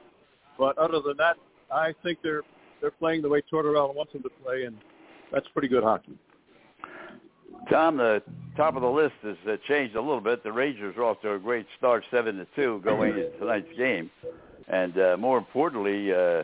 [0.58, 1.36] but other than that,
[1.72, 2.42] I think they're
[2.80, 4.76] they're playing the way Tortorella wants them to play, and
[5.32, 6.18] that's pretty good hockey.
[7.68, 8.22] Tom, the
[8.56, 10.42] top of the list has uh, changed a little bit.
[10.42, 14.10] The Rangers are off to a great start, seven to two, going into tonight's game,
[14.68, 16.42] and uh, more importantly, uh,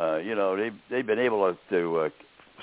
[0.00, 2.08] uh, you know they they've been able to, uh,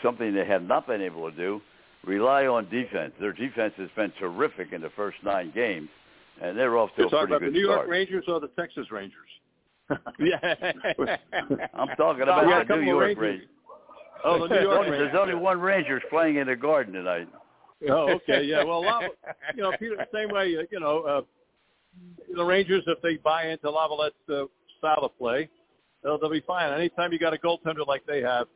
[0.01, 1.62] something they have not been able to do,
[2.06, 3.14] rely on defense.
[3.20, 5.89] Their defense has been terrific in the first nine games,
[6.41, 7.30] and they're off to You're a pretty good start.
[7.30, 7.68] talking about the New.
[7.68, 9.18] York Rangers or the Texas Rangers?
[10.20, 10.72] yeah.
[11.74, 13.22] I'm talking about the New York Rangers.
[13.22, 13.47] Rangers.
[14.26, 14.99] Oh, the New York Rangers.
[14.99, 17.28] There's only one Rangers playing in the Garden tonight.
[17.89, 18.64] Oh, okay, yeah.
[18.64, 19.10] Well, Lava,
[19.56, 21.22] you know, Peter, the same way, you know, uh,
[22.34, 24.45] the Rangers, if they buy into Laviolette's uh,
[24.80, 25.49] style of play,
[26.04, 26.72] they'll, they'll be fine.
[26.74, 28.47] Anytime you got a goaltender like they have,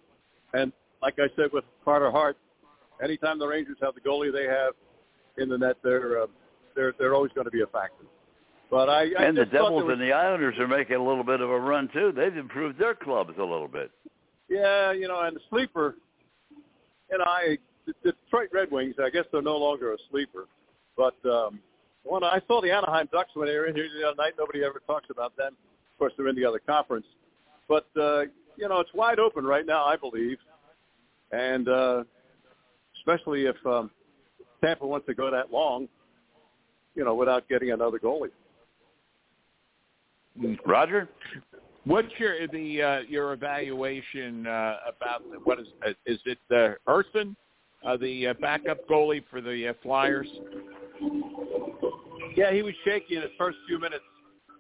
[0.54, 0.72] and
[1.02, 2.38] like I said with Carter Hart,
[3.02, 4.74] anytime the Rangers have the goalie they have
[5.38, 6.28] in the net, they're uh,
[6.76, 8.06] they're they're always going to be a factor.
[8.70, 11.40] But I, I and the Devils was, and the Islanders are making a little bit
[11.40, 12.12] of a run too.
[12.16, 13.92] They've improved their clubs a little bit.
[14.50, 15.96] Yeah, you know, and the sleeper,
[17.10, 20.48] and I, the Detroit Red Wings, I guess they're no longer a sleeper.
[20.98, 21.60] But um,
[22.04, 24.64] when I saw the Anaheim Ducks when they were in here the other night, nobody
[24.64, 25.54] ever talks about them.
[25.54, 27.06] Of course, they're in the other conference.
[27.68, 28.22] But, uh,
[28.56, 30.38] you know, it's wide open right now, I believe.
[31.32, 32.04] And uh,
[33.08, 33.90] especially if um,
[34.64, 35.88] Tampa wants to go that long,
[36.96, 38.30] you know, without getting another goalie.
[40.66, 41.08] Roger,
[41.86, 46.92] What's your the uh, your evaluation uh, about the- what is uh, is it uh,
[46.92, 47.36] Ersson,
[47.86, 50.28] uh, the uh, backup goalie for the uh, Flyers?
[52.36, 54.04] Yeah, he was shaky in his first few minutes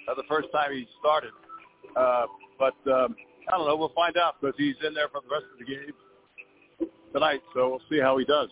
[0.07, 1.31] of the first time he started.
[1.95, 2.25] Uh,
[2.57, 3.15] but um,
[3.49, 3.75] I don't know.
[3.75, 5.93] We'll find out because he's in there for the rest of the game
[7.13, 7.41] tonight.
[7.53, 8.49] So we'll see how he does.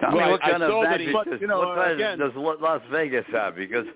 [0.00, 1.92] Tommy, Well, what I kind of saw magic he- but, does, you know, what kind
[1.92, 3.54] again- does Las Vegas have?
[3.54, 3.86] Because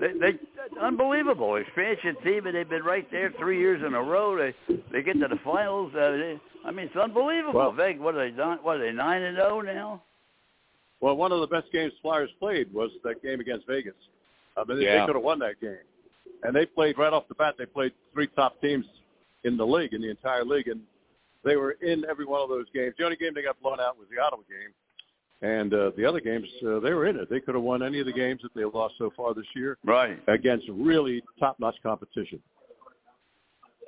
[0.00, 0.38] they, they
[0.80, 4.36] unbelievable expansion team, and they've been right there three years in a row.
[4.36, 4.54] They
[4.92, 5.92] they get to the finals.
[5.94, 7.54] Uh, they, I mean, it's unbelievable.
[7.58, 8.34] Well- Vegas, what are they?
[8.36, 8.92] nine- What are they?
[8.92, 10.02] Nine and zero now.
[11.00, 13.94] Well, one of the best games Flyers played was that game against Vegas.
[14.56, 15.00] I mean, Yeah.
[15.00, 15.76] they could have won that game.
[16.42, 17.56] And they played right off the bat.
[17.58, 18.86] They played three top teams
[19.44, 20.80] in the league, in the entire league, and
[21.46, 22.94] they were in every one of those games.
[22.98, 24.72] The only game they got blown out was the Ottawa game.
[25.42, 27.30] And uh, the other games, uh, they were in it.
[27.30, 29.76] They could have won any of the games that they lost so far this year
[29.84, 32.40] Right, against really top-notch competition.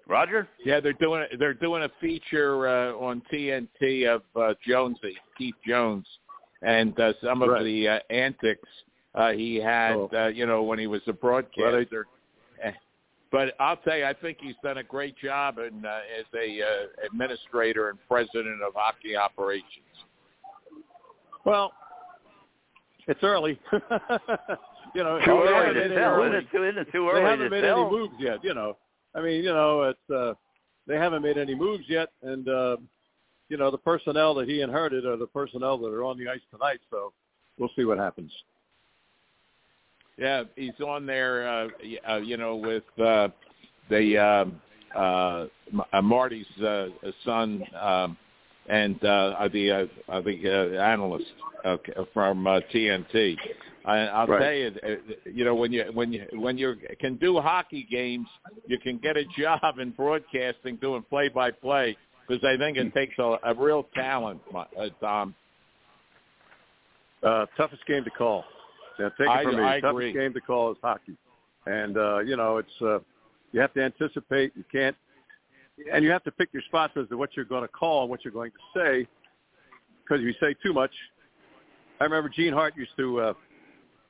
[0.06, 0.48] Roger.
[0.64, 5.54] Yeah, they're doing a, they're doing a feature uh, on TNT of uh, Jonesy, Keith
[5.66, 6.06] Jones,
[6.62, 7.64] and uh, some of Right.
[7.64, 8.68] the uh, antics
[9.14, 10.11] uh, he had, Oh.
[10.14, 12.06] uh, you know, when he was a broadcaster.
[13.30, 16.62] But I'll tell you, I think he's done a great job in, uh, as a
[16.62, 19.84] uh, administrator and president of hockey operations.
[21.44, 21.72] Well,
[23.06, 23.60] it's early.
[24.94, 26.22] you know, Too early to tell.
[26.22, 27.86] Isn't it too, isn't it too they haven't to made tell?
[27.86, 28.42] any moves yet.
[28.42, 28.76] You know,
[29.14, 30.34] I mean, you know, it's uh,
[30.86, 32.76] they haven't made any moves yet, and uh,
[33.48, 36.40] you know, the personnel that he inherited are the personnel that are on the ice
[36.50, 36.80] tonight.
[36.90, 37.12] So
[37.58, 38.32] we'll see what happens.
[40.18, 41.68] Yeah, he's on there, uh,
[42.10, 43.28] uh, you know, with uh,
[43.88, 44.60] the um,
[44.94, 45.46] uh,
[45.92, 46.88] uh, Marty's uh,
[47.24, 48.16] son um,
[48.68, 51.26] and uh, the uh, uh, the uh, analyst
[51.64, 51.76] uh,
[52.12, 53.36] from uh, TNT.
[53.84, 54.40] I, I'll Right.
[54.40, 58.26] tell you, uh, you know, when you when you when you can do hockey games,
[58.66, 61.96] you can get a job in broadcasting doing play by play
[62.26, 64.64] because I think it takes a, a real talent, uh,
[65.00, 65.34] Tom.
[67.22, 68.44] Uh, toughest game to call.
[68.99, 69.62] Yeah, take it I- from me.
[69.62, 70.12] I agree.
[70.12, 71.16] game to call is hockey,
[71.66, 72.99] and uh, you know, it's uh,
[73.53, 74.53] you have to anticipate.
[74.57, 74.96] You can't,
[75.92, 78.11] and you have to pick your spots as to what you're going to call and
[78.11, 79.07] what you're going to say,
[80.03, 80.92] because if you say too much.
[82.01, 83.32] I remember Gene Hart used to uh,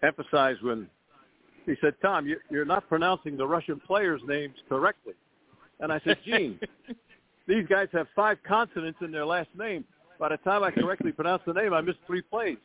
[0.02, 0.88] emphasize when
[1.64, 5.14] he said, "Tom, you, you're not pronouncing the Russian players' names correctly,"
[5.80, 6.60] and I said, "Gene,
[7.46, 9.84] these guys have five consonants in their last name.
[10.18, 12.58] By the time I correctly pronounce the name, I missed three plays."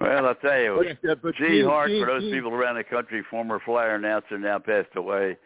[0.00, 3.22] Well, I'll tell you, But, uh, but Gene Hart, for those people around the country,
[3.30, 5.36] former Flyer announcer, now passed away.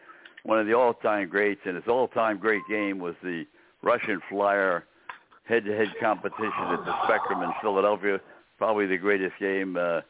[0.43, 3.45] One of the all-time greats, and his all-time great game was the
[3.81, 4.85] Russian Flyer
[5.45, 8.19] head-to-head competition at the Spectrum in Philadelphia.
[8.57, 10.01] Probably the greatest game uh,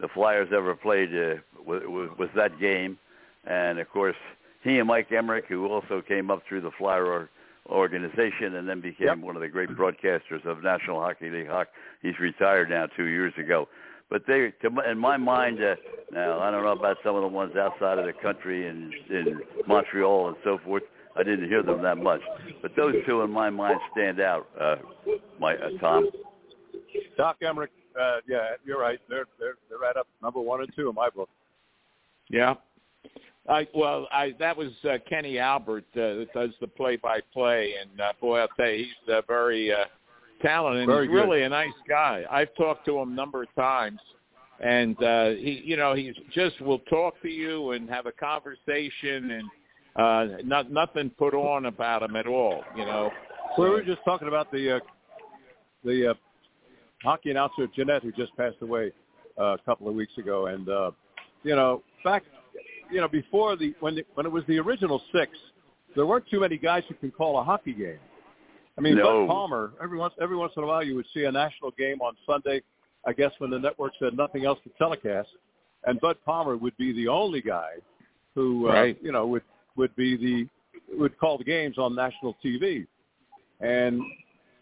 [0.00, 1.82] the Flyers ever played uh, was,
[2.18, 2.98] was, that game.
[3.44, 4.16] And of course,
[4.62, 7.28] he and Mike Emrick, who also came up through the Flyer
[7.68, 9.18] organization and then became Yep.
[9.18, 11.48] one of the great broadcasters of National Hockey League.
[11.48, 11.70] Hockey.
[12.02, 13.68] He's retired now two years ago.
[14.08, 15.74] But they, to my, in my mind, uh,
[16.12, 19.40] now I don't know about some of the ones outside of the country and in
[19.66, 20.84] Montreal and so forth.
[21.16, 22.20] I didn't hear them that much,
[22.62, 24.46] but those two in my mind stand out.
[24.60, 24.76] Uh,
[25.40, 26.10] my uh, Tom.
[27.16, 29.00] Doc Emrick, uh, yeah, you're right.
[29.08, 31.30] They're they're they're right up number one and two in my book.
[32.28, 32.54] Yeah.
[33.48, 38.12] I well, I that was uh, Kenny Albert uh, that does the play-by-play, and uh,
[38.20, 39.84] boy, I'll tell you, he's uh, very uh,
[40.42, 40.82] talented.
[40.82, 41.22] and Very he's good.
[41.22, 42.24] really a nice guy.
[42.30, 44.00] I've talked to him a number of times,
[44.60, 49.30] and uh, he, you know, he just will talk to you and have a conversation,
[49.30, 49.44] and
[49.96, 52.64] uh, not nothing put on about him at all.
[52.76, 53.10] You know.
[53.56, 54.80] so, We were just talking about the uh,
[55.84, 56.14] the uh,
[57.02, 58.92] hockey announcer Jeanette, who just passed away
[59.38, 60.90] uh, a couple of weeks ago, and uh,
[61.44, 62.24] you know, back,
[62.90, 65.32] you know, before the when the, when it was the original six,
[65.94, 67.98] there weren't too many guys who can call a hockey game.
[68.78, 69.26] I mean, No.
[69.26, 69.72] Bud Palmer.
[69.82, 72.62] Every once every once in a while, you would see a national game on Sunday.
[73.06, 75.28] I guess when the network said nothing else to telecast,
[75.84, 77.74] and Bud Palmer would be the only guy
[78.34, 78.98] who, uh, Right.
[79.02, 79.42] you know, would
[79.76, 80.48] would be the
[80.98, 82.86] would call the games on national TV.
[83.60, 84.00] And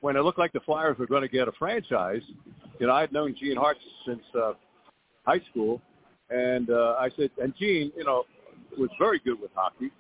[0.01, 2.23] when it looked like the Flyers were going to get a franchise,
[2.79, 4.53] you know, I'd known Gene Hart since uh,
[5.25, 5.81] high school,
[6.31, 8.25] and uh, I said, and Gene, you know,
[8.79, 9.91] was very good with hockey,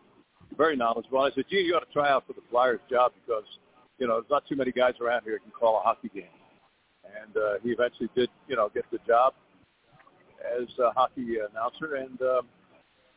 [0.56, 1.20] very knowledgeable.
[1.20, 3.44] I said, Gene, you ought to try out for the Flyers job because,
[3.98, 6.24] you know, there's not too many guys around here who can call a hockey game.
[7.04, 9.34] And uh, he eventually did, you know, get the job
[10.58, 11.96] as a hockey announcer.
[11.96, 12.48] And, um,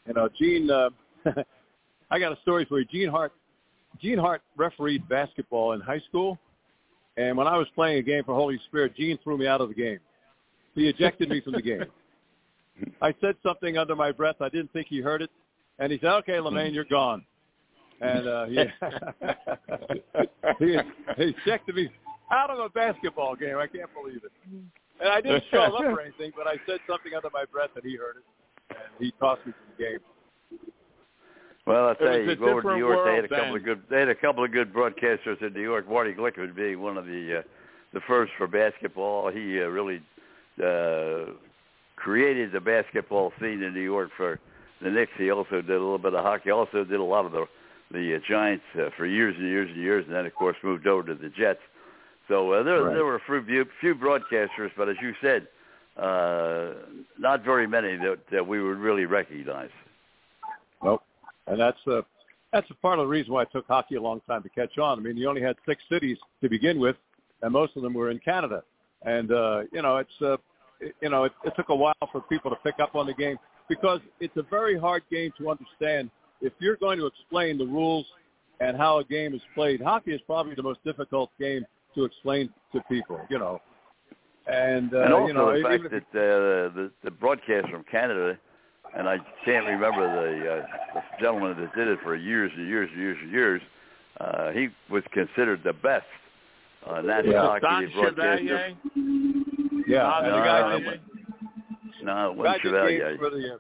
[0.06, 0.90] you know, Gene, uh,
[2.12, 2.86] I got a story for you.
[2.86, 3.34] Gene Hart,
[4.02, 6.38] Gene Hart refereed basketball in high school.
[7.16, 9.70] And when I was playing a game for Holy Spirit, Gene threw me out of
[9.70, 10.00] the game.
[10.76, 11.86] He ejected me from the game.
[13.02, 14.38] I said something under my breath.
[14.42, 15.30] I didn't think he heard it.
[15.80, 17.24] And he said, okay, Lamaine, you're gone.
[18.02, 18.56] And uh, he,
[20.66, 20.78] he,
[21.18, 21.90] he ejected me
[22.32, 23.58] out of a basketball game.
[23.58, 24.32] I can't believe it.
[25.00, 27.84] And I didn't show up or anything, but I said something under my breath and
[27.84, 28.24] he heard it.
[28.70, 30.00] And he tossed me from the game.
[31.66, 33.06] Well, I It tell was you, a you go over to New different York.
[33.06, 33.56] They had a couple then.
[33.56, 33.84] of good.
[33.90, 35.90] They had a couple of good broadcasters in New York.
[35.90, 37.42] Marty Glickman being one of the uh,
[37.94, 39.30] the first for basketball.
[39.30, 40.02] He uh, really
[40.64, 41.34] uh,
[42.08, 44.40] created the basketball scene in New York for
[44.82, 45.12] the Knicks.
[45.18, 46.52] He also did a little bit of hockey.
[46.52, 47.46] Also did a lot of the
[47.92, 50.88] the uh, Giants uh, for years and years and years, and then of course moved
[50.88, 51.60] over to the Jets.
[52.30, 52.94] So uh, there Right.
[52.94, 55.48] there were a few few broadcasters, but as you said,
[56.02, 56.76] uh,
[57.20, 59.74] not very many that, that we would really recognize.
[60.82, 61.04] Nope.
[61.48, 62.04] And that's uh,
[62.54, 64.78] that's a part of the reason why it took hockey a long time to catch
[64.78, 65.00] on.
[65.00, 66.96] I mean, you only had six cities to begin with,
[67.42, 68.64] and most of them were in Canada.
[69.02, 70.38] And uh, you know, it's uh,
[70.80, 73.14] it, you know, it, it took a while for people to pick up on the
[73.14, 73.38] game
[73.70, 76.10] because it's a very hard game to understand.
[76.42, 78.06] If you're going to explain the rules
[78.60, 82.50] and how a game is played, hockey is probably the most difficult game to explain
[82.74, 83.20] to people.
[83.30, 83.62] You know,
[84.46, 88.38] and, uh, and also you know, the fact that uh, the the broadcast from Canada
[88.96, 92.90] and I can't remember the, uh, the gentleman that did it for years and years
[92.92, 93.62] and years and years.
[94.20, 96.06] Uh, he was considered the best
[96.88, 97.42] uh, national Yeah.
[97.42, 98.76] hockey Don broadcaster.
[98.96, 99.67] Chevalier.
[99.88, 101.02] Yeah, Don and the no, guy no, did,
[102.04, 103.10] No, it wasn't Chevalier.
[103.10, 103.58] games for the uh,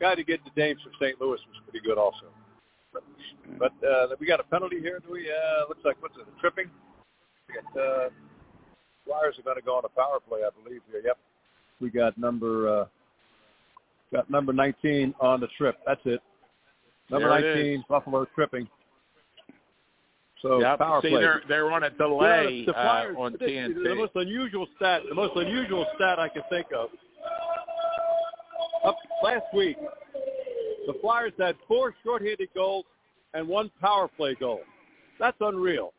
[0.00, 1.18] guy to get the Dames from St.
[1.20, 2.26] Louis was pretty good also.
[2.92, 3.02] But,
[3.58, 5.00] but uh, we got a penalty here.
[5.00, 5.30] Do we?
[5.30, 6.26] Uh, looks like what's it?
[6.28, 6.68] A tripping.
[7.48, 8.08] We got, uh,
[9.06, 10.82] Flyers are going to go on a power play, I believe.
[10.90, 11.00] Here.
[11.04, 11.18] Yep.
[11.80, 12.84] We got number uh,
[14.12, 15.78] got number 19 on the trip.
[15.86, 16.20] That's it.
[17.10, 18.68] Number There it 19, Buffalo tripping.
[20.42, 20.78] So Yep.
[20.78, 21.20] power See, play.
[21.20, 23.82] they're they're on a delay the, the Flyers, uh, on the, TNT.
[23.84, 26.90] The most unusual stat, the most unusual stat I can think of.
[28.84, 29.76] Up last week,
[30.86, 32.84] the Flyers had four shorthanded goals
[33.34, 34.62] and one power play goal.
[35.20, 35.92] That's unreal.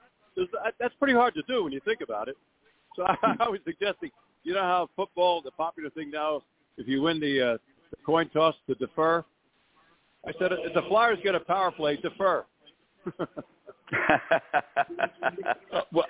[0.80, 2.36] That's pretty hard to do when you think about it.
[2.98, 4.12] So I was suggesting,
[4.44, 6.42] you know how football, the popular thing now,
[6.78, 7.58] if you win the, uh,
[7.92, 9.24] the coin toss to defer.
[10.26, 12.46] I said, if the Flyers get a power play, defer.
[15.72, 16.06] Uh, well,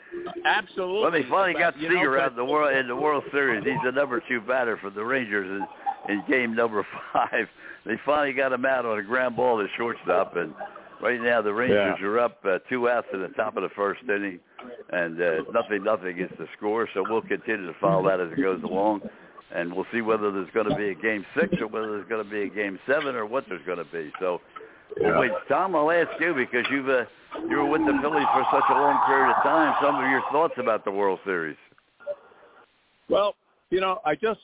[0.45, 1.01] absolutely.
[1.01, 3.23] Well, they finally got But, you know, Seager out in the world in the World
[3.31, 3.63] Series.
[3.63, 5.65] He's the number two batter for the Rangers
[6.07, 7.47] in, in game number five.
[7.85, 10.53] They finally got him out on a ground ball to shortstop, and
[11.01, 14.01] right now the Rangers are up uh, two outs in the top of the first
[14.03, 14.39] inning,
[14.91, 16.87] and uh, nothing nothing is the score.
[16.93, 19.01] So we'll continue to follow that as it goes along,
[19.53, 22.23] and we'll see whether there's going to be a game six or whether there's going
[22.23, 24.11] to be a game seven or what there's going to be.
[24.19, 24.39] So.
[25.01, 27.05] Well, wait, Tom, I'll ask you because you've uh,
[27.49, 29.75] you were with the Phillies for such a long period of time.
[29.81, 31.57] Some of your thoughts about the World Series.
[33.09, 33.35] Well,
[33.69, 34.39] you know, I just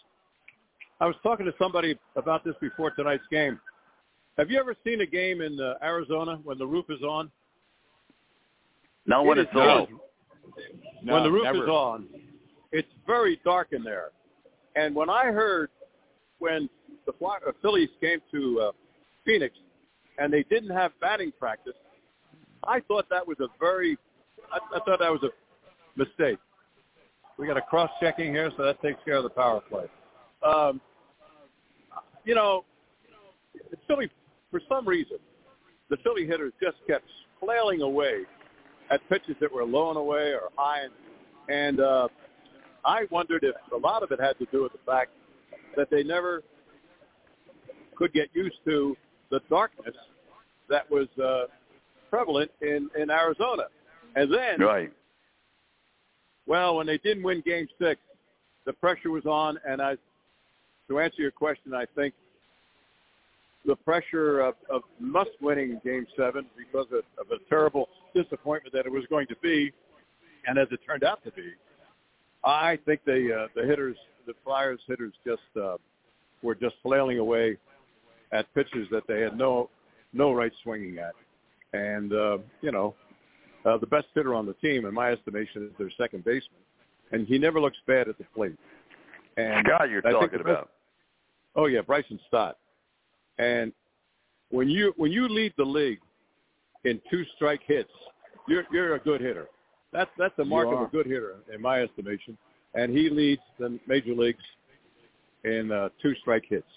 [0.99, 3.59] I was talking to somebody about this before tonight's game.
[4.37, 7.29] Have you ever seen a game in uh, Arizona when the roof is on?
[9.05, 9.87] Not when It it's on.
[11.03, 11.63] No, when the roof never.
[11.63, 12.07] is on,
[12.71, 14.09] it's very dark in there.
[14.75, 15.69] And when I heard
[16.39, 16.69] when
[17.05, 18.71] the uh, Phillies came to uh,
[19.25, 19.55] Phoenix
[20.19, 21.73] and they didn't have batting practice,
[22.63, 23.97] I thought that was a very,
[24.51, 26.37] I, I thought that was a mistake.
[27.37, 29.85] We got a cross-checking here, so that takes care of the power play.
[30.45, 30.81] Um,
[32.25, 32.65] you know,
[33.71, 34.09] the Philly,
[34.51, 35.17] for some reason,
[35.89, 37.05] the Philly hitters just kept
[37.39, 38.23] flailing away
[38.91, 40.93] at pitches that were low and away or high, and,
[41.47, 42.07] and uh,
[42.83, 45.11] I wondered if a lot of it had to do with the fact
[45.77, 46.43] that they never
[47.95, 48.97] could get used to
[49.31, 49.95] the darkness
[50.69, 51.45] that was uh,
[52.09, 53.63] prevalent in, in Arizona.
[54.15, 54.91] And then, Right.
[56.47, 57.99] well, when they didn't win Game Six,
[58.65, 59.95] the pressure was on, and I,
[60.87, 62.13] to answer your question, I think
[63.65, 68.85] the pressure of, of must winning Game Seven because of, of a terrible disappointment that
[68.85, 69.71] it was going to be,
[70.47, 71.51] and as it turned out to be,
[72.43, 75.75] I think the uh, the hitters, the Flyers hitters, just uh,
[76.41, 77.57] were just flailing away
[78.31, 79.69] at pitches that they had no
[80.13, 81.13] no right swinging at,
[81.73, 82.95] and uh, you know,
[83.65, 86.59] uh, the best hitter on the team, in my estimation, is their second baseman,
[87.11, 88.57] and he never looks bad at the plate.
[89.37, 90.69] And Scott, you're I talking best- about.
[91.55, 92.57] Oh yeah, Bryson Stott.
[93.37, 93.71] And
[94.49, 95.99] when you when you lead the league
[96.85, 97.91] in two strike hits,
[98.47, 99.47] you're you're a good hitter.
[99.91, 102.37] That's that's the mark of a good hitter in my estimation.
[102.75, 104.43] And he leads the major leagues
[105.43, 106.67] in uh, two strike hits.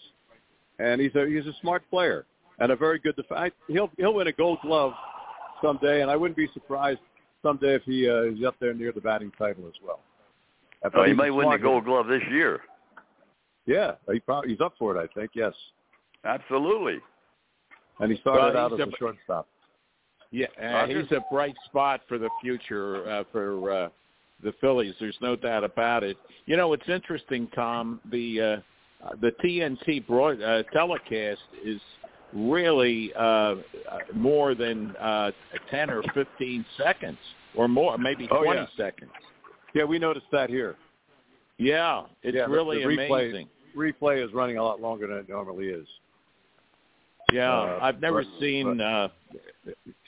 [0.82, 2.24] And he's a he's a smart player
[2.58, 4.92] and a very good def- He'll he'll win a Gold Glove
[5.62, 7.00] someday, and I wouldn't be surprised
[7.42, 10.00] someday if he uh, is up there near the batting title as well.
[10.82, 11.64] But Oh, he he's a may win the smart hitter.
[11.70, 12.60] Gold Glove this year.
[13.66, 14.98] Yeah, he probably, he's up for it.
[15.00, 15.52] I think yes.
[16.24, 16.98] Absolutely.
[18.00, 19.46] And he started Well, out as a a- shortstop.
[20.32, 23.88] Yeah, uh, he's a bright spot for the future uh, for uh,
[24.42, 24.94] the Phillies.
[24.98, 26.16] There's no doubt about it.
[26.46, 28.00] You know, it's interesting, Tom.
[28.10, 28.56] The uh,
[29.20, 31.80] the TNT broad uh, telecast is
[32.32, 33.54] really uh, uh,
[34.14, 35.30] more than uh,
[35.70, 37.18] 10 or 15 seconds
[37.54, 38.66] or more, maybe Oh, 20 yeah.
[38.76, 39.10] seconds.
[39.74, 40.76] Yeah, we noticed that here.
[41.58, 43.48] Yeah, it's Yeah, really the replay- amazing.
[43.76, 45.86] Replay is running a lot longer than it normally is.
[47.32, 49.08] Yeah, Uh, I've never but- seen uh,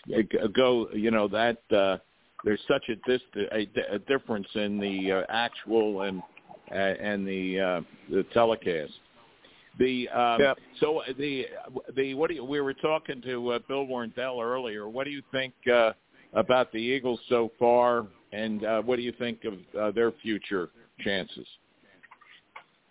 [0.09, 0.89] g- go.
[0.93, 1.99] You know that uh,
[2.45, 6.23] there's such a, dis- a, a difference in the uh, actual and uh,
[6.75, 7.81] and the uh,
[8.11, 8.93] the telecast.
[9.79, 10.55] The um, Yeah.
[10.81, 11.47] so the
[11.97, 14.89] the what do you, we were talking to uh, Bill Warndel earlier.
[14.89, 15.93] What do you think uh,
[16.33, 20.71] about the Eagles so far, and uh, what do you think of uh, their future
[21.01, 21.47] chances?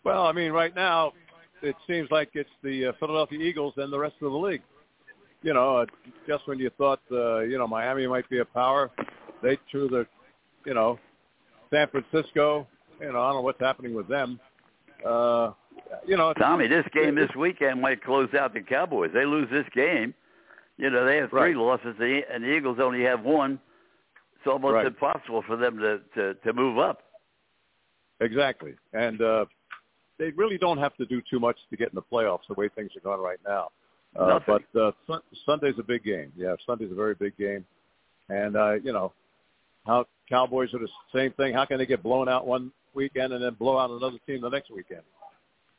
[0.03, 1.13] Well, I mean, right now
[1.61, 4.61] it seems like it's the uh, Philadelphia Eagles and the rest of the league.
[5.41, 5.85] You know, uh,
[6.27, 8.91] just when you thought uh, you know Miami might be a power,
[9.41, 10.05] they threw the,
[10.65, 10.99] you know,
[11.71, 12.67] San Francisco.
[13.03, 14.39] You know, I don't know what's happening with them.
[15.05, 15.51] Uh,
[16.07, 19.11] you know, Tommy, this game this weekend might close out the Cowboys.
[19.13, 20.13] They lose this game,
[20.77, 21.55] you know, they have three Right.
[21.57, 23.59] losses, and the Eagles only have one.
[24.37, 24.87] It's almost Right.
[24.87, 27.03] impossible for them to, to to move up.
[28.21, 28.75] Exactly.
[28.93, 29.45] And uh,
[30.17, 32.69] they really don't have to do too much to get in the playoffs the way
[32.69, 33.69] things are going right now.
[34.15, 34.59] Uh, Nothing.
[34.73, 36.31] but uh, Sunday's a big game.
[36.37, 37.65] Yeah, Sunday's a very big game.
[38.29, 39.11] And, uh, you know,
[39.85, 41.53] how Cowboys are the same thing.
[41.53, 44.49] How can they get blown out one weekend and then blow out another team the
[44.49, 45.01] next weekend?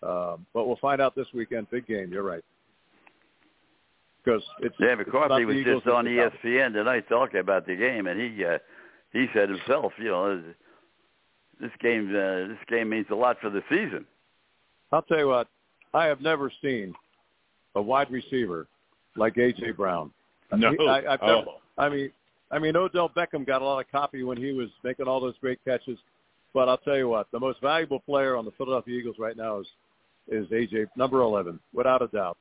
[0.03, 1.71] Um, but we'll find out this weekend.
[1.71, 2.13] Big game.
[2.13, 2.45] You're right.
[4.25, 6.53] Because it's Dan it's McCarthy not the was Eagles, just on it's the Cowboys.
[6.61, 8.59] ESPN tonight talking about the game, and he uh,
[9.13, 10.43] he said himself, you know,
[11.61, 14.05] this game uh, this game means a lot for the season.
[14.93, 15.49] I'll tell you what,
[15.93, 16.95] I have never seen
[17.75, 18.67] a wide receiver
[19.17, 20.11] like AJ Brown.
[20.57, 20.71] No.
[20.71, 21.61] He- I, I've never, Oh.
[21.77, 22.11] I mean,
[22.55, 25.35] I mean, Odell Beckham got a lot of copy when he was making all those
[25.41, 25.99] great catches.
[26.55, 29.59] But I'll tell you what, the most valuable player on the Philadelphia Eagles right now
[29.61, 29.67] is
[30.29, 32.39] is AJ number eleven, without a doubt.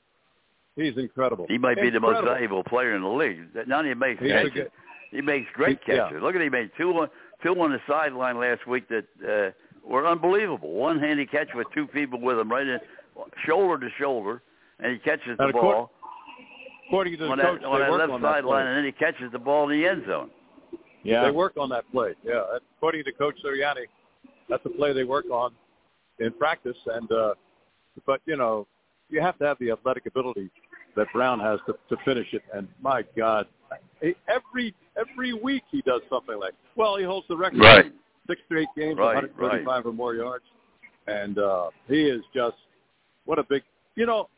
[0.76, 1.46] He's incredible.
[1.50, 3.40] He might be the most valuable player in the league.
[3.68, 4.72] Not only makes He's catches, good-
[5.12, 6.04] he makes great He- yeah.
[6.06, 6.22] catches.
[6.22, 7.10] Look at he made two on
[7.44, 9.52] two on the sideline last week that uh,
[9.88, 10.72] were unbelievable.
[10.74, 12.80] One handed catch with two people with him right in
[13.46, 14.42] shoulder to shoulder,
[14.80, 15.90] and he catches the And ball course,
[16.88, 18.70] According to the on coach, that, on they that work left on that sideline, play.
[18.70, 20.30] and then he catches the ball in the end zone.
[21.04, 21.26] Yeah.
[21.26, 22.14] They work on that play.
[22.24, 22.44] Yeah,
[22.78, 23.86] according to Coach Sirianni,
[24.50, 25.52] that's a play they work on
[26.20, 26.78] in practice.
[26.88, 27.34] And uh,
[28.06, 28.68] but you know,
[29.10, 30.50] you have to have the athletic ability
[30.96, 32.44] that Brown has to, to finish it.
[32.54, 33.48] And my God,
[34.28, 36.54] every every week he does something like.
[36.76, 37.92] Well, he holds the record Right.
[38.28, 40.46] six straight games, Right, 135 or more yards,
[41.08, 42.56] and uh, he is just
[43.26, 43.64] what a big.
[43.96, 44.30] You know,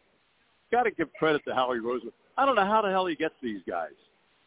[0.72, 2.12] got to give credit to Howie Roseman.
[2.38, 3.92] I don't know how the hell he gets these guys.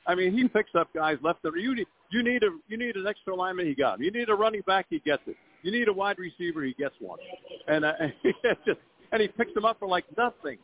[0.06, 2.96] I mean, he picks up guys left and you need you need a you need
[2.96, 4.02] an extra lineman, he got him.
[4.02, 5.36] You need a running back, he gets it.
[5.62, 7.18] You need a wide receiver, he gets one.
[7.66, 7.92] And uh,
[8.66, 8.78] just
[9.12, 10.58] and he picks them up for like nothing,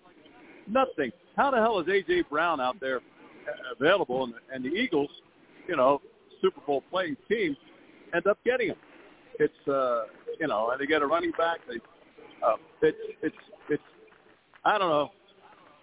[0.68, 1.12] nothing.
[1.36, 3.01] How the hell is AJ Brown out there
[3.78, 4.24] available?
[4.24, 5.10] And, and the Eagles,
[5.68, 6.01] you know,
[6.40, 7.56] Super Bowl playing team,
[8.14, 8.76] end up getting him.
[9.38, 10.05] It's uh,
[10.40, 11.59] you know, and they get a running back.
[11.68, 11.76] They
[12.46, 13.36] uh, it's it's
[13.68, 13.82] it's
[14.64, 15.10] I don't know,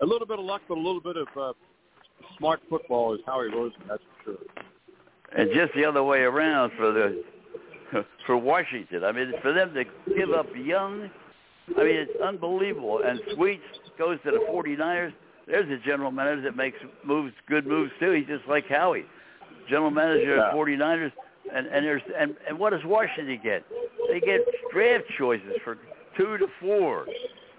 [0.01, 1.53] a little bit of luck, but a little bit of uh,
[2.37, 3.87] smart football is Howie Roseman.
[3.89, 4.37] That's for sure.
[5.37, 7.23] and just the other way around for the
[8.25, 9.03] for Washington.
[9.03, 9.83] I mean, for them to
[10.15, 11.09] give up Young,
[11.77, 13.01] I mean, it's unbelievable.
[13.05, 13.63] And Sweets
[13.97, 15.13] goes to the 49ers.
[15.47, 18.11] There's a general manager that makes moves, good moves too.
[18.11, 19.05] He's just like Howie,
[19.69, 20.49] general manager Yeah.
[20.49, 21.11] of 49ers.
[21.53, 23.65] And and there's and and what does Washington get?
[24.09, 24.41] They get
[24.71, 25.77] draft choices for
[26.15, 27.05] two to four.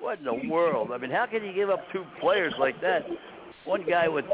[0.03, 0.91] What in the world?
[0.93, 3.07] I mean, how can you give up two players like that?
[3.65, 4.25] One guy with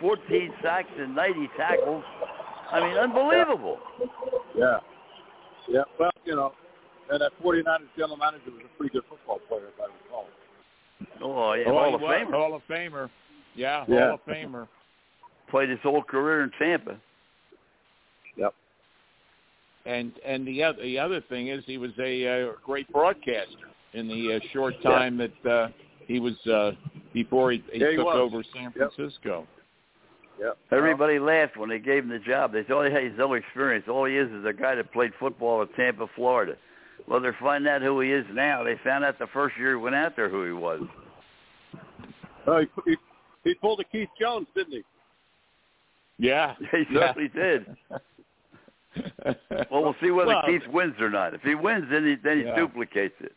[0.00, 2.04] 14 sacks and 90 tackles.
[2.70, 3.80] I mean, unbelievable.
[4.56, 4.78] Yeah.
[5.68, 5.82] Yeah.
[5.98, 6.52] Well, you know,
[7.10, 7.64] and that 49ers
[7.96, 10.28] general manager was a pretty good football player, if I recall.
[11.20, 12.30] Oh, yeah, Oh, Hall of was, Famer.
[12.30, 13.10] Hall of Famer.
[13.56, 14.10] Yeah, Yeah.
[14.10, 14.68] Hall of Famer.
[15.50, 16.96] Played his whole career in Tampa.
[18.36, 18.54] Yep.
[19.84, 24.08] And and the other the other thing is he was a uh, great broadcaster in
[24.08, 25.68] the uh, short time that uh,
[26.06, 26.72] he was uh,
[27.12, 28.16] before he, he Yeah, he took was.
[28.18, 28.92] over San Yep.
[28.94, 29.46] Francisco.
[30.40, 30.50] Yeah.
[30.70, 32.52] Everybody laughed when they gave him the job.
[32.52, 33.86] They thought he had no experience.
[33.88, 36.54] All he is is a guy that played football at Tampa, Florida.
[37.08, 38.62] Well, they're finding out who he is now.
[38.62, 40.82] They found out the first year he went out there who he was.
[42.46, 42.96] Oh, he, he,
[43.44, 44.82] he pulled a Keith Jones, didn't he?
[46.18, 47.12] Yeah, He yeah.
[47.14, 47.66] certainly did.
[49.70, 51.34] Well, we'll see whether Well- Keith wins or not.
[51.34, 52.56] If he wins, then he then he Yeah.
[52.56, 53.32] duplicates it.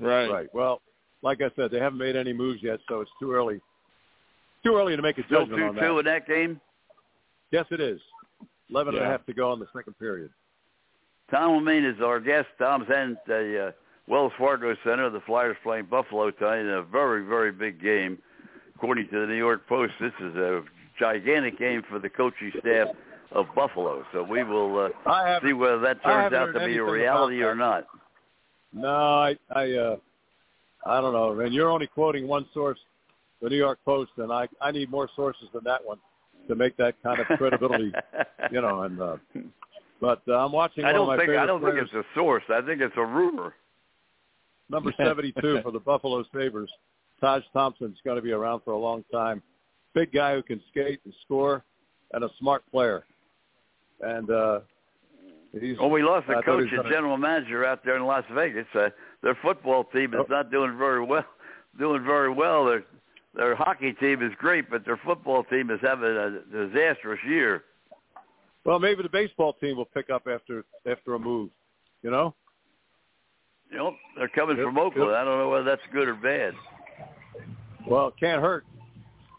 [0.00, 0.30] Right.
[0.30, 0.54] Right.
[0.54, 0.80] Well,
[1.22, 3.60] like I said, they haven't made any moves yet, so it's too early.
[4.64, 5.98] Too early to make a Still judgment on two two that.
[5.98, 6.60] in that game.
[7.50, 8.00] Yes, it is.
[8.70, 10.30] Eleven and a half to go in the second period.
[11.30, 12.48] Tom Lamaine is our guest.
[12.58, 13.72] Tom's in the uh,
[14.06, 15.10] Wells Fargo Center.
[15.10, 18.18] The Flyers playing Buffalo tonight in a very, very big game.
[18.74, 20.62] According to the New York Post, this is a
[20.98, 22.88] gigantic game for the coaching staff
[23.32, 24.04] of Buffalo.
[24.12, 27.86] So we will uh, see whether that turns out to be a reality or not.
[28.72, 29.96] No, I, I, uh,
[30.86, 31.40] I don't know.
[31.40, 32.78] And you're only quoting one source,
[33.42, 35.98] the New York Post, and I, I need more sources than that one
[36.48, 37.92] to make that kind of credibility.
[38.52, 39.16] you know, and uh,
[40.00, 40.84] but uh, I'm watching.
[40.84, 42.44] I one don't of my think I don't think it's a source.
[42.48, 43.54] I think it's a rumor.
[44.70, 46.70] number 72 for the Buffalo Sabres.
[47.20, 49.42] Tage Thompson's going to be around for a long time.
[49.94, 51.64] Big guy who can skate and score,
[52.12, 53.04] and a smart player.
[54.00, 54.60] And uh,
[55.58, 55.78] he's.
[55.78, 58.66] Well, we lost thought coach and general manager out there in Las Vegas.
[58.74, 58.90] Uh,
[59.22, 60.26] their football team is Oh.
[60.28, 61.24] not doing very well.
[61.78, 62.64] Doing very well.
[62.64, 62.84] Their
[63.32, 67.62] their hockey team is great, but their football team is having a disastrous year.
[68.64, 71.50] Well, maybe the baseball team will pick up after after a move.
[72.02, 72.34] You know.
[73.70, 75.10] You know, they're coming Yep, from Oakland.
[75.12, 75.16] yep.
[75.20, 76.54] I don't know whether that's good or bad.
[77.86, 78.64] Well, it can't hurt.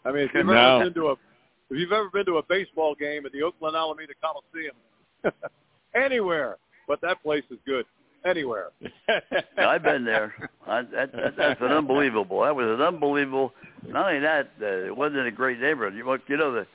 [0.06, 0.76] I mean, if you've No.
[0.76, 3.76] ever been to a if you've ever been to a baseball game at the Oakland
[3.76, 4.74] Alameda Coliseum,
[5.94, 6.56] anywhere,
[6.88, 7.86] but that place is good.
[8.24, 8.68] Anywhere.
[9.58, 10.32] I've been there.
[10.66, 12.42] I, that, that, that's an unbelievable.
[12.42, 13.52] That was an unbelievable.
[13.88, 15.94] Not only that, uh, it wasn't a great neighborhood.
[15.96, 16.66] You, you know the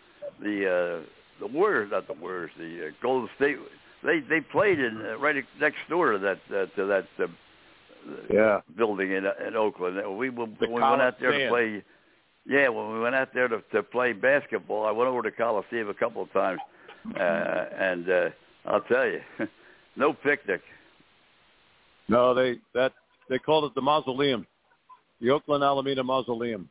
[0.41, 1.05] the uh,
[1.39, 3.57] the Warriors, not the Warriors, the uh, Golden State.
[4.03, 7.27] They they played in uh, right next door to that uh, to that uh,
[8.29, 8.59] Yeah.
[8.77, 9.95] building in in Oakland.
[10.17, 11.83] We we, The we went out there to play.
[12.45, 15.89] Yeah, when we went out there to to play basketball, I went over to Coliseum
[15.89, 16.59] a couple of times,
[17.15, 18.29] uh, and uh,
[18.67, 19.21] I'll tell you,
[19.95, 20.61] no picnic.
[22.09, 22.93] No, they that
[23.29, 24.45] they called it the mausoleum,
[25.21, 26.69] the Oakland Alameda Mausoleum.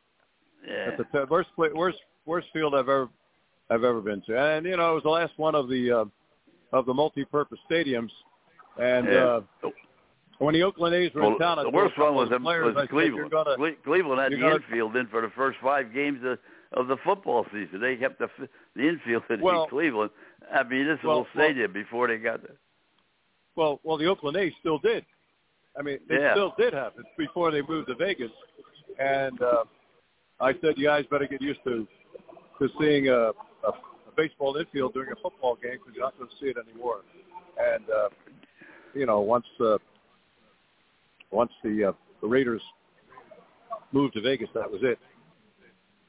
[0.66, 3.08] Yeah, That's the worst worst worst field I've ever
[3.70, 6.04] I've ever been to, and you know it was the last one of the uh,
[6.76, 8.10] of the multi-purpose stadiums.
[8.78, 9.40] And yeah.
[9.64, 9.70] uh,
[10.38, 12.36] when the Oakland A's were Well, in town, I the worst one was, of the
[12.36, 13.30] in- players, was said, Cleveland.
[13.30, 16.38] Gonna, Cle- Cleveland had the gonna- infield in for the first five games of,
[16.78, 17.80] of the football season.
[17.80, 18.28] They kept the
[18.74, 20.10] the infield in Well- Cleveland
[20.52, 22.56] at municipal well, well- stadium before they got there.
[23.56, 25.04] well, well, the Oakland A's still did.
[25.78, 26.32] I mean, they Yeah.
[26.32, 28.30] still did have it before they moved to Vegas.
[28.98, 29.64] And uh,
[30.40, 31.86] I said, you guys better get used to
[32.58, 33.32] to seeing a, a,
[33.68, 37.02] a baseball infield during a football game because you're not going to see it anymore.
[37.58, 38.08] And uh,
[38.94, 39.76] you know, once uh,
[41.30, 41.92] once the uh,
[42.22, 42.62] the Raiders
[43.92, 44.98] moved to Vegas, that was it.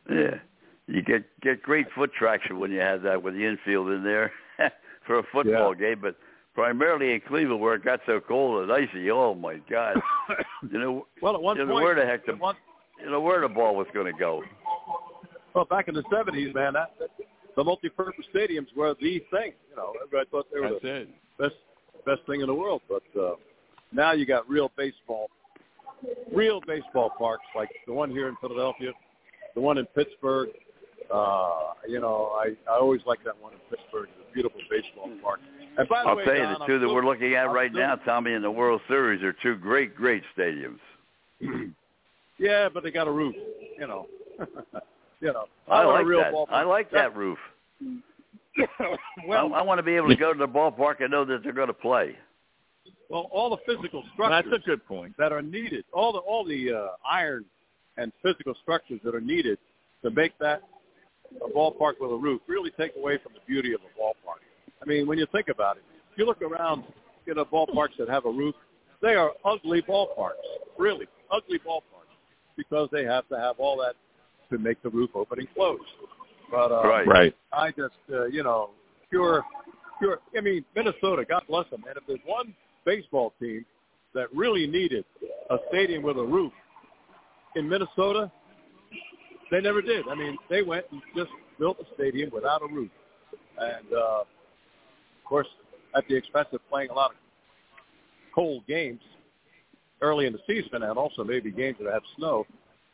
[0.09, 0.39] Yeah,
[0.87, 4.31] you get get great foot traction when you have that with the infield in there
[5.05, 6.15] for a football game, but
[6.55, 9.11] primarily in Cleveland where it got so cold and icy.
[9.11, 9.97] Oh my God!
[10.71, 12.55] you know, Well, at one you know point, where the heck the one,
[13.03, 14.43] you know where the ball was going to go.
[15.53, 16.91] well, back in the '70s, man, that,
[17.55, 19.53] the multi-purpose stadiums were the thing.
[19.69, 21.09] You know, everybody thought they were That's the it.
[21.37, 21.55] best
[22.05, 22.81] best thing in the world.
[22.87, 23.35] But uh,
[23.91, 25.29] now you got real baseball,
[26.33, 28.91] real baseball parks like the one here in Philadelphia,
[29.55, 30.49] the one in Pittsburgh.
[31.13, 34.09] Uh, you know, I I always like that one in Pittsburgh.
[34.19, 35.39] It's a beautiful baseball park.
[35.77, 37.47] And by the I'll way, tell you, Don, the I'm two that we're looking at
[37.47, 40.79] I'm right now, Tommy, in the World Series are two great, great stadiums.
[42.39, 43.35] yeah, but they got a roof.
[43.79, 44.07] You know,
[45.21, 45.45] you know.
[45.69, 46.33] I want a like real that.
[46.33, 46.51] ballpark.
[46.51, 47.37] I like that roof.
[49.27, 51.43] well, I, I want to be able to go to the ballpark and know that
[51.43, 52.15] they're going to play.
[53.09, 54.51] well, all the physical structures.
[54.51, 55.13] That's a good point.
[55.17, 57.45] that are needed, all the all the uh, iron
[57.97, 59.57] and physical structures that are needed
[60.03, 60.63] to make that
[61.45, 64.41] a ballpark with a roof really take away from the beauty of a ballpark.
[64.81, 66.83] I mean, when you think about it, if you look around,
[67.25, 68.55] you know, ballparks that have a roof,
[69.01, 70.31] they are ugly ballparks,
[70.77, 72.15] really ugly ballparks,
[72.55, 73.95] because they have to have all that
[74.51, 75.79] to make the roof open and close.
[76.49, 77.07] But uh, Right.
[77.07, 77.35] Right.
[77.51, 78.71] I just, uh, you know,
[79.09, 79.43] pure,
[79.99, 80.19] pure.
[80.35, 81.95] I mean, Minnesota, God bless them, man.
[81.97, 82.55] If there's one
[82.85, 83.65] baseball team
[84.13, 85.05] that really needed
[85.49, 86.53] a stadium with a roof
[87.55, 88.31] in Minnesota,
[89.51, 90.07] they never did.
[90.07, 91.29] I mean, they went and just
[91.59, 92.91] built a stadium without a roof,
[93.59, 94.27] and uh, of
[95.25, 95.47] course,
[95.95, 97.17] at the expense of playing a lot of
[98.33, 99.01] cold games
[100.01, 102.45] early in the season, and also maybe games that have snow.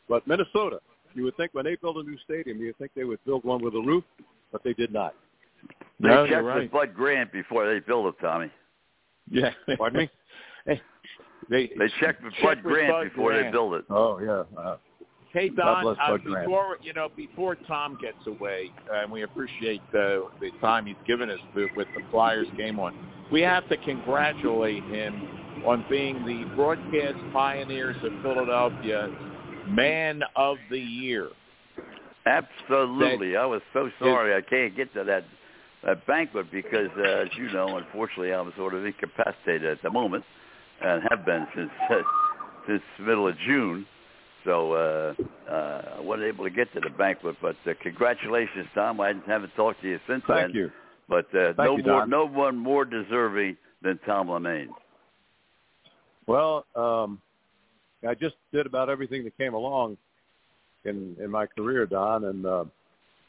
[0.08, 0.80] But Minnesota,
[1.14, 3.44] you would think when they build a new stadium, you would think they would build
[3.44, 4.04] one with a roof,
[4.52, 5.14] but they did not.
[6.00, 6.62] They No, checked right.
[6.62, 8.50] with Bud Grant before they built it, Tommy.
[9.30, 9.50] Yeah.
[9.78, 10.08] Pardon
[10.66, 10.76] me?
[11.50, 13.84] They They checked with Check Bud with Grant Bud before they built it.
[13.90, 14.44] Oh yeah.
[14.58, 14.76] Uh,
[15.34, 20.52] Hey Don, uh, before you know, before Tom gets away, and we appreciate the the
[20.60, 22.94] time he's given us with, the Flyers game on.
[23.32, 25.28] We have to congratulate him
[25.66, 29.10] on being the broadcast pioneers of Philadelphia
[29.66, 31.30] Man of the Year.
[32.26, 33.36] Absolutely.
[33.36, 35.24] I was so sorry I can't get to that
[35.82, 40.24] that banquet because, uh, as you know, unfortunately, I'm sort of incapacitated at the moment
[40.80, 41.94] and have been since uh,
[42.68, 43.84] since middle of June.
[44.44, 45.14] So uh,
[45.50, 47.36] uh, I wasn't able to get to the banquet.
[47.40, 49.00] But uh, congratulations, Tom.
[49.00, 50.50] I haven't talked to you since thank then.
[50.54, 50.70] you.
[51.08, 52.10] But uh, Thank no you, more, Don.
[52.10, 54.68] no one more deserving than Tom Lamaine.
[56.26, 57.20] Well, um,
[58.08, 59.98] I just did about everything that came along
[60.84, 62.64] in in my career, Don, and uh,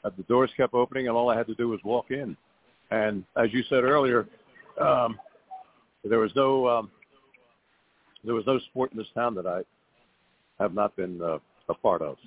[0.03, 2.37] the doors kept opening, and all I had to do was walk in.
[2.91, 4.27] And as you said earlier,
[4.79, 5.19] um,
[6.03, 6.91] there was no um,
[8.23, 9.61] there was no sport in this town that I
[10.59, 11.37] have not been uh,
[11.69, 12.17] a part of.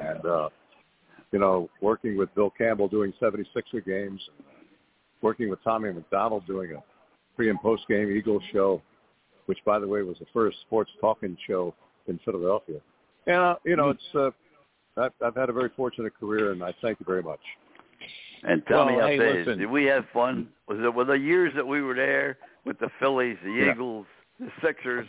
[0.00, 0.48] And uh,
[1.32, 4.20] you know, working with Bill Campbell doing 76er games,
[5.22, 6.82] working with Tommy McDonald doing a
[7.36, 8.82] pre and post game Eagles show,
[9.46, 11.74] which by the way was the first sports talking show
[12.06, 12.80] in Philadelphia.
[13.26, 14.30] And uh, you know, it's uh,
[14.96, 17.40] I've, I've had a very fortunate career, and I thank you very much.
[18.42, 19.58] And Tommy, Well, hey, tell listen.
[19.58, 20.48] did we have fun?
[20.68, 23.72] Was it were the years that we were there with the Phillies, the Yeah.
[23.72, 24.06] Eagles,
[24.38, 25.06] the Sixers,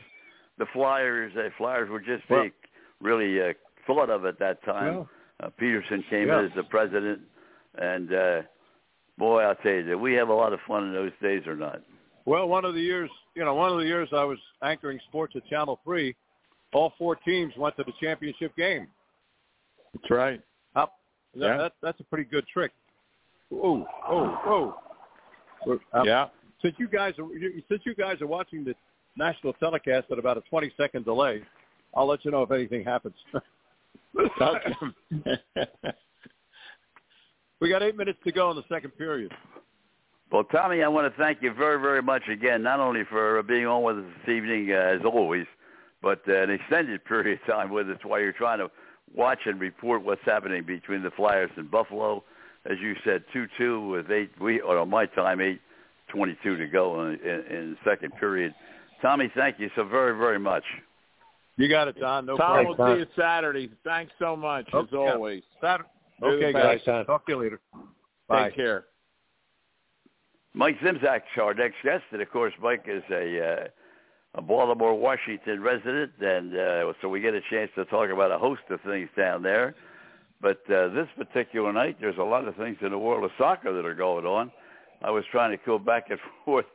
[0.59, 1.33] the Flyers.
[1.33, 2.53] The Flyers were just Well- being
[3.01, 3.53] really uh,
[3.87, 4.95] thought of at that time.
[4.95, 5.09] Well,
[5.41, 6.39] Uh, Peterson came Yeah.
[6.39, 7.21] in as the president,
[7.75, 8.41] and uh,
[9.17, 11.55] boy, I'll tell you, did we have a lot of fun in those days or
[11.55, 11.81] not?
[12.25, 15.33] well, one of the years, you know, one of the years I was anchoring sports
[15.37, 16.13] at Channel Three,
[16.73, 18.87] all four teams went to the championship game.
[19.93, 20.41] That's right.
[20.75, 20.99] Up.
[21.33, 21.55] Yeah.
[21.57, 22.71] That, that's a pretty good trick.
[23.51, 24.79] Oh, oh, oh.
[25.65, 26.27] We're- uh, yeah.
[26.61, 27.27] Since you guys are
[27.69, 28.75] since you guys are watching the
[29.19, 31.43] national telecast at about a 20 second delay,
[31.95, 33.13] I'll let you know if anything happens.
[37.59, 39.31] we got eight minutes to go in the second period.
[40.31, 43.65] Well, Tommy, I want to thank you very, very much again, not only for being
[43.65, 45.45] on with us this evening, uh, as always,
[46.01, 48.69] but uh, an extended period of time with us while you're trying to
[49.15, 52.23] watch and report what's happening between the Flyers and Buffalo.
[52.69, 57.15] As you said, 2-2 with eight, we, or on my time, 8.22 to go in,
[57.21, 58.53] in, in the second period.
[59.01, 60.63] Tommy, thank you so very, very much.
[61.57, 62.25] You got it, Don.
[62.25, 62.75] No Tom, problem.
[62.77, 63.69] we'll see you Saturday.
[63.83, 65.43] Thanks so much, as always.
[65.61, 65.89] Saturday.
[66.21, 66.79] Do Okay, guys.
[66.85, 67.05] Don.
[67.05, 67.59] Talk to you later.
[68.27, 68.47] Bye.
[68.47, 68.85] Take care.
[70.53, 73.67] Mike Zimzak's our next guest, and of course, Mike is a, uh,
[74.35, 78.37] a Baltimore, Washington resident, and uh, so we get a chance to talk about a
[78.37, 79.75] host of things down there.
[80.41, 83.73] But uh, this particular night, there's a lot of things in the world of soccer
[83.73, 84.51] that are going on.
[85.01, 86.65] I was trying to go back and forth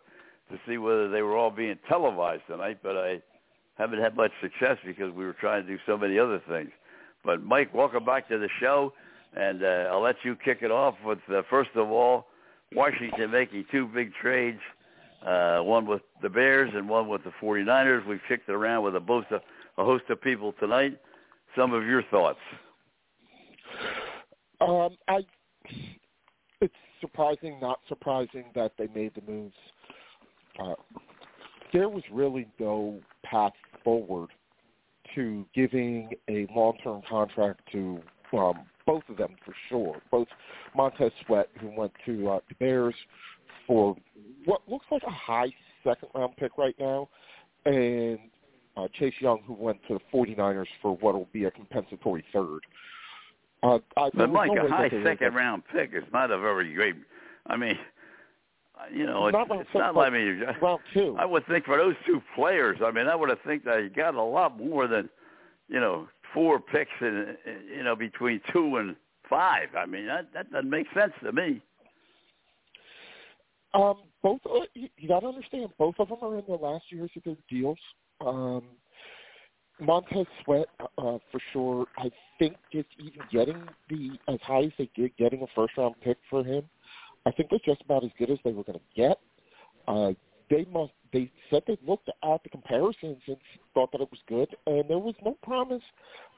[0.50, 3.22] to see whether they were all being televised tonight, but I
[3.76, 6.70] haven't had much success because we were trying to do so many other things.
[7.24, 8.92] But Mike, welcome back to the show,
[9.34, 12.26] and uh, I'll let you kick it off with uh, first of all
[12.74, 14.60] Washington making two big trades,
[15.26, 18.06] uh, one with the Bears and one with the 49ers.
[18.06, 19.40] We've kicked it around with a, host of,
[19.78, 20.98] a host of people tonight.
[21.56, 22.38] Some of your thoughts.
[24.60, 25.20] Um, I.
[26.60, 29.54] It's surprising, not surprising that they made the moves.
[30.58, 30.74] Uh,
[31.72, 33.52] there was really no path
[33.82, 34.30] forward
[35.14, 38.00] to giving a long-term contract to
[38.32, 40.00] um, both of them for sure.
[40.10, 40.28] Both
[40.74, 42.94] Montez Sweat, who went to uh, the Bears
[43.66, 43.96] for
[44.44, 45.52] what looks like a high
[45.82, 47.08] second-round pick right now,
[47.64, 48.18] and
[48.76, 52.60] uh, Chase Young, who went to the 49ers for what will be a compensatory third.
[53.62, 56.96] Uh, I, But Mike, no a high second-round pick is not a very great.
[57.46, 57.78] I mean,
[58.92, 61.16] you know, it's Not it's not like I mean, round two.
[61.18, 63.90] I would think for those two players, I mean, I would have think that you
[63.90, 65.08] got a lot more than,
[65.68, 68.96] you know, four picks in, in you know, between two and
[69.28, 69.68] five.
[69.76, 71.62] I mean, that that doesn't make sense to me.
[73.74, 76.84] Um, both uh, you, you got to understand, both of them are in their last
[76.90, 77.78] years of their deals.
[78.24, 78.62] Um,
[79.80, 81.86] Montez Sweat, uh, for sure.
[81.98, 85.96] I think just even getting the as high as they get, getting a first round
[86.02, 86.62] pick for him,
[87.26, 89.18] I think they're just about as good as they were going to get.
[89.88, 90.12] Uh,
[90.50, 90.92] they must.
[91.12, 93.36] They said they looked at the comparisons and
[93.72, 95.82] thought that it was good, and there was no promise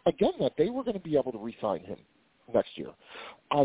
[0.04, 1.96] again that they were going to be able to re-sign him
[2.52, 2.90] next year.
[3.50, 3.64] Uh,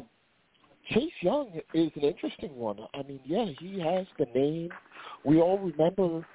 [0.90, 2.78] Chase Young is an interesting one.
[2.94, 4.70] I mean, yeah, he has the name.
[5.24, 6.26] We all remember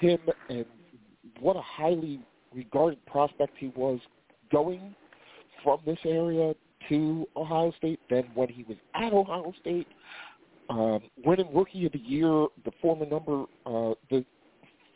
[0.00, 0.64] him and
[1.40, 2.20] what a highly
[2.52, 4.00] regarded prospect he was
[4.50, 4.94] going
[5.62, 6.54] from this area
[6.88, 8.00] to Ohio State.
[8.10, 9.86] Then when he was at Ohio State,
[10.72, 14.24] um, winning Rookie of the Year, the former number, uh, the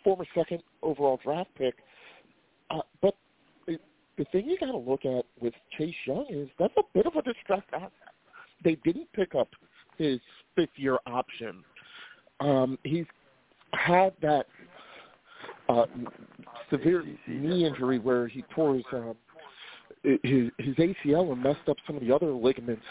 [0.03, 1.75] former second overall draft pick.
[2.71, 3.15] Uh, but
[3.67, 3.79] the,
[4.19, 7.15] the thing you got to look at with Chase Young is that's a bit of
[7.15, 7.93] a distressed asset
[8.65, 9.49] they didn't pick up
[9.99, 10.21] his
[10.55, 11.63] fifth year option.
[12.41, 13.07] Um, he's
[13.73, 14.47] had that
[15.69, 15.87] uh,
[16.71, 19.15] severe knee injury where he tore his, um,
[20.03, 22.85] his his ACL and messed up some of the other ligaments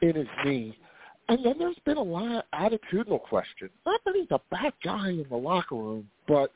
[0.00, 0.76] in his knee.
[1.28, 3.70] And then there's been a lot of attitudinal questions.
[3.86, 6.52] Not that he's a bad guy in the locker room, but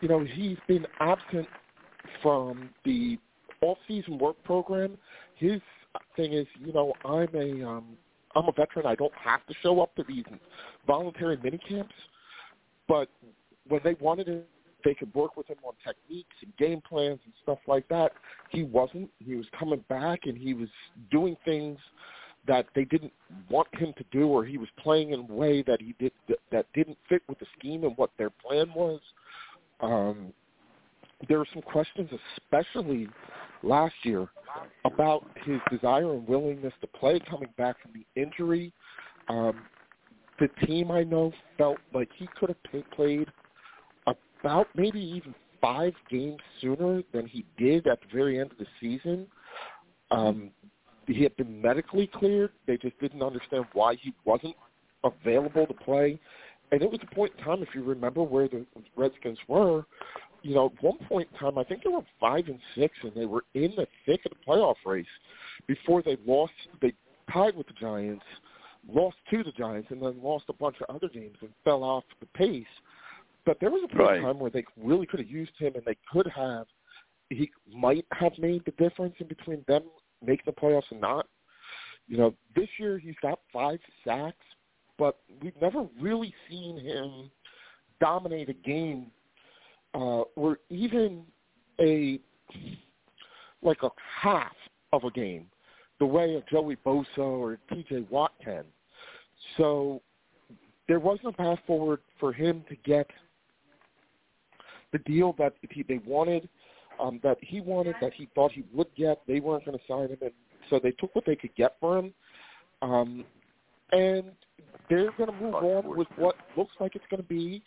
[0.00, 1.46] you know he's been absent
[2.22, 3.18] from the
[3.62, 4.98] off-season work program.
[5.36, 5.60] His
[6.16, 7.96] thing is, you know, I'm a um,
[8.34, 8.86] I'm a veteran.
[8.86, 10.24] I don't have to show up to these
[10.86, 11.94] voluntary mini camps,
[12.88, 13.08] but
[13.68, 14.42] when they wanted him,
[14.84, 18.12] they could work with him on techniques and game plans and stuff like that.
[18.50, 19.10] He wasn't.
[19.18, 20.68] He was coming back and he was
[21.10, 21.78] doing things
[22.46, 23.12] that they didn't
[23.50, 26.12] want him to do, or he was playing in a way that he did
[26.50, 29.00] that didn't fit with the scheme and what their plan was.
[29.80, 30.32] Um,
[31.28, 33.08] there are some questions, especially
[33.62, 34.28] last year,
[34.84, 38.72] about his desire and willingness to play coming back from the injury.
[39.28, 39.62] Um,
[40.38, 43.28] the team I know felt like he could have played
[44.06, 48.66] about maybe even five games sooner than he did at the very end of the
[48.80, 49.26] season.
[50.10, 50.50] Um,
[51.06, 52.52] he had been medically cleared.
[52.66, 54.56] They just didn't understand why he wasn't
[55.04, 56.18] available to play.
[56.72, 58.66] and it was a point in time, if you remember, where the
[58.96, 59.84] Redskins were.
[60.42, 63.12] You know, at one point in time, I think they were five and six, and
[63.14, 65.06] they were in the thick of the playoff race
[65.68, 66.52] before they lost.
[66.82, 66.92] They
[67.32, 68.24] tied with the Giants,
[68.92, 72.04] lost to the Giants, and then lost a bunch of other games and fell off
[72.18, 72.66] the pace.
[73.44, 74.16] But there was a point Right.
[74.18, 76.66] in time where they really could have used him, and they could have.
[77.30, 79.84] He might have made the difference in between them
[80.24, 81.26] making the playoffs and not.
[82.08, 84.36] You know, this year he's got five sacks,
[84.98, 87.30] but we've never really seen him
[88.00, 89.06] dominate a game
[89.94, 91.24] uh, or even
[91.80, 92.20] a
[93.62, 93.90] like a
[94.22, 94.54] half
[94.92, 95.46] of a game,
[95.98, 98.06] the way a Joey Bosa or T.J.
[98.10, 98.64] Watt can.
[99.56, 100.02] So
[100.86, 103.08] there wasn't a path forward for him to get
[104.92, 106.48] the deal that he, they wanted,
[107.00, 109.20] um, that he wanted, that he thought he would get.
[109.26, 110.32] They weren't going to sign him, and
[110.70, 112.14] so they took what they could get for him.
[112.82, 113.24] Um,
[113.92, 114.24] and
[114.88, 117.62] they're going to move on with what looks like it's going to be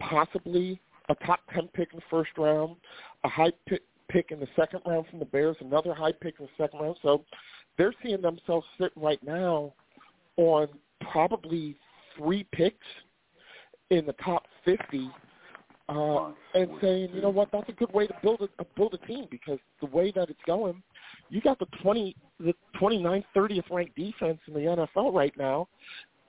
[0.00, 2.76] possibly a top 10 pick in the first round,
[3.24, 6.46] a high pick, pick in the second round from the Bears, another high pick in
[6.46, 6.96] the second round.
[7.02, 7.24] So
[7.76, 9.72] they're seeing themselves sitting right now
[10.36, 10.68] on
[11.12, 11.76] probably
[12.16, 12.86] three picks
[13.90, 15.10] in the top 50
[15.88, 19.06] uh, and saying, you know what, that's a good way to build a, build a
[19.06, 20.82] team because the way that it's going,
[21.30, 25.68] you got the 20, the 29th, 30th ranked defense in the NFL right now,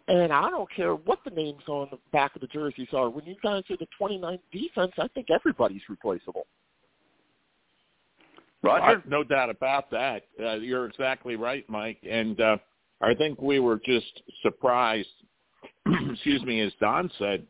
[0.08, 3.10] and I don't care what the names on the back of the jerseys are.
[3.10, 6.48] When you guys are the 29th defense, I think everybody's replaceable.
[8.64, 9.02] Roger?
[9.06, 10.24] I- no doubt about that.
[10.42, 12.00] Uh, you're exactly right, Mike.
[12.10, 12.58] And uh,
[13.02, 15.08] I think we were just surprised,
[16.12, 17.46] excuse me, as Don said,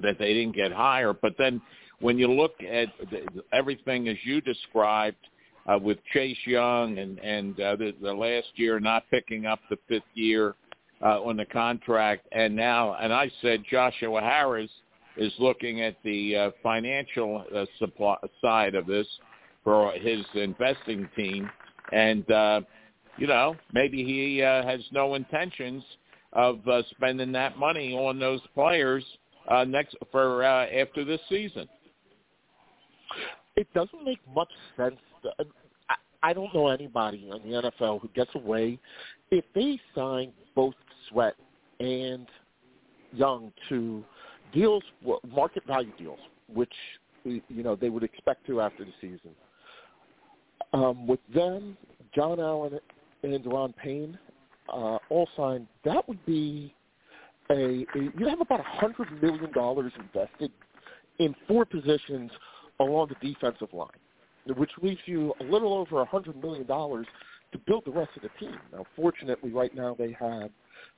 [0.00, 1.12] that they didn't get higher.
[1.12, 1.60] But then
[2.00, 5.16] when you look at the, everything as you described
[5.66, 9.76] uh, with Chase Young and, and uh, the, the last year not picking up the
[9.88, 10.54] fifth year
[11.02, 14.70] uh, on the contract, and now, and I said Joshua Harris
[15.16, 19.06] is looking at the uh, financial uh, supply side of this
[19.64, 21.50] for his investing team,
[21.92, 22.60] and uh,
[23.18, 25.82] you know maybe he uh, has no intentions
[26.32, 29.04] of uh, spending that money on those players
[29.48, 31.68] uh, next for uh, after this season.
[33.56, 34.96] It doesn't make much sense.
[35.22, 35.30] To,
[35.88, 38.78] I, I don't know anybody in the NFL who gets away
[39.30, 40.74] if they sign both
[41.08, 41.34] Sweat
[41.80, 42.26] and
[43.12, 44.02] Young to
[44.54, 44.82] deals,
[45.28, 46.18] market value deals,
[46.52, 46.72] which
[47.24, 49.30] you know they would expect to after the season.
[50.72, 51.76] Um, with them,
[52.14, 52.78] John Allen
[53.22, 54.18] and Daron Payne
[54.68, 56.74] uh, all signed, that would be
[57.58, 57.86] a,
[58.18, 60.50] you have about a hundred million dollars invested
[61.18, 62.30] in four positions
[62.80, 63.88] along the defensive line,
[64.56, 67.06] which leaves you a little over a hundred million dollars
[67.52, 68.58] to build the rest of the team.
[68.72, 70.50] Now, fortunately, right now they have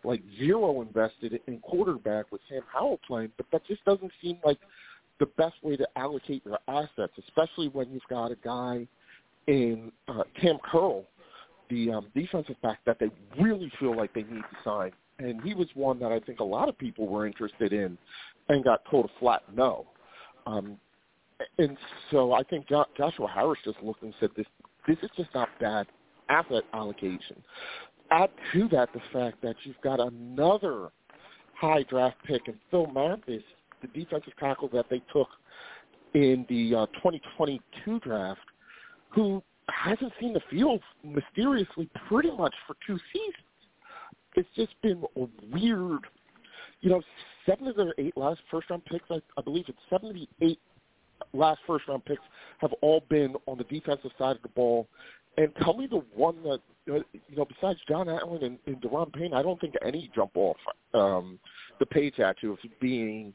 [0.02, 4.59] like zero invested in quarterback with Sam Howell playing, but that just doesn't seem like
[5.20, 8.86] the best way to allocate your assets, especially when you've got a guy
[9.47, 11.05] in uh, Cam Curl,
[11.70, 13.10] the um, defensive back that they
[13.40, 14.93] really feel like they need to sign.
[15.19, 17.97] And he was one that I think a lot of people were interested in
[18.49, 19.86] and got told a flat no.
[20.47, 20.77] Um,
[21.59, 21.77] and
[22.11, 24.47] so I think jo- Joshua Harris just looked and said, this,
[24.86, 25.86] this is just not bad
[26.28, 27.36] asset allocation.
[28.11, 30.91] Add to that the fact that you've got another
[31.55, 33.43] high draft pick in Phil Mathis,
[33.82, 35.28] the defensive tackle that they took
[36.15, 38.41] in the uh, 2022 draft,
[39.11, 43.43] who hasn't seen the field mysteriously pretty much for two seasons.
[44.35, 45.02] It's just been
[45.52, 46.01] weird,
[46.81, 47.02] you know,
[47.47, 50.28] seven of their eight last first round picks, I, I believe it's seven of the
[50.40, 50.59] eight
[51.32, 52.23] last first round picks
[52.59, 54.89] have all been on the defensive side of the ball.
[55.36, 57.05] And tell me the one that you
[57.36, 60.56] know, besides John Allen and, and Daron Payne, I don't think any jump off
[60.93, 61.39] um,
[61.81, 63.35] the page at you of being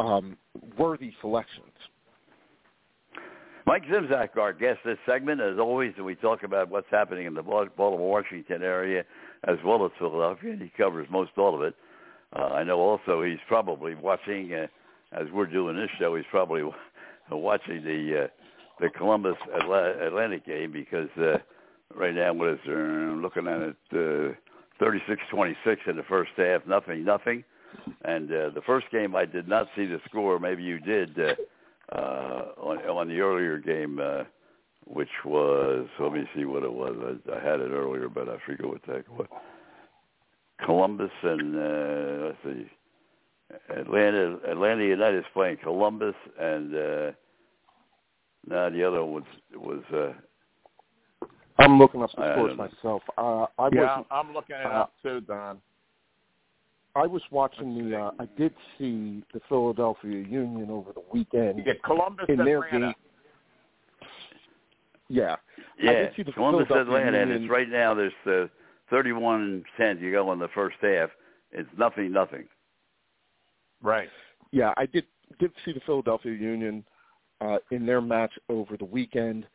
[0.00, 0.36] um,
[0.76, 1.72] worthy selections.
[3.64, 7.42] Mike Zimzak, our guest this segment, as always, we talk about what's happening in the
[7.42, 9.04] Baltimore-Washington area
[9.44, 11.74] as well as Philadelphia, and he covers most all of it.
[12.34, 14.66] Uh, I know also he's probably watching, uh,
[15.12, 16.62] as we're doing this show, he's probably
[17.30, 18.28] watching the uh,
[18.80, 21.38] the Columbus Atlantic game because uh,
[21.94, 23.10] right now what is there?
[23.10, 25.54] I'm looking at it, uh, 36-26
[25.86, 27.44] in the first half, nothing, nothing.
[28.04, 30.38] And uh, the first game I did not see the score.
[30.38, 31.18] Maybe you did.
[31.18, 31.34] Uh,
[31.94, 34.24] uh, on, on the earlier game, uh,
[34.86, 36.94] which was let me see what it was.
[37.00, 39.28] I, I had it earlier, but I forget what the heck it was.
[40.64, 42.70] Columbus and uh, let's see,
[43.76, 44.38] Atlanta.
[44.48, 47.10] Atlanta United is playing Columbus, and uh,
[48.46, 49.82] now the other one was was.
[49.92, 51.26] Uh,
[51.58, 53.02] I'm looking up the scores myself.
[53.16, 54.06] Uh, I yeah, wasn't.
[54.10, 55.58] I'm looking it uh, up too, Don.
[56.94, 57.96] I was watching the.
[57.96, 61.58] Uh, I did see the Philadelphia Union over the weekend.
[61.58, 62.86] You get Columbus in their Atlanta.
[62.86, 62.94] game.
[65.12, 65.36] Yeah.
[65.58, 67.92] I Yeah, did see the Columbus, Philadelphia Atlanta, and it's right now.
[67.92, 68.46] There's uh,
[68.88, 71.10] 31 You go in the first half.
[71.52, 72.48] It's nothing, nothing.
[73.82, 74.08] Right.
[74.52, 75.04] Yeah, I did
[75.38, 76.84] did see the Philadelphia Union
[77.40, 79.46] uh, in their match over the weekend.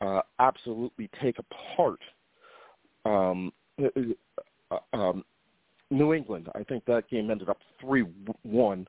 [0.00, 2.00] Uh, absolutely take apart
[3.04, 5.24] um, uh, um,
[5.90, 6.48] New England.
[6.54, 8.04] I think that game ended up three
[8.42, 8.86] one.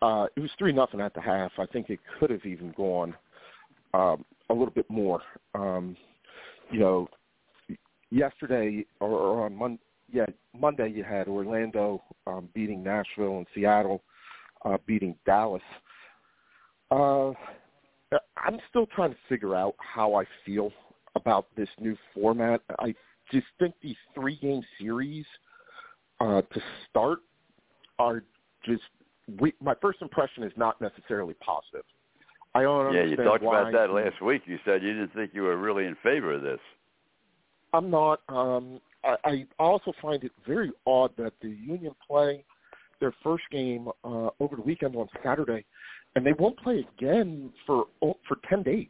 [0.00, 1.50] Uh, it was three nothing at the half.
[1.58, 3.14] I think it could have even gone
[3.94, 5.20] um, a little bit more.
[5.54, 5.96] Um,
[6.70, 7.08] you know,
[8.10, 9.78] yesterday or, or on Mon-
[10.12, 10.26] yeah
[10.58, 14.02] Monday you had Orlando um, beating Nashville and Seattle
[14.64, 15.62] uh, beating Dallas.
[16.90, 17.32] Uh,
[18.36, 20.70] I'm still trying to figure out how I feel
[21.14, 22.60] about this new format.
[22.78, 22.94] I
[23.32, 25.26] just think these three game series
[26.20, 27.20] uh, to start
[27.98, 28.22] are
[28.64, 28.82] just.
[29.40, 31.84] We, my first impression is not necessarily positive.
[32.56, 34.42] I don't Yeah, you talked about that last week.
[34.46, 36.60] You said you didn't think you were really in favor of this.
[37.74, 38.20] I'm not.
[38.28, 42.44] Um, I, I also find it very odd that the Union play
[43.00, 45.64] their first game uh, over the weekend on Saturday,
[46.14, 48.86] and they won't play again for for ten days.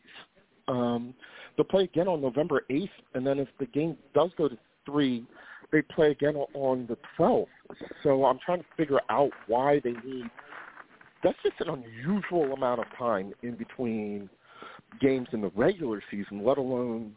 [0.69, 1.13] Um,
[1.57, 5.27] they'll play again on November eighth, and then if the game does go to three,
[5.73, 7.51] they play again on the twelfth.
[8.05, 10.31] So I'm trying to figure out why they need.
[11.27, 14.31] That's just an unusual amount of time in between
[15.01, 17.17] games in the regular season, let alone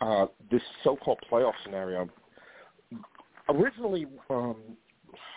[0.00, 2.08] uh, this so-called playoff scenario.
[3.48, 4.56] Originally, um,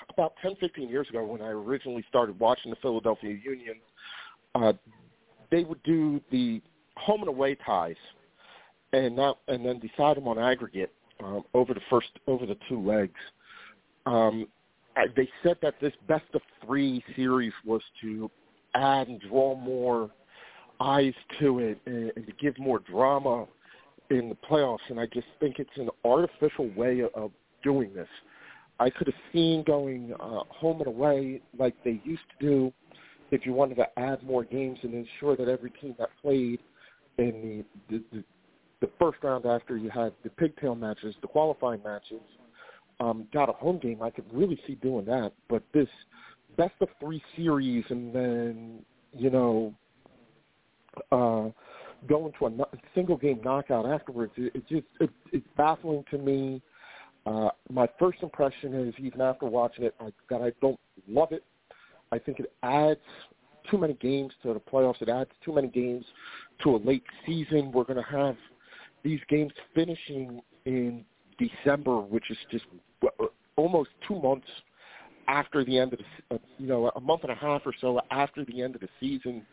[0.10, 3.76] about 10, 15 years ago, when I originally started watching the Philadelphia Union,
[4.56, 4.74] uh,
[5.52, 6.64] they would do the
[6.98, 7.98] home and away ties,
[8.94, 10.92] and not, and then decide them on aggregate
[11.24, 13.14] um, over the first over the two legs.
[14.08, 14.48] Um,
[15.16, 18.30] they said that this best of three series was to
[18.74, 20.10] add and draw more
[20.80, 23.48] eyes to it and, and to give more drama
[24.10, 27.32] in the playoffs, and I just think it's an artificial way of
[27.64, 28.08] doing this.
[28.80, 32.74] I could have seen going uh, home and away like they used to do
[33.32, 36.60] if you wanted to add more games and ensure that every team that played
[37.18, 38.24] in the, the, the,
[38.82, 42.22] the first round after you had the pigtail matches, the qualifying matches,
[43.00, 44.02] um, got a home game.
[44.02, 45.34] I could really see doing that.
[45.50, 45.88] But this
[46.58, 48.80] best of three series and then,
[49.14, 49.74] you know,
[51.12, 51.50] uh,
[52.08, 56.62] going to a single game knockout afterwards, it, it just it, it's baffling to me.
[57.26, 61.44] Uh, my first impression is, even after watching it, I, that I don't love it.
[62.12, 63.00] I think it adds
[63.70, 65.02] too many games to the playoffs.
[65.02, 66.06] It adds too many games
[66.64, 67.72] to a late season.
[67.72, 68.36] We're going to have
[69.04, 71.04] these games finishing in
[71.40, 72.66] December, which is just
[73.56, 74.48] almost two months
[75.28, 78.00] after the end of the, uh, you know, a month and a half or so
[78.12, 79.46] after the end of the season.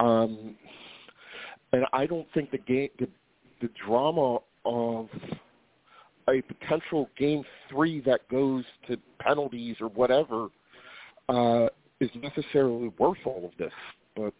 [0.00, 0.56] Um,
[1.72, 3.08] and I don't think the game, the,
[3.60, 5.08] the drama of
[6.28, 10.48] a potential game three that goes to penalties or whatever
[11.28, 11.68] uh,
[12.00, 13.72] is necessarily worth all of this.
[14.14, 14.32] But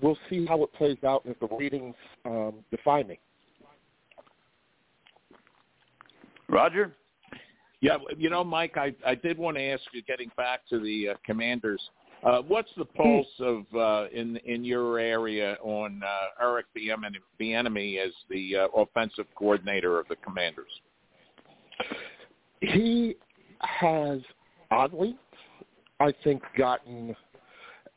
[0.00, 1.94] we'll see how it plays out and if the ratings
[2.24, 3.18] um, defy me.
[6.48, 6.92] Roger?
[7.84, 11.10] Yeah, you know, Mike, I I did want to ask you, getting back to the
[11.10, 11.82] uh, Commanders,
[12.24, 18.10] uh, what's the pulse of uh, in in your area on uh, Eric Bieniemy as
[18.30, 20.70] the uh, offensive coordinator of the Commanders?
[22.62, 23.16] He
[23.60, 24.20] has
[24.70, 25.18] oddly,
[26.00, 27.14] I think, gotten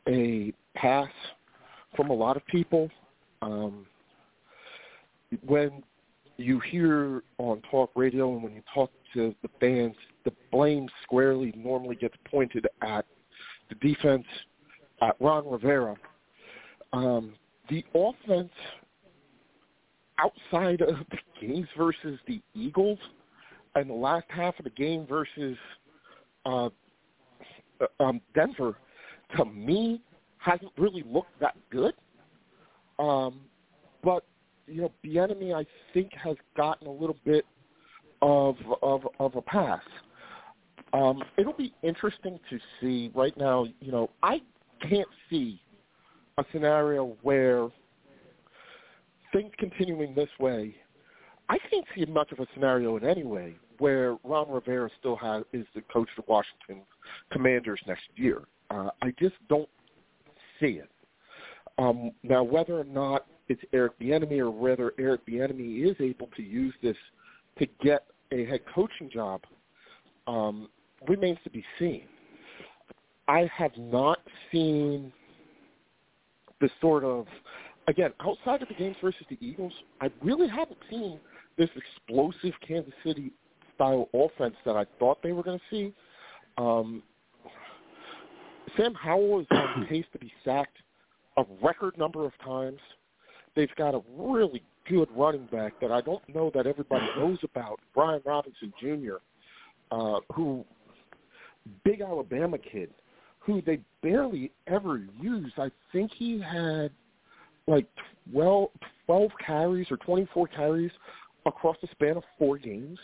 [0.10, 1.08] a pass
[1.96, 2.90] from a lot of people.
[3.42, 3.86] Um,
[5.46, 5.82] when
[6.38, 9.96] you hear on talk radio and when you talk to the fans,
[10.26, 13.06] the blame squarely normally gets pointed at
[13.70, 14.26] the defense,
[15.02, 15.96] at Ron Rivera.
[16.94, 17.34] Um,
[17.70, 18.52] the offense
[20.20, 23.00] outside of the games versus the Eagles
[23.76, 25.58] and the last half of the game versus
[26.46, 26.70] uh,
[28.00, 28.76] um, Denver,
[29.36, 30.02] to me,
[30.38, 31.94] hasn't really looked that good.
[33.00, 33.42] Um,
[34.04, 34.24] but
[34.68, 37.46] you know, Bieniemy, I think, has gotten a little bit
[38.22, 39.82] of of of a pass.
[40.94, 43.12] Um, it'll be interesting to see.
[43.14, 44.42] Right now, you know, I
[44.88, 45.62] can't see
[46.38, 47.70] a scenario where
[49.34, 50.76] things continuing this way.
[51.50, 55.44] I can't see much of a scenario in any way where Ron Rivera still has
[55.54, 56.84] is the coach of Washington
[57.32, 58.44] Commanders next year.
[58.70, 59.70] Uh, I just don't
[60.60, 60.90] see it.
[61.78, 66.42] Um, now, whether or not it's Eric Bieniemy or whether Eric Bieniemy is able to
[66.42, 66.98] use this
[67.60, 69.42] to get a head coaching job,
[70.28, 70.70] um,
[71.08, 72.04] remains to be seen.
[73.28, 74.20] I have not
[74.52, 75.12] seen
[76.60, 77.26] the sort of
[77.88, 79.74] again outside of the games versus the Eagles.
[80.02, 81.20] I really haven't seen
[81.58, 83.32] this explosive Kansas City
[83.76, 85.94] style offense that I thought they were going to see.
[86.58, 87.04] Um,
[88.76, 90.78] Sam Howell is on pace to be sacked
[91.38, 92.80] a record number of times.
[93.58, 97.80] They've got a really good running back that I don't know that everybody knows about,
[97.96, 99.16] Brian Robinson Jr.,
[99.92, 100.64] uh, who
[101.84, 102.92] big Alabama kid,
[103.40, 105.52] who they barely ever use.
[105.58, 106.92] I think he had
[107.66, 107.88] like
[108.32, 108.70] 12,
[109.08, 110.92] 12 carries or 24 carries
[111.48, 113.00] across the span of four games,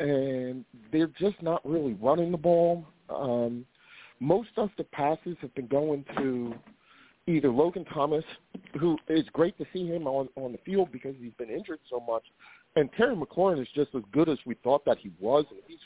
[0.00, 2.84] and they're just not really running the ball.
[3.08, 3.64] Um,
[4.18, 6.54] most of the passes have been going to
[7.36, 8.24] either Logan Thomas,
[8.78, 12.00] who is great to see him on on the field because he's been injured so
[12.00, 12.24] much,
[12.76, 15.44] and Terry McLaurin is just as good as we thought that he was.
[15.50, 15.78] And he's,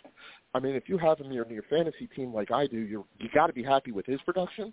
[0.55, 2.79] I mean, if you have him in your, in your fantasy team like I do,
[2.79, 4.73] you you got to be happy with his production.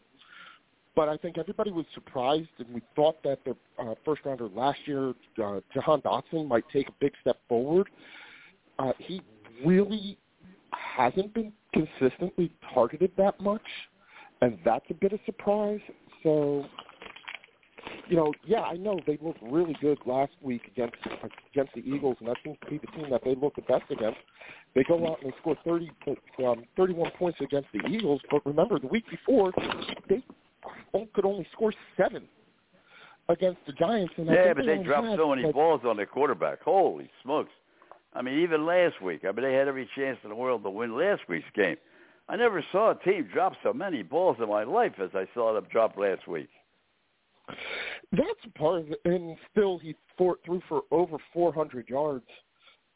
[0.94, 4.80] But I think everybody was surprised, and we thought that the uh, first rounder last
[4.86, 7.88] year, uh, Jahan Dotson, might take a big step forward.
[8.78, 9.22] Uh, he
[9.66, 10.18] really
[10.72, 13.62] hasn't been consistently targeted that much,
[14.42, 15.80] and that's a bit of surprise.
[16.24, 16.66] So,
[18.08, 20.96] you know, yeah, I know they looked really good last week against
[21.54, 23.84] against the Eagles, and that seems to be the team that they look the best
[23.90, 24.20] against.
[24.76, 25.92] They go out and they score 30,
[26.46, 29.52] um, 31 points against the Eagles, but remember the week before
[30.08, 30.24] they
[31.14, 32.24] could only score seven
[33.30, 34.14] against the Giants.
[34.18, 36.62] And yeah, but they, they dropped had, so many like, balls on their quarterback.
[36.62, 37.52] Holy smokes!
[38.14, 40.70] I mean, even last week, I mean, they had every chance in the world to
[40.70, 41.78] win last week's game.
[42.32, 45.54] I never saw a team drop so many balls in my life as I saw
[45.54, 46.48] them drop last week.
[48.14, 52.26] That's part of it, and still he for, threw for over 400 yards.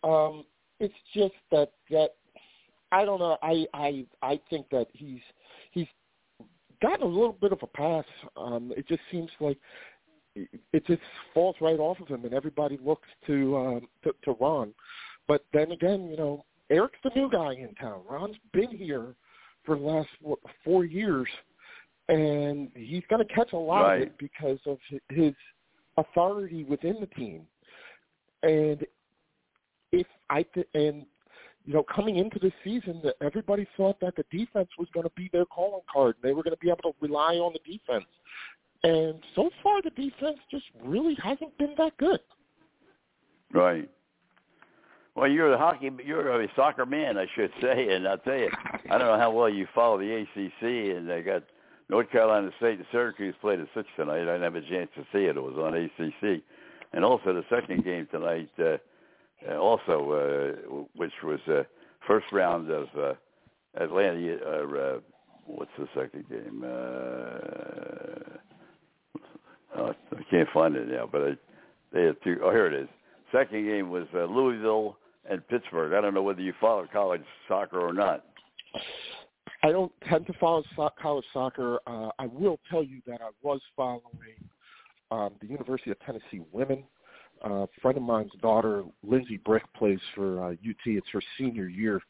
[0.05, 0.45] Um,
[0.79, 2.11] it's just that that
[2.93, 3.37] I don't know.
[3.43, 5.19] I I I think that he's
[5.71, 5.87] he's
[6.81, 8.05] gotten a little bit of a pass.
[8.37, 9.57] Um, it just seems like
[10.35, 11.01] it just
[11.33, 14.73] falls right off of him, and everybody looks to um, to, to Ron.
[15.27, 18.01] But then again, you know, Eric's the new guy in town.
[18.09, 19.15] Ron's been here
[19.65, 20.09] for the last
[20.63, 21.27] four years,
[22.09, 24.01] and he's going to catch a lot Right.
[24.01, 24.79] of it because of
[25.09, 25.33] his
[25.97, 27.47] authority within the team.
[28.43, 28.85] And
[29.91, 31.05] if I th- and
[31.65, 35.11] you know, coming into the season, that everybody thought that the defense was going to
[35.15, 36.15] be their calling card.
[36.21, 38.05] They were going to be able to rely on the defense.
[38.83, 42.19] And so far, the defense just really hasn't been that good.
[43.51, 43.89] Right.
[45.15, 48.49] Well, you're a hockey, you're a soccer man, I should say, and I'll tell you,
[48.89, 51.43] I don't know how well you follow the ACC, and they got
[51.89, 54.23] North Carolina State and Syracuse played at six tonight.
[54.23, 56.41] I didn't have a chance to see it; it was on ACC,
[56.91, 58.77] and also the second game tonight, uh,
[59.49, 61.63] uh, also uh, which was uh,
[62.05, 63.13] first round of uh,
[63.81, 64.37] Atlanta.
[64.45, 64.99] Uh, uh,
[65.45, 66.61] what's the second game?
[66.61, 66.67] Uh,
[69.77, 71.37] oh, I can't find it now, but I,
[71.93, 72.41] they had two.
[72.43, 72.89] Oh, here it is.
[73.31, 74.97] Second game was uh, Louisville
[75.30, 75.93] and Pittsburgh.
[75.93, 78.26] I don't know whether you follow college soccer or not.
[79.64, 81.80] I don't tend to follow so- college soccer.
[81.88, 84.02] Uh, I will tell you that I was following
[85.11, 86.84] um, the University of Tennessee women.
[87.43, 90.76] Uh, a friend of mine's daughter, Lindsay Brick, plays for uh, UT.
[90.85, 92.02] It's her senior year.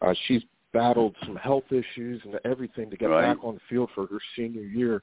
[0.00, 3.34] Uh, she's battled some health issues and everything to get Right.
[3.34, 5.02] back on the field for her senior year.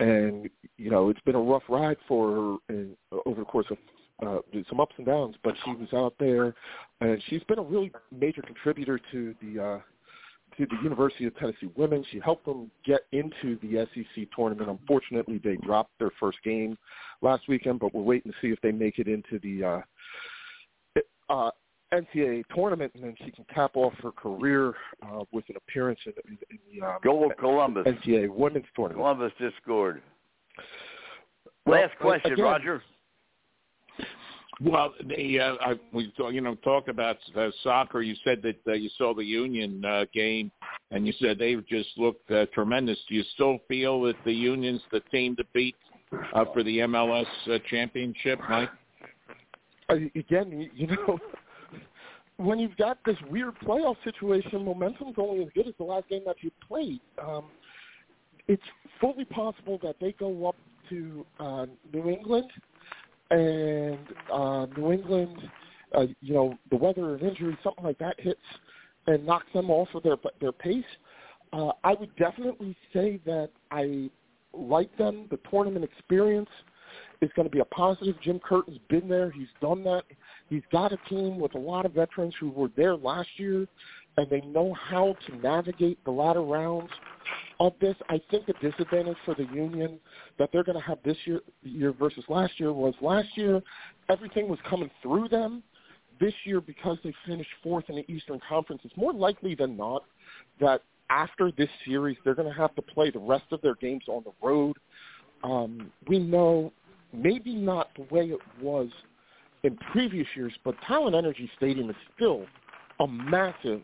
[0.00, 2.96] And you know, it's been a rough ride for her in,
[3.26, 3.76] over the course of
[4.22, 4.38] uh,
[4.68, 5.36] some ups and downs.
[5.42, 6.54] But she was out there,
[7.00, 9.78] and she's been a really major contributor to the uh,
[10.56, 12.04] to the University of Tennessee women.
[12.10, 14.70] She helped them get into the SEC tournament.
[14.70, 16.78] Unfortunately, they dropped their first game
[17.22, 21.50] last weekend, but we're waiting to see if they make it into the uh, uh,
[21.92, 26.12] NCAA tournament, and then she can cap off her career uh, with an appearance in,
[26.28, 27.86] in, in the um, Go Columbus.
[27.86, 28.98] NCAA women's tournament.
[28.98, 30.02] Columbus just scored.
[31.66, 32.82] Well, Last question, again, Roger.
[34.60, 38.02] Well, the uh, I, we you know talked about uh, soccer.
[38.02, 40.52] You said that uh, you saw the Union uh, game,
[40.92, 42.98] and you said they just looked uh, tremendous.
[43.08, 45.74] Do you still feel that the Union's the team to beat
[46.34, 48.70] uh, for the MLS uh, championship, Mike?
[49.90, 51.18] uh, again, you know,
[52.36, 56.22] when you've got this weird playoff situation, momentum's only as good as the last game
[56.26, 57.00] that you played.
[57.22, 57.46] Um,
[58.48, 58.62] it's
[59.00, 60.56] fully possible that they go up
[60.90, 62.50] to uh, New England,
[63.30, 63.98] and
[64.32, 65.38] uh, New England,
[65.96, 68.40] uh, you know, the weather and injury, something like that hits
[69.06, 70.84] and knocks them off of their their pace.
[71.52, 74.10] Uh, I would definitely say that I
[74.52, 75.26] like them.
[75.30, 76.48] The tournament experience
[77.20, 78.16] is going to be a positive.
[78.22, 79.30] Jim Curtin's been there.
[79.30, 80.02] He's done that.
[80.48, 83.66] He's got a team with a lot of veterans who were there last year,
[84.16, 86.90] and they know how to navigate the latter rounds
[87.60, 87.96] of this.
[88.08, 89.98] I think the disadvantage for the Union
[90.38, 93.62] that they're going to have this year, year versus last year was last year
[94.08, 95.62] everything was coming through them.
[96.20, 100.04] This year, because they finished fourth in the Eastern Conference, it's more likely than not
[100.60, 100.80] that
[101.10, 104.22] after this series they're going to have to play the rest of their games on
[104.24, 104.76] the road.
[105.42, 106.72] Um, we know
[107.12, 108.88] maybe not the way it was
[109.64, 112.46] in previous years, but Talen Energy Stadium is still
[113.00, 113.82] a massive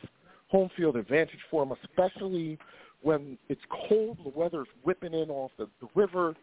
[0.50, 2.58] home field advantage for them, especially
[3.02, 6.34] when it's cold, the weather's whipping in off the, the river,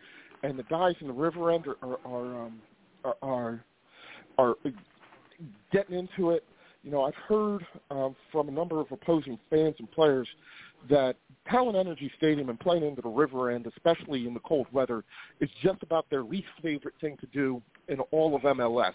[0.43, 2.61] and the guys in the river end are are are, um,
[3.03, 3.63] are, are
[4.38, 4.55] are
[5.71, 6.43] getting into it.
[6.84, 10.27] You know, I've heard um, from a number of opposing fans and players
[10.89, 11.15] that
[11.51, 15.03] Talen Energy Stadium and playing into the river end, especially in the cold weather,
[15.39, 18.93] is just about their least favorite thing to do in all of MLS.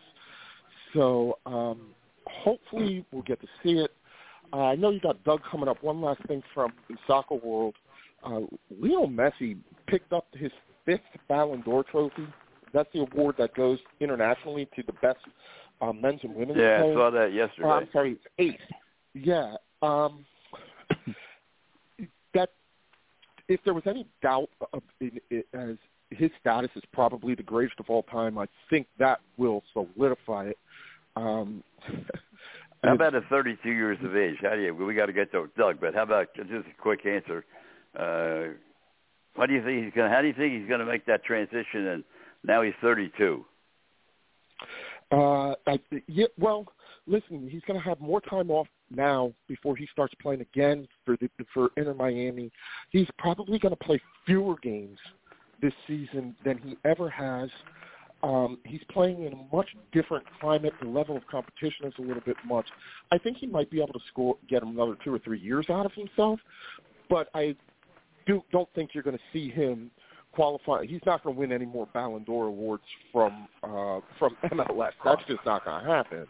[0.94, 1.88] So um,
[2.26, 3.90] hopefully we'll get to see it.
[4.52, 5.82] Uh, I know you got Doug coming up.
[5.82, 6.72] One last thing from
[7.06, 7.74] soccer world.
[8.22, 9.56] Uh, Lionel Messi
[9.86, 10.52] picked up his
[10.84, 12.26] fifth Ballon d'Or trophy.
[12.72, 15.18] That's the award that goes internationally to the best
[15.80, 16.96] uh, men's and women's Yeah, players.
[16.96, 17.68] I saw that yesterday.
[17.68, 18.60] Oh, I'm sorry, it's eighth.
[19.14, 19.56] Yeah.
[19.80, 20.24] Um,
[22.34, 22.50] that
[23.48, 25.76] if there was any doubt of in, in, as
[26.10, 30.58] his status is probably the greatest of all time, I think that will solidify it.
[31.16, 31.62] Um,
[32.82, 34.36] How about at 32 years of age?
[34.42, 34.74] How do you?
[34.74, 37.44] We got to get to Doug, but how about just a quick answer?
[37.96, 38.54] Uh,
[39.36, 40.10] what do you think he's going?
[40.10, 41.86] How do you think he's going to make that transition?
[41.86, 42.04] And
[42.42, 43.44] now he's 32.
[45.12, 45.78] Uh, I,
[46.08, 46.66] yeah, well,
[47.06, 51.16] listen, he's going to have more time off now before he starts playing again for
[51.20, 52.50] the for Inter Miami.
[52.90, 54.98] He's probably going to play fewer games
[55.60, 57.48] this season than he ever has.
[58.22, 60.72] Um, he's playing in a much different climate.
[60.80, 62.66] The level of competition is a little bit much.
[63.10, 65.86] I think he might be able to score, get another two or three years out
[65.86, 66.38] of himself,
[67.10, 67.56] but I
[68.26, 69.90] do don't think you're going to see him
[70.32, 70.84] qualify.
[70.86, 74.92] He's not going to win any more Ballon d'Or awards from uh, from MLS.
[75.04, 76.26] That's just not going to happen.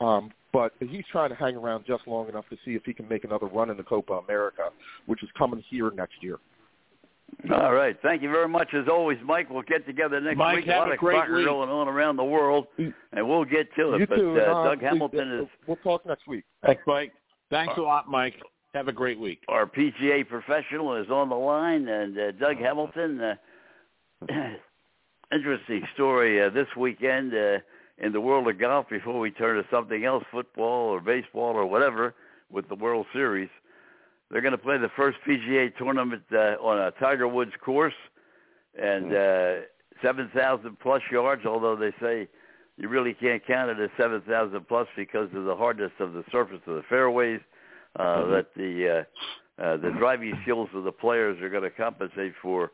[0.00, 3.08] Um, but he's trying to hang around just long enough to see if he can
[3.08, 4.68] make another run in the Copa America,
[5.06, 6.38] which is coming here next year.
[7.52, 7.96] All right.
[8.02, 8.68] Thank you very much.
[8.72, 10.64] As always, Mike, we'll get together next Mike, week.
[10.66, 11.46] have a lot a of great soccer week.
[11.46, 14.00] going on around the world, and we'll get to it.
[14.00, 14.38] You but too.
[14.40, 16.44] uh, uh, Doug we- Hamilton uh, is We'll talk next week.
[16.64, 17.12] Thanks, Mike.
[17.50, 18.34] Thanks a lot, Mike.
[18.74, 19.40] Have a great week.
[19.48, 23.20] our PGA professional is on the line, and uh, Doug Hamilton.
[23.20, 23.34] Uh,
[25.34, 27.58] interesting story uh, this weekend uh,
[27.98, 28.86] in the world of golf.
[28.88, 32.14] Before we turn to something else, football or baseball or whatever,
[32.50, 33.48] with the World Series,
[34.32, 37.94] they're going to play the first PGA tournament uh, on a Tiger Woods course,
[38.80, 39.54] and uh,
[40.02, 41.44] seven thousand plus yards.
[41.44, 42.26] Although they say
[42.78, 46.24] you really can't count it as seven thousand plus because of the hardness of the
[46.32, 47.40] surface of the fairways.
[47.98, 49.04] Uh, That the
[49.60, 52.72] uh, uh, the driving skills of the players are going to compensate for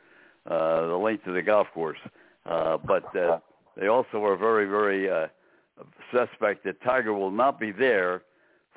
[0.49, 1.99] uh, the length of the golf course.
[2.47, 3.41] Uh, but uh,
[3.77, 5.27] they also are very, very uh,
[6.13, 8.23] suspect that Tiger will not be there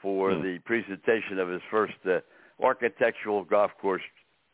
[0.01, 0.41] for Hmm.
[0.41, 2.19] the presentation of his first uh,
[2.61, 4.01] architectural golf course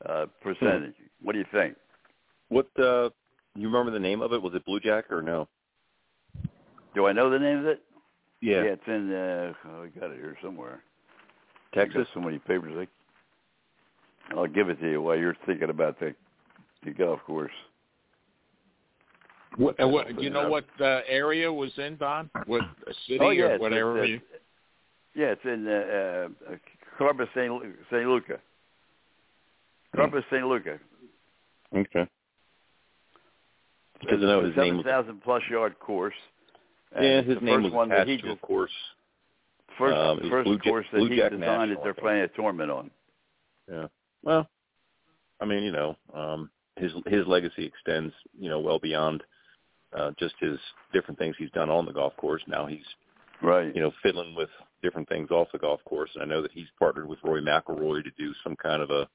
[0.08, 0.94] uh, percentage.
[1.22, 1.76] What do you think?
[2.50, 3.10] What uh
[3.56, 4.42] you remember the name of it?
[4.42, 5.48] Was it Blue Jack or no?
[6.94, 7.82] Do I know the name of it?
[8.42, 8.64] Yeah.
[8.64, 9.12] Yeah, it's in.
[9.12, 10.84] Uh, oh, I got it here somewhere.
[11.74, 12.08] Texas.
[12.14, 12.88] so many papers.
[14.32, 16.14] I, I'll give it to you while you're thinking about the
[16.86, 17.52] the golf course.
[19.58, 22.30] What, and what do you know what uh, area was in, Don?
[22.46, 24.04] What uh, city oh yeah, or it's, what it's, area?
[24.04, 24.22] it's-
[25.16, 26.56] yeah, it's in uh,
[27.00, 27.52] Carbis St.
[27.54, 28.08] Lu- St.
[28.08, 28.40] Luca.
[29.96, 30.46] Carbis St.
[30.46, 30.80] Luca.
[31.76, 32.08] Okay.
[34.00, 36.14] Because I know his name seven was thousand plus yard course.
[36.96, 38.72] And yeah, his the name first was one that he to a just course.
[39.78, 41.42] first um, first Blue Ja- course that Blue he Jack designed
[41.72, 42.92] National, that they're playing a tournament on.
[43.72, 43.88] Yeah.
[44.24, 44.48] Well,
[45.42, 49.24] I mean, you know, um, his his legacy extends, you know, well beyond
[49.98, 50.58] uh, just his
[50.94, 52.42] different things he's done on the golf course.
[52.48, 52.86] Now he's,
[53.42, 53.74] Right.
[53.76, 54.50] you know, fiddling with
[54.82, 56.10] different things off the golf course.
[56.14, 59.08] And I know that he's partnered with Rory McIlroy to do some kind of a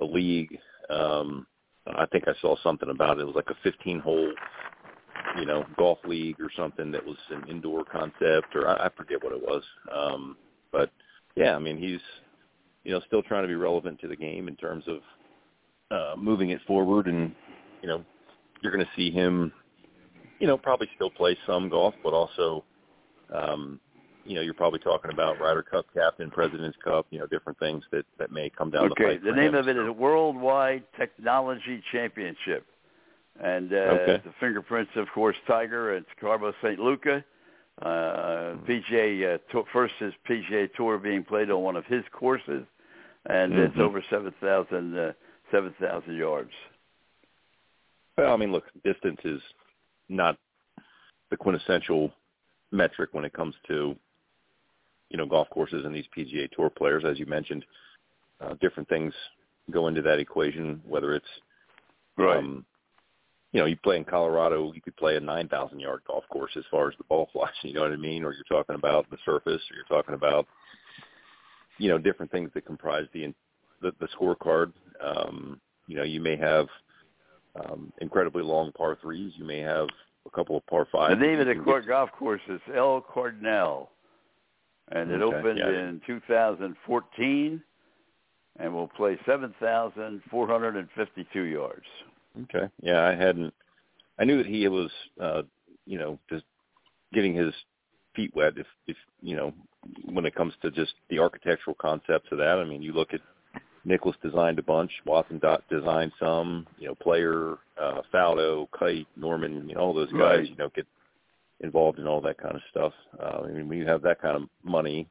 [0.00, 0.58] a league.
[0.88, 1.46] Um,
[1.86, 3.22] I think I saw something about it.
[3.22, 4.32] It was like a 15 hole,
[5.38, 9.22] you know, golf league or something that was an indoor concept, or I, I forget
[9.22, 9.62] what it was.
[9.92, 10.36] Um,
[10.72, 10.90] but
[11.36, 12.00] yeah, I mean, he's
[12.84, 14.98] you know still trying to be relevant to the game in terms of
[15.90, 17.34] uh, moving it forward, and
[17.82, 18.04] you know,
[18.62, 19.52] you're going to see him,
[20.38, 22.64] you know, probably still play some golf, but also,
[23.34, 23.80] um,
[24.30, 27.82] you know, you're probably talking about Ryder Cup captain, President's Cup, you know, different things
[27.90, 29.16] that that may come down the Okay.
[29.16, 29.24] pipe.
[29.24, 29.54] The name him.
[29.56, 32.64] of it is Worldwide Technology Championship,
[33.42, 34.22] and uh, Okay.
[34.24, 35.96] the fingerprints, of course, Tiger.
[35.96, 36.78] It's Carbo St.
[36.78, 37.24] Luca.
[37.82, 42.64] Uh, PGA uh, tour, first his PGA Tour being played on one of his courses,
[43.26, 43.58] and Mm-hmm.
[43.62, 45.12] it's over seven thousand uh,
[45.50, 46.52] seven thousand yards.
[48.16, 49.40] Well, I mean, look, distance is
[50.08, 50.36] not
[51.30, 52.12] the quintessential
[52.70, 53.96] metric when it comes to
[55.10, 57.64] you know golf courses and these PGA Tour players, as you mentioned.
[58.40, 59.12] Uh, different things
[59.70, 61.26] go into that equation, whether it's
[62.16, 62.38] Right.
[62.38, 62.64] um,
[63.52, 66.64] you know, you play in Colorado, you could play a 9,000 yard golf course as
[66.70, 68.24] far as the ball flies, you know what I mean?
[68.24, 70.46] Or you're talking about the surface, or you're talking about,
[71.78, 73.32] you know, different things that comprise the,
[73.82, 74.72] the, the scorecard.
[75.04, 76.66] Um, you know, you may have,
[77.56, 79.32] um, incredibly long par threes.
[79.36, 79.88] You may have
[80.26, 81.18] a couple of par fives.
[81.18, 83.88] The name of the court golf course is El Cardonal,
[84.90, 85.68] and it Okay, opened yeah.
[85.68, 87.62] in 2014,
[88.58, 91.86] and will play 7,452 yards.
[92.42, 92.68] Okay.
[92.82, 93.52] Yeah, I hadn't.
[94.18, 94.90] I knew that he was,
[95.20, 95.42] uh,
[95.86, 96.44] you know, just
[97.12, 97.52] getting his
[98.14, 98.54] feet wet.
[98.56, 99.52] If, if you know,
[100.12, 102.58] when it comes to just the architectural concepts of that.
[102.58, 103.20] I mean, you look at
[103.84, 104.90] Nicklaus designed a bunch.
[105.06, 106.66] Watson dot designed some.
[106.78, 109.68] You know, Player, uh, Faldo, Kite, Norman.
[109.68, 110.20] You know, all those guys.
[110.20, 110.50] Right.
[110.50, 110.86] You know, get
[111.60, 112.92] involved in all that kind of stuff.
[113.22, 115.08] Uh, I mean, when you have that kind of money,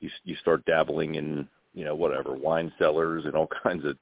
[0.00, 3.96] you you start dabbling in you know whatever wine cellars and all kinds of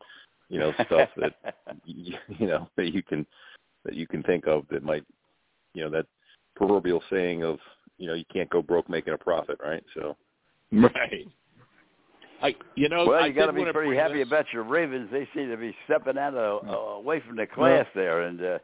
[0.49, 1.35] you know stuff that
[1.85, 3.27] you, you know that you can
[3.85, 5.05] that you can think of that might
[5.75, 6.07] you know that
[6.57, 7.59] proverbial saying of
[7.99, 10.17] you know you can't go broke making a profit right so
[10.73, 11.27] Right.
[12.41, 15.09] I, you know, well, I you got to be pretty happy this- about your Ravens.
[15.11, 18.23] They seem to be stepping out of, uh, away from the class there.
[18.23, 18.59] And uh,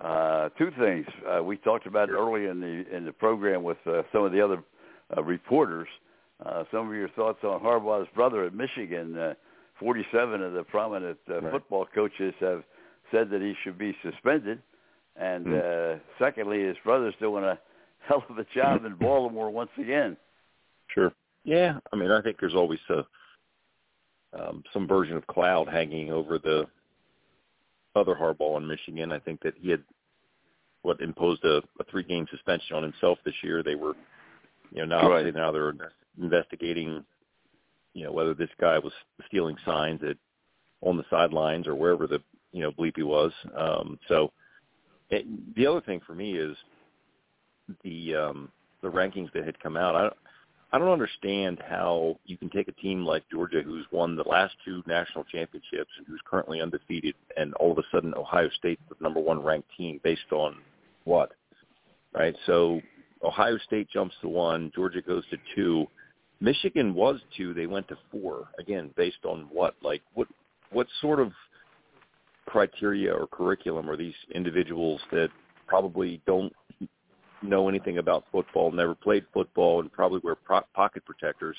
[0.00, 4.02] uh, two things uh, we talked about early in the in the program with uh,
[4.12, 4.62] some of the other
[5.16, 5.88] uh, reporters.
[6.44, 9.16] Uh, some of your thoughts on Harbaugh's brother at Michigan.
[9.16, 9.34] Uh,
[9.78, 11.52] 47 of the prominent uh, Right.
[11.52, 12.62] football coaches have
[13.10, 14.60] said that he should be suspended.
[15.16, 15.54] And Hmm.
[15.54, 17.58] uh, secondly, his brother's doing a
[18.06, 20.16] hell of a job in Baltimore once again.
[20.88, 21.12] sure
[21.44, 23.04] yeah i mean i think there's always a
[24.38, 26.66] um some version of cloud hanging over the
[27.96, 29.12] other Harbaugh in Michigan.
[29.12, 29.82] I think that he had
[30.82, 33.62] what imposed a, a three game suspension on himself this year.
[33.62, 33.94] They were
[34.72, 35.34] you know, now Right.
[35.34, 35.74] now they're
[36.20, 37.04] investigating
[37.92, 38.92] you know, whether this guy was
[39.26, 40.16] stealing signs at
[40.80, 42.22] on the sidelines or wherever the
[42.52, 43.32] you know, bleep he was.
[43.56, 44.32] Um so
[45.10, 45.26] it,
[45.56, 46.56] the other thing for me is
[47.84, 48.50] the um
[48.82, 49.94] the rankings that had come out.
[49.94, 50.10] I
[50.72, 54.54] I don't understand how you can take a team like Georgia, who's won the last
[54.64, 58.94] two national championships and who's currently undefeated, and all of a sudden Ohio State's the
[59.00, 60.58] number one ranked team based on
[61.04, 61.32] what?
[62.12, 62.36] Right.
[62.46, 62.80] So
[63.22, 65.86] Ohio State jumps to one, Georgia goes to two,
[66.40, 68.48] Michigan was two, they went to four.
[68.58, 69.74] Again, based on what?
[69.82, 70.28] Like what?
[70.72, 71.32] What sort of
[72.46, 75.30] criteria or curriculum are these individuals that
[75.66, 76.52] probably don't
[77.42, 81.56] know anything about football, never played football, and probably wear pro- pocket protectors,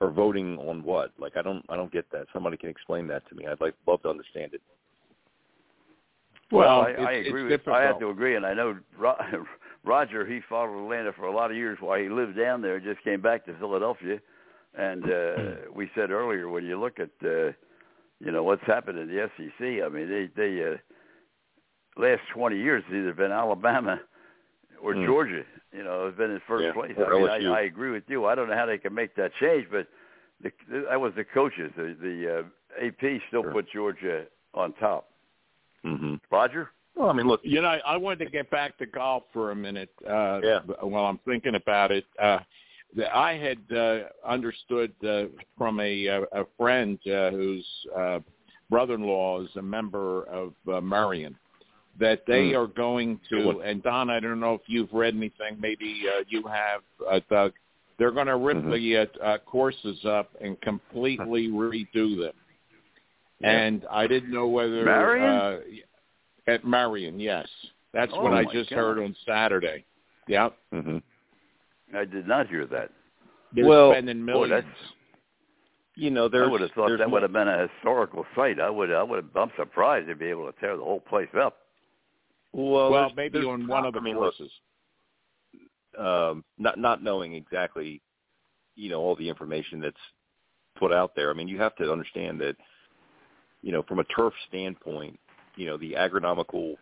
[0.00, 1.12] are voting on what?
[1.18, 2.26] Like I don't, I don't get that.
[2.32, 3.46] Somebody can explain that to me.
[3.46, 4.60] I'd like love to understand it.
[6.50, 7.44] Well, Well, I, it's- I it's agree.
[7.44, 8.76] With, I have to agree, and I know
[9.84, 10.26] Roger.
[10.26, 12.78] He followed Atlanta for a lot of years while he lived down there.
[12.80, 14.20] Just came back to Philadelphia,
[14.76, 15.34] and uh,
[15.74, 17.52] we said earlier when you look at uh,
[18.20, 19.84] you know what's happened in the SEC.
[19.84, 24.00] I mean, they they uh, last twenty years it's either been Alabama
[24.82, 25.06] or Mm.
[25.06, 25.42] Georgia.
[25.72, 26.92] You know, has been in first Yeah, place.
[26.96, 28.24] I, mean, I, I agree with you.
[28.26, 29.86] I don't know how they can make that change, but
[30.42, 30.50] the,
[30.88, 31.70] that was the coaches.
[31.76, 33.52] The, the uh, AP still Sure.
[33.52, 34.24] put Georgia
[34.54, 35.10] on top.
[35.84, 36.14] Mm-hmm.
[36.30, 36.70] Roger.
[36.94, 39.50] Well, I mean, look, You know, I I wanted to get back to golf for
[39.50, 39.90] a minute.
[40.08, 40.60] Uh, Yeah.
[40.80, 42.38] While I'm thinking about it, uh,
[42.96, 45.24] that I had uh, understood uh,
[45.58, 48.20] from a a a friend uh, whose uh,
[48.70, 51.36] brother-in-law is a member of uh, Merion
[51.98, 52.56] that they Hmm.
[52.56, 53.60] are going to.
[53.60, 55.58] And Don, I don't know if you've read anything.
[55.60, 57.52] Maybe uh, you have, uh, Doug.
[57.98, 58.72] They're going to rip Mhm.
[58.72, 62.34] the uh, uh, courses up and completely redo them.
[63.40, 63.50] Yeah.
[63.50, 65.24] And I didn't know whether Merion?
[65.24, 65.60] Uh,
[66.46, 67.48] at Merion, yes.
[67.92, 68.76] That's Oh, what I just God.
[68.76, 69.84] heard on Saturday.
[70.26, 70.50] Yeah.
[70.70, 70.98] hmm
[71.94, 72.90] I did not hear that.
[73.52, 74.50] They're Well, spending boy, millions.
[74.50, 74.92] that's-
[75.94, 78.60] you know, I would have thought that more- would have been a historical site.
[78.60, 78.92] I would.
[78.92, 79.24] I would.
[79.24, 81.65] Have, I'm surprised they'd be able to tear the whole place up.
[82.56, 84.60] Well, well, there's- maybe there's on one of the I mean, courses.
[85.98, 88.02] um, not not knowing exactly,
[88.74, 89.96] you know, all the information that's
[90.76, 91.30] put out there.
[91.30, 92.56] I mean, you have to understand that,
[93.62, 95.18] you know, from a turf standpoint,
[95.56, 96.76] you know, the agronomical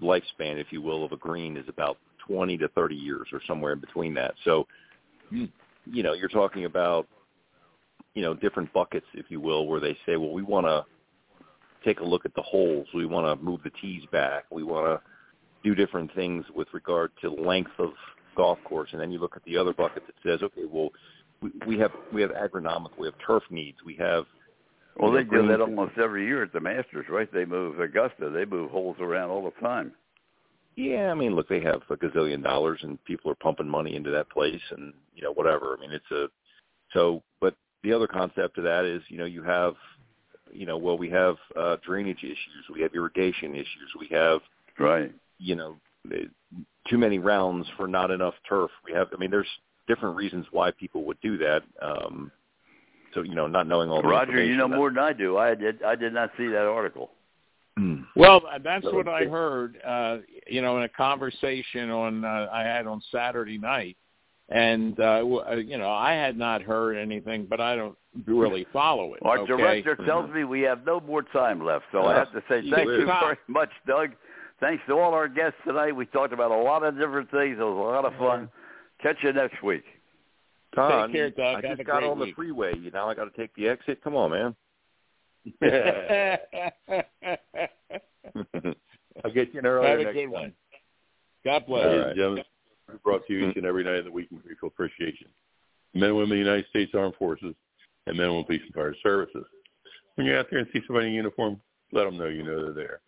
[0.00, 3.72] lifespan, if you will, of a green is about 20 to 30 years or somewhere
[3.72, 4.34] in between that.
[4.44, 4.66] So,
[5.30, 5.46] Hmm.
[5.86, 7.06] you know, you're talking about,
[8.14, 10.84] you know, different buckets, if you will, where they say, well, we want to
[11.84, 12.86] take a look at the holes.
[12.94, 14.44] We want to move the tees back.
[14.50, 15.00] We want to
[15.62, 17.90] do different things with regard to length of
[18.36, 20.90] golf course, and then you look at the other bucket that says, okay, well,
[21.40, 24.24] we, we have we have agronomic, we have turf needs, we have.
[24.96, 27.32] Well, they do that almost every year at the Masters, right?
[27.32, 28.30] They move Augusta.
[28.30, 29.92] They move holes around all the time.
[30.76, 34.10] Yeah, I mean, look, they have a gazillion dollars, and people are pumping money into
[34.10, 35.76] that place, and you know, whatever.
[35.76, 36.26] I mean, it's a
[36.92, 37.22] so.
[37.40, 39.74] But the other concept of that is, you know, you have,
[40.52, 44.40] you know, well, we have uh, drainage issues, we have irrigation issues, we have,
[44.78, 45.12] Right.
[45.38, 45.76] you know,
[46.88, 48.70] too many rounds for not enough turf.
[48.84, 49.48] We have, I mean, there's
[49.88, 51.62] different reasons why people would do that.
[51.80, 52.30] Um,
[53.14, 55.36] so, you know, not knowing all the Roger, you know information, more than I do.
[55.38, 55.82] I did.
[55.82, 57.10] I did not see that article.
[57.76, 59.80] that- Well, that's So what I heard.
[59.84, 63.96] Uh, you know, in a conversation on uh, I had on Saturday night,
[64.48, 67.96] and uh, w- uh, you know, I had not heard anything, but I don't
[68.26, 69.20] really follow it.
[69.22, 69.46] Our okay?
[69.56, 72.68] director tells me we have no more time left, so I Uh, have to say
[72.70, 73.24] thank you caught.
[73.24, 74.10] very much, Doug.
[74.60, 75.92] Thanks to all our guests tonight.
[75.96, 77.58] We talked about a lot of different things.
[77.58, 78.48] It was a lot of fun.
[79.02, 79.84] Catch you next week.
[80.74, 81.38] Don, care, Doug.
[81.64, 82.76] I Have just a got great on the freeway.
[82.78, 84.02] You know, I got to take the exit.
[84.02, 84.56] Come on, man.
[89.24, 90.30] I'll get you in earlier Have a next good time.
[90.30, 90.52] one.
[91.44, 91.86] God bless.
[91.86, 92.44] Ladies All gentlemen,
[92.90, 95.26] we brought to you each and every night of the week in grateful appreciation.
[95.92, 97.54] Men and women of the United States Armed Forces
[98.06, 99.44] and women police and fire services.
[100.14, 101.60] When you're out there and see somebody in uniform,
[101.92, 103.00] let them know you know they're there.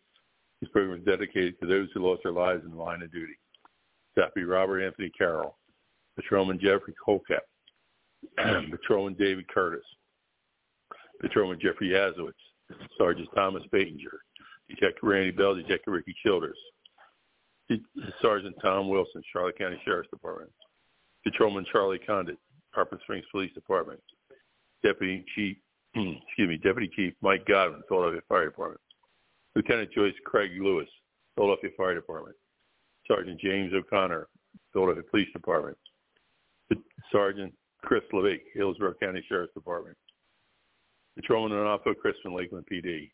[0.60, 3.38] This program is dedicated to those who lost their lives in the line of duty.
[4.16, 5.58] Deputy Robert Anthony Carroll,
[6.16, 7.44] Patrolman Jeffrey Colcap,
[8.70, 9.84] Patrolman David Curtis,
[11.20, 12.32] Patrolman Jeffrey Yazowitz,
[12.96, 14.18] Sergeant Thomas Batinger,
[14.68, 16.58] Detective Randy Bell, Detective Ricky Childers,
[18.22, 20.50] Sergeant Tom Wilson, Charlotte County Sheriff's Department,
[21.24, 22.38] Patrolman Charlie Condit,
[22.70, 24.00] Harper Springs Police Department,
[24.82, 25.56] Deputy Chief,
[25.94, 26.12] hmm.
[26.26, 28.80] excuse me, Deputy Chief Mike Godwin, Philadelphia Fire Department,
[29.54, 30.88] Lieutenant Joyce Craig Lewis,
[31.36, 32.36] Philadelphia Fire Department,
[33.06, 34.28] Sergeant James O'Connor,
[34.72, 35.76] Philadelphia Police Department,
[37.12, 39.96] Sergeant Chris Levick, Hillsborough County Sheriff's Department,
[41.16, 43.10] Patrolman Anafo Crispin, Lakeland PD,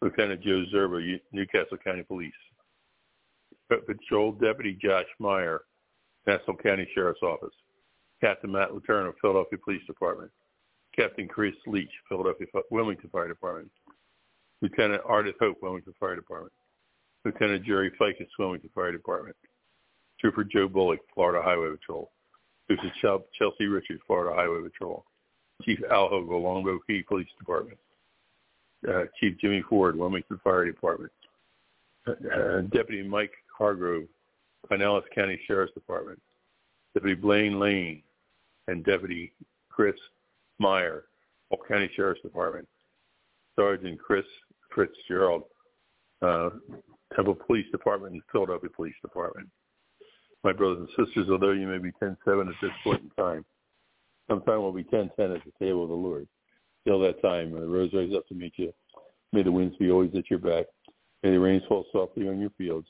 [0.00, 2.32] Lieutenant Joe Zerba, Newcastle County Police,
[3.68, 5.62] Patrol Deputy Josh Meyer,
[6.26, 7.54] Nassau County Sheriff's Office,
[8.20, 10.30] Captain Matt Letourneau, Philadelphia Police Department,
[10.96, 13.70] Captain Chris Leach, Philadelphia Wilmington Fire Department,
[14.62, 16.52] Lieutenant Ardith Hope, Wilmington Fire Department,
[17.24, 19.36] Lieutenant Jerry Ficus, Wilmington Fire Department,
[20.20, 22.10] Trooper Joe Bullock, Florida Highway Patrol,
[22.68, 25.04] Lieutenant Chel- Chelsea Richards, Florida Highway Patrol,
[25.62, 27.78] Chief Al Hogle, Longboat Key Police Department,
[28.88, 31.12] uh, Chief Jimmy Ford, Wilmington Fire Department,
[32.06, 34.04] uh, Deputy Mike Hargrove,
[34.70, 36.20] Pinellas County Sheriff's Department,
[36.94, 38.02] Deputy Blaine Lane,
[38.68, 39.32] and Deputy
[39.70, 39.94] Chris
[40.58, 41.04] Meyer,
[41.50, 42.68] Polk County Sheriff's Department,
[43.56, 44.24] Sergeant Chris
[44.74, 45.44] Fitzgerald,
[46.22, 46.50] uh,
[47.14, 49.48] Temple Police Department and Philadelphia Police Department.
[50.42, 53.44] My brothers and sisters, although you may be 10-7 at this point in time,
[54.28, 56.26] sometime we'll be 10-10 at the table of the Lord.
[56.86, 58.72] Till that time, the rose rise up to meet you.
[59.32, 60.66] May the winds be always at your back.
[61.22, 62.86] May the rains fall softly on your fields,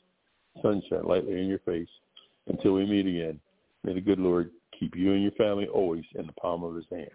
[0.60, 1.88] sunshine lightly in your face.
[2.48, 3.38] Until we meet again,
[3.84, 6.84] may the good Lord keep you and your family always in the palm of his
[6.90, 7.08] hand.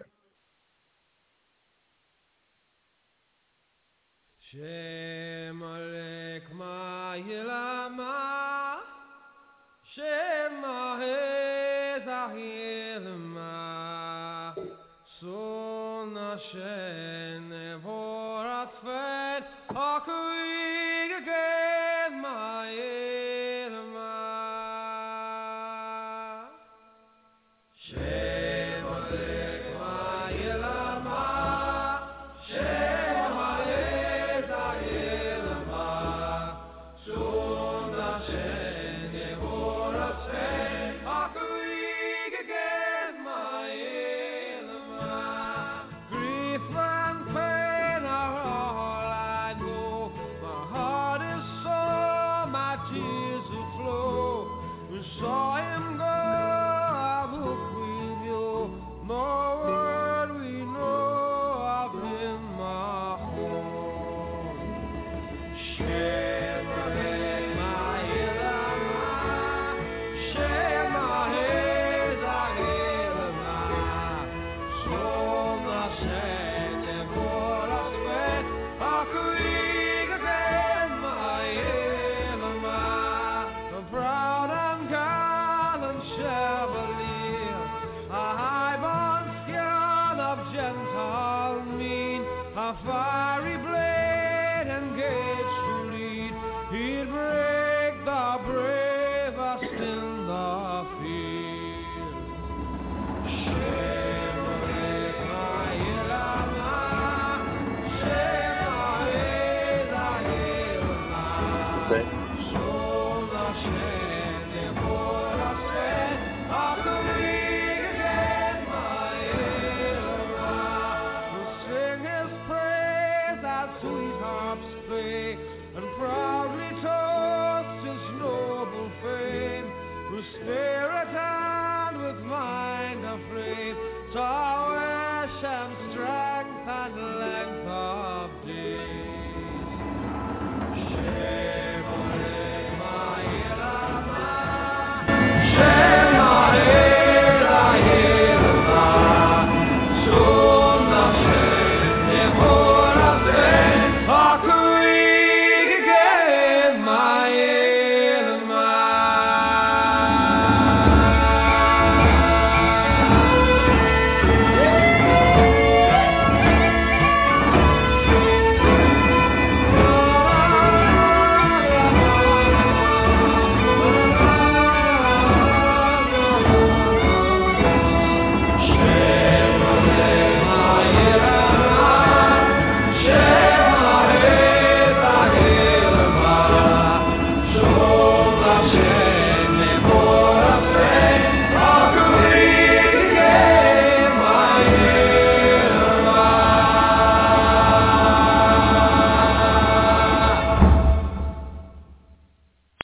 [4.50, 8.80] Shem alek ma yilama
[9.94, 10.60] Shem
[13.34, 14.52] ma
[15.20, 17.48] Son Hashem
[17.84, 18.74] vorat